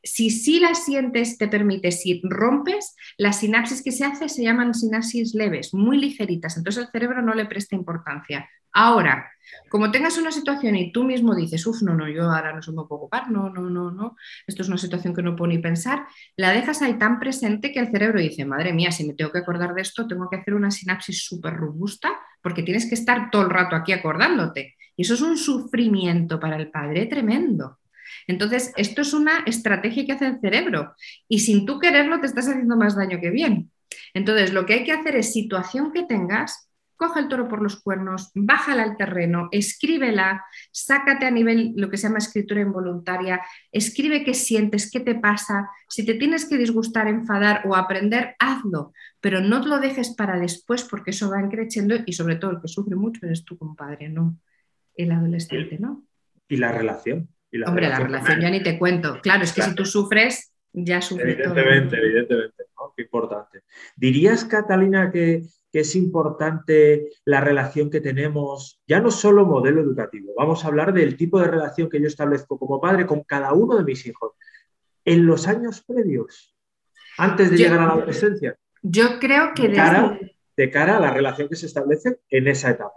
si 0.06 0.30
sí 0.30 0.60
la 0.60 0.74
sientes, 0.74 1.36
te 1.36 1.48
permite, 1.48 1.92
si 1.92 2.20
rompes, 2.24 2.94
las 3.18 3.40
sinapsis 3.40 3.82
que 3.82 3.92
se 3.92 4.04
hacen 4.04 4.28
se 4.28 4.42
llaman 4.42 4.74
sinapsis 4.74 5.34
leves, 5.34 5.74
muy 5.74 5.98
ligeritas, 5.98 6.56
entonces 6.56 6.84
el 6.84 6.90
cerebro 6.90 7.22
no 7.22 7.34
le 7.34 7.46
presta 7.46 7.76
importancia. 7.76 8.48
Ahora, 8.72 9.32
como 9.70 9.90
tengas 9.90 10.18
una 10.18 10.30
situación 10.30 10.76
y 10.76 10.92
tú 10.92 11.04
mismo 11.04 11.34
dices, 11.34 11.66
uff, 11.66 11.80
no, 11.82 11.94
no, 11.94 12.08
yo 12.08 12.30
ahora 12.30 12.52
no 12.52 12.60
se 12.60 12.72
me 12.72 12.84
puedo 12.86 13.08
no, 13.30 13.48
no, 13.48 13.70
no, 13.70 13.90
no, 13.90 14.16
esto 14.46 14.62
es 14.62 14.68
una 14.68 14.76
situación 14.76 15.14
que 15.14 15.22
no 15.22 15.34
puedo 15.34 15.50
ni 15.50 15.58
pensar, 15.58 16.06
la 16.36 16.50
dejas 16.50 16.82
ahí 16.82 16.98
tan 16.98 17.18
presente 17.18 17.72
que 17.72 17.80
el 17.80 17.90
cerebro 17.90 18.20
dice, 18.20 18.44
madre 18.44 18.72
mía, 18.72 18.92
si 18.92 19.06
me 19.06 19.14
tengo 19.14 19.32
que 19.32 19.38
acordar 19.38 19.74
de 19.74 19.82
esto, 19.82 20.06
tengo 20.06 20.28
que 20.28 20.36
hacer 20.36 20.54
una 20.54 20.70
sinapsis 20.70 21.24
súper 21.24 21.54
robusta 21.54 22.12
porque 22.42 22.62
tienes 22.62 22.86
que 22.86 22.94
estar 22.94 23.30
todo 23.30 23.42
el 23.42 23.50
rato 23.50 23.76
aquí 23.76 23.92
acordándote. 23.92 24.76
Y 24.94 25.02
eso 25.02 25.14
es 25.14 25.20
un 25.20 25.36
sufrimiento 25.36 26.38
para 26.38 26.56
el 26.56 26.70
padre 26.70 27.06
tremendo. 27.06 27.78
Entonces, 28.26 28.72
esto 28.76 29.02
es 29.02 29.12
una 29.12 29.42
estrategia 29.46 30.06
que 30.06 30.12
hace 30.12 30.26
el 30.26 30.40
cerebro 30.40 30.94
y 31.28 31.40
sin 31.40 31.66
tú 31.66 31.78
quererlo 31.78 32.20
te 32.20 32.26
estás 32.26 32.48
haciendo 32.48 32.76
más 32.76 32.96
daño 32.96 33.20
que 33.20 33.30
bien. 33.30 33.70
Entonces, 34.14 34.52
lo 34.52 34.66
que 34.66 34.74
hay 34.74 34.84
que 34.84 34.92
hacer 34.92 35.16
es 35.16 35.32
situación 35.32 35.92
que 35.92 36.04
tengas, 36.04 36.70
coge 36.96 37.20
el 37.20 37.28
toro 37.28 37.48
por 37.48 37.62
los 37.62 37.80
cuernos, 37.80 38.30
bájala 38.34 38.82
al 38.82 38.96
terreno, 38.96 39.48
escríbela, 39.52 40.44
sácate 40.72 41.26
a 41.26 41.30
nivel 41.30 41.74
lo 41.76 41.90
que 41.90 41.96
se 41.96 42.08
llama 42.08 42.18
escritura 42.18 42.60
involuntaria, 42.60 43.42
escribe 43.70 44.24
qué 44.24 44.34
sientes, 44.34 44.90
qué 44.90 45.00
te 45.00 45.14
pasa, 45.14 45.68
si 45.88 46.04
te 46.04 46.14
tienes 46.14 46.46
que 46.46 46.56
disgustar, 46.56 47.06
enfadar 47.08 47.62
o 47.66 47.76
aprender, 47.76 48.34
hazlo, 48.38 48.92
pero 49.20 49.40
no 49.40 49.60
te 49.60 49.68
lo 49.68 49.78
dejes 49.78 50.10
para 50.10 50.38
después 50.38 50.84
porque 50.84 51.10
eso 51.10 51.30
va 51.30 51.46
creciendo 51.48 51.96
y 52.06 52.14
sobre 52.14 52.36
todo 52.36 52.52
el 52.52 52.60
que 52.60 52.68
sufre 52.68 52.96
mucho 52.96 53.26
eres 53.26 53.44
tu 53.44 53.58
compadre, 53.58 54.08
no 54.08 54.38
el 54.96 55.12
adolescente, 55.12 55.78
¿no? 55.78 56.04
Y 56.48 56.56
la 56.56 56.72
relación. 56.72 57.28
Hombre, 57.64 57.88
la 57.88 57.98
relación 57.98 58.40
ya 58.40 58.50
ni 58.50 58.62
te 58.62 58.78
cuento. 58.78 59.20
Claro, 59.22 59.44
es 59.44 59.52
que 59.52 59.62
si 59.62 59.74
tú 59.74 59.84
sufres, 59.84 60.52
ya 60.72 61.00
sufres. 61.00 61.34
Evidentemente, 61.34 61.96
evidentemente, 61.96 62.64
¿no? 62.76 62.92
Qué 62.96 63.02
importante. 63.02 63.62
¿Dirías, 63.96 64.44
Catalina, 64.44 65.10
que, 65.10 65.42
es 65.72 65.94
importante 65.94 67.10
la 67.26 67.42
relación 67.42 67.90
que 67.90 68.00
tenemos, 68.00 68.80
ya 68.86 68.98
no 68.98 69.10
solo 69.10 69.44
modelo 69.44 69.82
educativo, 69.82 70.32
vamos 70.34 70.64
a 70.64 70.68
hablar 70.68 70.94
del 70.94 71.18
tipo 71.18 71.38
de 71.38 71.48
relación 71.48 71.90
que 71.90 72.00
yo 72.00 72.06
establezco 72.06 72.58
como 72.58 72.80
padre 72.80 73.04
con 73.04 73.24
cada 73.24 73.52
uno 73.52 73.76
de 73.76 73.84
mis 73.84 74.06
hijos 74.06 74.32
en 75.04 75.26
los 75.26 75.46
años 75.46 75.84
previos, 75.86 76.56
antes 77.18 77.50
de 77.50 77.58
llegar 77.58 77.80
a 77.80 77.86
la 77.88 77.92
adolescencia? 77.92 78.56
Yo 78.80 79.18
creo 79.18 79.52
que... 79.54 79.68
De 79.68 79.74
cara, 79.74 80.18
de 80.56 80.70
cara 80.70 80.96
a 80.96 81.00
la 81.00 81.12
relación 81.12 81.46
que 81.46 81.56
se 81.56 81.66
establece 81.66 82.20
en 82.30 82.48
esa 82.48 82.70
etapa. 82.70 82.94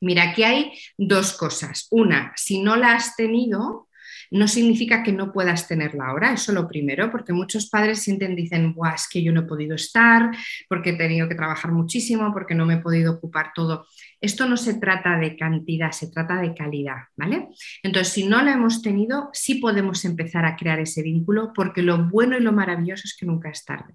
Mira, 0.00 0.30
aquí 0.30 0.42
hay 0.42 0.72
dos 0.96 1.32
cosas. 1.32 1.86
Una, 1.90 2.32
si 2.36 2.62
no 2.62 2.76
la 2.76 2.94
has 2.94 3.16
tenido, 3.16 3.88
no 4.30 4.46
significa 4.48 5.02
que 5.02 5.12
no 5.12 5.32
puedas 5.32 5.68
tenerla 5.68 6.08
ahora, 6.08 6.32
eso 6.32 6.52
lo 6.52 6.68
primero, 6.68 7.10
porque 7.10 7.32
muchos 7.32 7.68
padres 7.68 8.00
sienten, 8.00 8.36
dicen, 8.36 8.74
Buah, 8.74 8.94
es 8.94 9.08
que 9.08 9.22
yo 9.22 9.32
no 9.32 9.40
he 9.40 9.44
podido 9.44 9.74
estar, 9.74 10.30
porque 10.68 10.90
he 10.90 10.96
tenido 10.96 11.28
que 11.28 11.34
trabajar 11.34 11.72
muchísimo, 11.72 12.32
porque 12.32 12.54
no 12.54 12.66
me 12.66 12.74
he 12.74 12.78
podido 12.78 13.14
ocupar 13.14 13.52
todo. 13.54 13.86
Esto 14.20 14.46
no 14.46 14.56
se 14.56 14.74
trata 14.74 15.18
de 15.18 15.36
cantidad, 15.36 15.92
se 15.92 16.10
trata 16.10 16.40
de 16.40 16.54
calidad, 16.54 17.04
¿vale? 17.16 17.48
Entonces, 17.82 18.12
si 18.12 18.26
no 18.26 18.42
la 18.42 18.52
hemos 18.52 18.82
tenido, 18.82 19.30
sí 19.32 19.56
podemos 19.56 20.04
empezar 20.04 20.44
a 20.44 20.56
crear 20.56 20.80
ese 20.80 21.02
vínculo, 21.02 21.52
porque 21.54 21.82
lo 21.82 22.08
bueno 22.08 22.36
y 22.36 22.40
lo 22.40 22.52
maravilloso 22.52 23.02
es 23.04 23.16
que 23.18 23.26
nunca 23.26 23.50
es 23.50 23.64
tarde, 23.64 23.94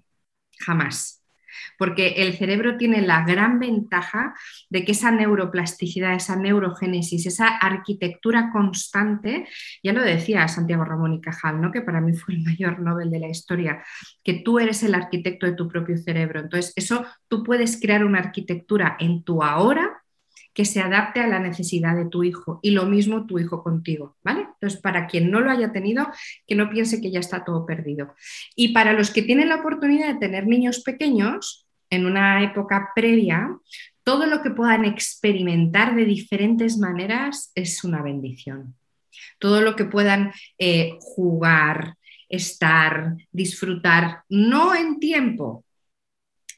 jamás 0.58 1.23
porque 1.78 2.14
el 2.18 2.34
cerebro 2.34 2.76
tiene 2.76 3.00
la 3.02 3.24
gran 3.24 3.58
ventaja 3.58 4.34
de 4.70 4.84
que 4.84 4.92
esa 4.92 5.10
neuroplasticidad, 5.10 6.14
esa 6.14 6.36
neurogénesis, 6.36 7.26
esa 7.26 7.48
arquitectura 7.48 8.50
constante, 8.52 9.46
ya 9.82 9.92
lo 9.92 10.02
decía 10.02 10.48
Santiago 10.48 10.84
Ramón 10.84 11.14
y 11.14 11.20
Cajal, 11.20 11.60
¿no? 11.60 11.72
que 11.72 11.82
para 11.82 12.00
mí 12.00 12.14
fue 12.14 12.34
el 12.34 12.42
mayor 12.42 12.80
Nobel 12.80 13.10
de 13.10 13.20
la 13.20 13.28
historia, 13.28 13.82
que 14.22 14.42
tú 14.44 14.58
eres 14.58 14.82
el 14.82 14.94
arquitecto 14.94 15.46
de 15.46 15.54
tu 15.54 15.68
propio 15.68 15.96
cerebro. 15.96 16.40
Entonces, 16.40 16.72
eso 16.76 17.06
tú 17.28 17.42
puedes 17.42 17.80
crear 17.80 18.04
una 18.04 18.18
arquitectura 18.18 18.96
en 18.98 19.22
tu 19.24 19.42
ahora 19.42 20.03
que 20.52 20.64
se 20.64 20.80
adapte 20.80 21.20
a 21.20 21.26
la 21.26 21.40
necesidad 21.40 21.96
de 21.96 22.06
tu 22.06 22.22
hijo 22.22 22.60
y 22.62 22.70
lo 22.70 22.86
mismo 22.86 23.26
tu 23.26 23.38
hijo 23.38 23.62
contigo, 23.62 24.16
¿vale? 24.22 24.46
Entonces, 24.54 24.80
para 24.80 25.06
quien 25.06 25.30
no 25.30 25.40
lo 25.40 25.50
haya 25.50 25.72
tenido, 25.72 26.06
que 26.46 26.54
no 26.54 26.70
piense 26.70 27.00
que 27.00 27.10
ya 27.10 27.20
está 27.20 27.44
todo 27.44 27.66
perdido. 27.66 28.14
Y 28.54 28.68
para 28.72 28.92
los 28.92 29.10
que 29.10 29.22
tienen 29.22 29.48
la 29.48 29.56
oportunidad 29.56 30.12
de 30.12 30.20
tener 30.20 30.46
niños 30.46 30.80
pequeños, 30.80 31.64
en 31.90 32.06
una 32.06 32.42
época 32.42 32.90
previa, 32.94 33.56
todo 34.02 34.26
lo 34.26 34.42
que 34.42 34.50
puedan 34.50 34.84
experimentar 34.84 35.94
de 35.94 36.04
diferentes 36.04 36.78
maneras 36.78 37.50
es 37.54 37.84
una 37.84 38.02
bendición. 38.02 38.74
Todo 39.38 39.60
lo 39.60 39.76
que 39.76 39.84
puedan 39.84 40.32
eh, 40.58 40.96
jugar, 41.00 41.94
estar, 42.28 43.16
disfrutar, 43.30 44.22
no 44.28 44.74
en 44.74 44.98
tiempo. 44.98 45.64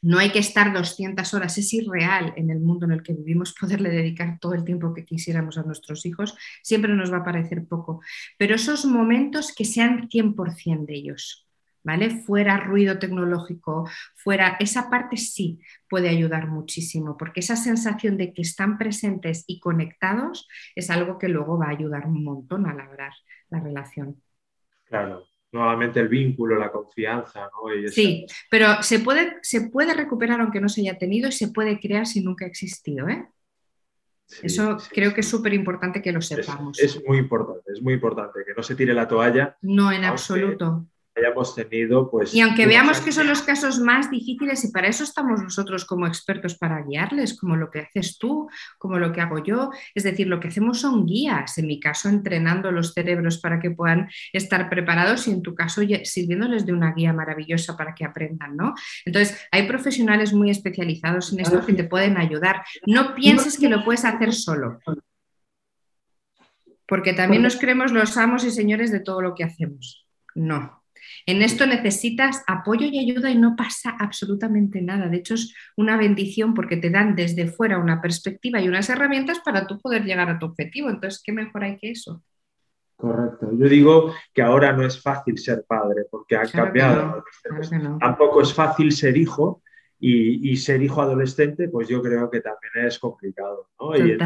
No 0.06 0.20
hay 0.20 0.30
que 0.30 0.38
estar 0.38 0.72
200 0.72 1.34
horas, 1.34 1.58
es 1.58 1.74
irreal 1.74 2.32
en 2.36 2.50
el 2.50 2.60
mundo 2.60 2.86
en 2.86 2.92
el 2.92 3.02
que 3.02 3.12
vivimos 3.12 3.52
poderle 3.60 3.90
dedicar 3.90 4.38
todo 4.38 4.54
el 4.54 4.62
tiempo 4.62 4.94
que 4.94 5.04
quisiéramos 5.04 5.58
a 5.58 5.64
nuestros 5.64 6.06
hijos, 6.06 6.38
siempre 6.62 6.94
nos 6.94 7.12
va 7.12 7.18
a 7.18 7.24
parecer 7.24 7.66
poco, 7.66 8.00
pero 8.38 8.54
esos 8.54 8.84
momentos 8.84 9.52
que 9.52 9.64
sean 9.64 10.08
100% 10.08 10.86
de 10.86 10.94
ellos, 10.94 11.48
¿vale? 11.82 12.10
Fuera 12.10 12.56
ruido 12.56 13.00
tecnológico, 13.00 13.90
fuera, 14.14 14.56
esa 14.60 14.88
parte 14.90 15.16
sí 15.16 15.58
puede 15.88 16.08
ayudar 16.08 16.46
muchísimo, 16.46 17.16
porque 17.16 17.40
esa 17.40 17.56
sensación 17.56 18.16
de 18.16 18.32
que 18.32 18.42
están 18.42 18.78
presentes 18.78 19.42
y 19.48 19.58
conectados 19.58 20.46
es 20.76 20.88
algo 20.88 21.18
que 21.18 21.28
luego 21.28 21.58
va 21.58 21.66
a 21.66 21.70
ayudar 21.70 22.06
un 22.06 22.22
montón 22.22 22.66
a 22.66 22.74
labrar 22.74 23.12
la 23.50 23.58
relación. 23.58 24.22
Claro, 24.84 25.26
nuevamente 25.56 25.98
el 26.00 26.08
vínculo, 26.08 26.58
la 26.58 26.70
confianza, 26.70 27.40
¿no? 27.40 27.90
Sí, 27.90 28.26
pero 28.50 28.82
se 28.82 29.00
puede, 29.00 29.38
se 29.42 29.68
puede 29.68 29.94
recuperar 29.94 30.40
aunque 30.40 30.60
no 30.60 30.68
se 30.68 30.82
haya 30.82 30.98
tenido 30.98 31.28
y 31.28 31.32
se 31.32 31.48
puede 31.48 31.80
crear 31.80 32.06
si 32.06 32.20
nunca 32.20 32.44
ha 32.44 32.48
existido, 32.48 33.08
¿eh? 33.08 33.26
Eso 34.42 34.76
creo 34.90 35.14
que 35.14 35.20
es 35.20 35.28
súper 35.28 35.54
importante 35.54 36.02
que 36.02 36.10
lo 36.10 36.20
sepamos. 36.20 36.80
Es, 36.80 37.00
muy 37.06 37.18
importante, 37.18 37.72
es 37.72 37.80
muy 37.80 37.94
importante 37.94 38.40
que 38.44 38.54
no 38.54 38.62
se 38.62 38.74
tire 38.74 38.92
la 38.92 39.06
toalla. 39.06 39.56
No, 39.62 39.92
en 39.92 40.04
absoluto 40.04 40.86
hayamos 41.16 41.54
tenido, 41.54 42.10
pues... 42.10 42.34
Y 42.34 42.40
aunque 42.40 42.66
veamos 42.66 43.00
que 43.00 43.12
son 43.12 43.26
los 43.26 43.42
casos 43.42 43.80
más 43.80 44.10
difíciles 44.10 44.64
y 44.64 44.70
para 44.70 44.88
eso 44.88 45.04
estamos 45.04 45.42
nosotros 45.42 45.84
como 45.84 46.06
expertos 46.06 46.56
para 46.56 46.82
guiarles, 46.82 47.38
como 47.38 47.56
lo 47.56 47.70
que 47.70 47.80
haces 47.80 48.18
tú, 48.18 48.48
como 48.78 48.98
lo 48.98 49.12
que 49.12 49.20
hago 49.20 49.42
yo, 49.42 49.70
es 49.94 50.04
decir, 50.04 50.26
lo 50.26 50.40
que 50.40 50.48
hacemos 50.48 50.80
son 50.80 51.06
guías, 51.06 51.56
en 51.58 51.66
mi 51.66 51.80
caso 51.80 52.08
entrenando 52.08 52.70
los 52.70 52.92
cerebros 52.92 53.38
para 53.38 53.60
que 53.60 53.70
puedan 53.70 54.08
estar 54.32 54.68
preparados 54.68 55.26
y 55.28 55.32
en 55.32 55.42
tu 55.42 55.54
caso 55.54 55.82
sirviéndoles 56.04 56.66
de 56.66 56.72
una 56.72 56.92
guía 56.92 57.12
maravillosa 57.12 57.76
para 57.76 57.94
que 57.94 58.04
aprendan, 58.04 58.56
¿no? 58.56 58.74
Entonces, 59.04 59.38
hay 59.50 59.66
profesionales 59.66 60.32
muy 60.32 60.50
especializados 60.50 61.32
en 61.32 61.40
esto 61.40 61.64
que 61.64 61.72
te 61.72 61.84
pueden 61.84 62.18
ayudar. 62.18 62.62
No 62.86 63.14
pienses 63.14 63.58
que 63.58 63.68
lo 63.68 63.84
puedes 63.84 64.04
hacer 64.04 64.32
solo. 64.32 64.78
Porque 66.86 67.12
también 67.12 67.42
nos 67.42 67.56
creemos 67.56 67.90
los 67.90 68.16
amos 68.16 68.44
y 68.44 68.50
señores 68.50 68.92
de 68.92 69.00
todo 69.00 69.20
lo 69.20 69.34
que 69.34 69.44
hacemos. 69.44 70.06
No, 70.34 70.84
en 71.26 71.42
esto 71.42 71.66
necesitas 71.66 72.42
apoyo 72.46 72.86
y 72.86 72.98
ayuda 72.98 73.30
y 73.30 73.36
no 73.36 73.56
pasa 73.56 73.96
absolutamente 73.98 74.80
nada. 74.80 75.08
De 75.08 75.18
hecho, 75.18 75.34
es 75.34 75.54
una 75.76 75.96
bendición 75.96 76.54
porque 76.54 76.76
te 76.76 76.90
dan 76.90 77.16
desde 77.16 77.48
fuera 77.48 77.78
una 77.78 78.00
perspectiva 78.00 78.60
y 78.60 78.68
unas 78.68 78.88
herramientas 78.90 79.40
para 79.44 79.66
tú 79.66 79.80
poder 79.80 80.04
llegar 80.04 80.28
a 80.28 80.38
tu 80.38 80.46
objetivo. 80.46 80.88
Entonces, 80.88 81.22
¿qué 81.24 81.32
mejor 81.32 81.64
hay 81.64 81.76
que 81.78 81.90
eso? 81.90 82.22
Correcto. 82.96 83.50
Yo 83.52 83.68
digo 83.68 84.14
que 84.32 84.42
ahora 84.42 84.72
no 84.72 84.86
es 84.86 85.02
fácil 85.02 85.38
ser 85.38 85.64
padre 85.66 86.04
porque 86.10 86.36
ha 86.36 86.46
cambiado. 86.46 87.24
Tampoco 88.00 88.42
es 88.42 88.54
fácil 88.54 88.92
ser 88.92 89.16
hijo 89.16 89.62
y, 89.98 90.56
ser 90.56 90.82
hijo 90.82 91.02
adolescente, 91.02 91.68
pues 91.68 91.88
yo 91.88 92.00
creo 92.02 92.30
que 92.30 92.40
también 92.40 92.86
es 92.86 92.98
complicado. 92.98 93.68
Y 93.96 94.16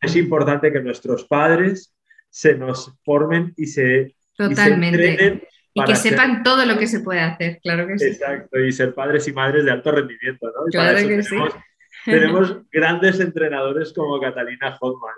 es 0.00 0.16
importante 0.16 0.72
que 0.72 0.80
nuestros 0.80 1.24
padres 1.24 1.94
se 2.28 2.54
nos 2.54 2.94
formen 3.04 3.52
y 3.56 3.66
se, 3.66 4.14
Totalmente. 4.36 5.48
Y 5.72 5.84
que 5.84 5.94
sepan 5.94 6.42
todo 6.42 6.66
lo 6.66 6.78
que 6.78 6.86
se 6.86 7.00
puede 7.00 7.20
hacer, 7.20 7.60
claro 7.62 7.86
que 7.86 7.98
sí. 7.98 8.06
Exacto, 8.06 8.58
y 8.58 8.72
ser 8.72 8.92
padres 8.92 9.28
y 9.28 9.32
madres 9.32 9.64
de 9.64 9.70
alto 9.70 9.92
rendimiento, 9.92 10.46
¿no? 10.46 10.64
claro 10.70 10.96
que 10.98 11.04
tenemos, 11.04 11.26
sí. 11.26 11.36
Tenemos 12.04 12.56
grandes 12.70 13.20
entrenadores 13.20 13.92
como 13.92 14.18
Catalina 14.20 14.76
Hoffman. 14.80 15.14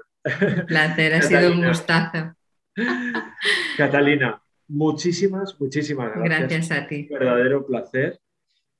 Un 0.59 0.67
placer, 0.67 1.15
ha 1.15 1.23
sido 1.23 1.53
un 1.53 1.67
gustazo. 1.67 2.35
Catalina, 3.77 4.43
muchísimas, 4.69 5.59
muchísimas 5.61 6.13
gracias. 6.15 6.41
Gracias 6.41 6.71
a 6.71 6.87
ti. 6.87 7.09
Un 7.11 7.19
verdadero 7.19 7.67
placer 7.67 8.21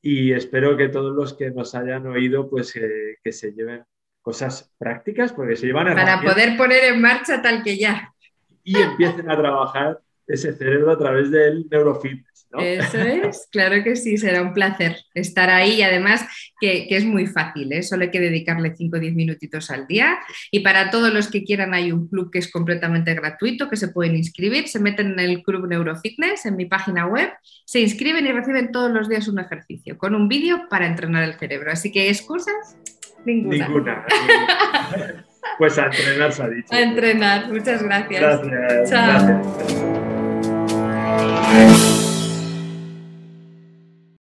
y 0.01 0.33
espero 0.33 0.77
que 0.77 0.89
todos 0.89 1.15
los 1.15 1.35
que 1.35 1.53
nos 1.53 1.75
hayan 1.77 2.07
oído, 2.07 2.51
pues 2.51 2.75
eh, 2.75 3.19
que 3.23 3.31
se 3.31 3.53
lleven 3.53 3.85
cosas 4.21 4.73
prácticas, 4.77 5.33
porque 5.33 5.55
se 5.55 5.67
llevan 5.67 5.95
Para 5.95 6.21
poder 6.21 6.57
poner 6.57 6.85
en 6.85 7.01
marcha 7.01 7.41
tal 7.41 7.63
que 7.63 7.79
ya. 7.79 8.13
Y 8.65 8.77
empiecen 8.77 9.31
a 9.31 9.37
trabajar 9.37 10.01
ese 10.27 10.53
cerebro 10.53 10.93
a 10.93 10.99
través 10.99 11.31
del 11.31 11.67
neurofitness. 11.71 12.49
¿no? 12.51 12.61
Eso 12.61 12.99
es, 12.99 13.49
claro 13.51 13.83
que 13.83 13.97
sí, 13.97 14.19
será 14.19 14.43
un 14.43 14.53
placer 14.53 14.97
estar 15.15 15.49
ahí 15.49 15.75
y 15.75 15.83
además 15.83 16.25
que, 16.61 16.87
es 16.91 17.05
muy 17.05 17.27
fácil, 17.27 17.73
¿eh? 17.73 17.83
solo 17.83 18.03
hay 18.03 18.11
que 18.11 18.21
dedicarle 18.21 18.75
5 18.77 18.97
o 18.97 19.01
10 19.01 19.15
minutitos 19.15 19.71
al 19.71 19.87
día 19.87 20.19
y 20.51 20.61
para 20.61 20.91
todos 20.91 21.13
los 21.13 21.29
que 21.29 21.45
quieran 21.45 21.73
hay 21.73 21.93
un 21.93 22.09
club 22.09 22.31
que 22.31 22.39
es 22.39 22.51
completamente 22.51 23.15
gratuito, 23.15 23.71
que 23.71 23.77
se 23.77 23.89
pueden 23.89 24.17
inscribir, 24.17 24.69
se 24.69 24.81
meten 24.81 25.13
en 25.13 25.21
el 25.21 25.43
club 25.43 25.67
Neurofitness 25.67 26.47
en 26.47 26.57
mi 26.57 26.67
página 26.67 27.07
web, 27.07 27.31
se 27.65 27.81
inscriben 27.81 28.27
y 28.27 28.33
reciben 28.33 28.71
todos 28.71 28.91
los 28.91 29.09
días 29.09 29.29
un 29.29 29.39
ejercicio 29.39 29.97
con 29.97 30.15
un 30.15 30.29
vídeo 30.29 30.67
para 30.69 30.87
entrenar 30.87 31.25
el 31.25 31.35
cerebro. 31.35 31.73
Así 31.73 31.91
que 31.91 32.09
excusas, 32.09 32.77
ninguna. 33.25 33.69
Ninguna. 33.69 34.07
Pues 35.59 35.77
a 35.79 35.87
entrenar 35.87 36.33
se 36.33 36.43
ha 36.43 36.49
dicho. 36.49 36.75
A 36.75 36.81
entrenar, 36.81 37.53
muchas 37.53 37.83
gracias. 37.83 38.21
Gracias. 38.21 38.91
Chao. 38.91 39.27
Gracias. 39.27 40.12
Thank 41.19 41.87
you. 41.87 41.92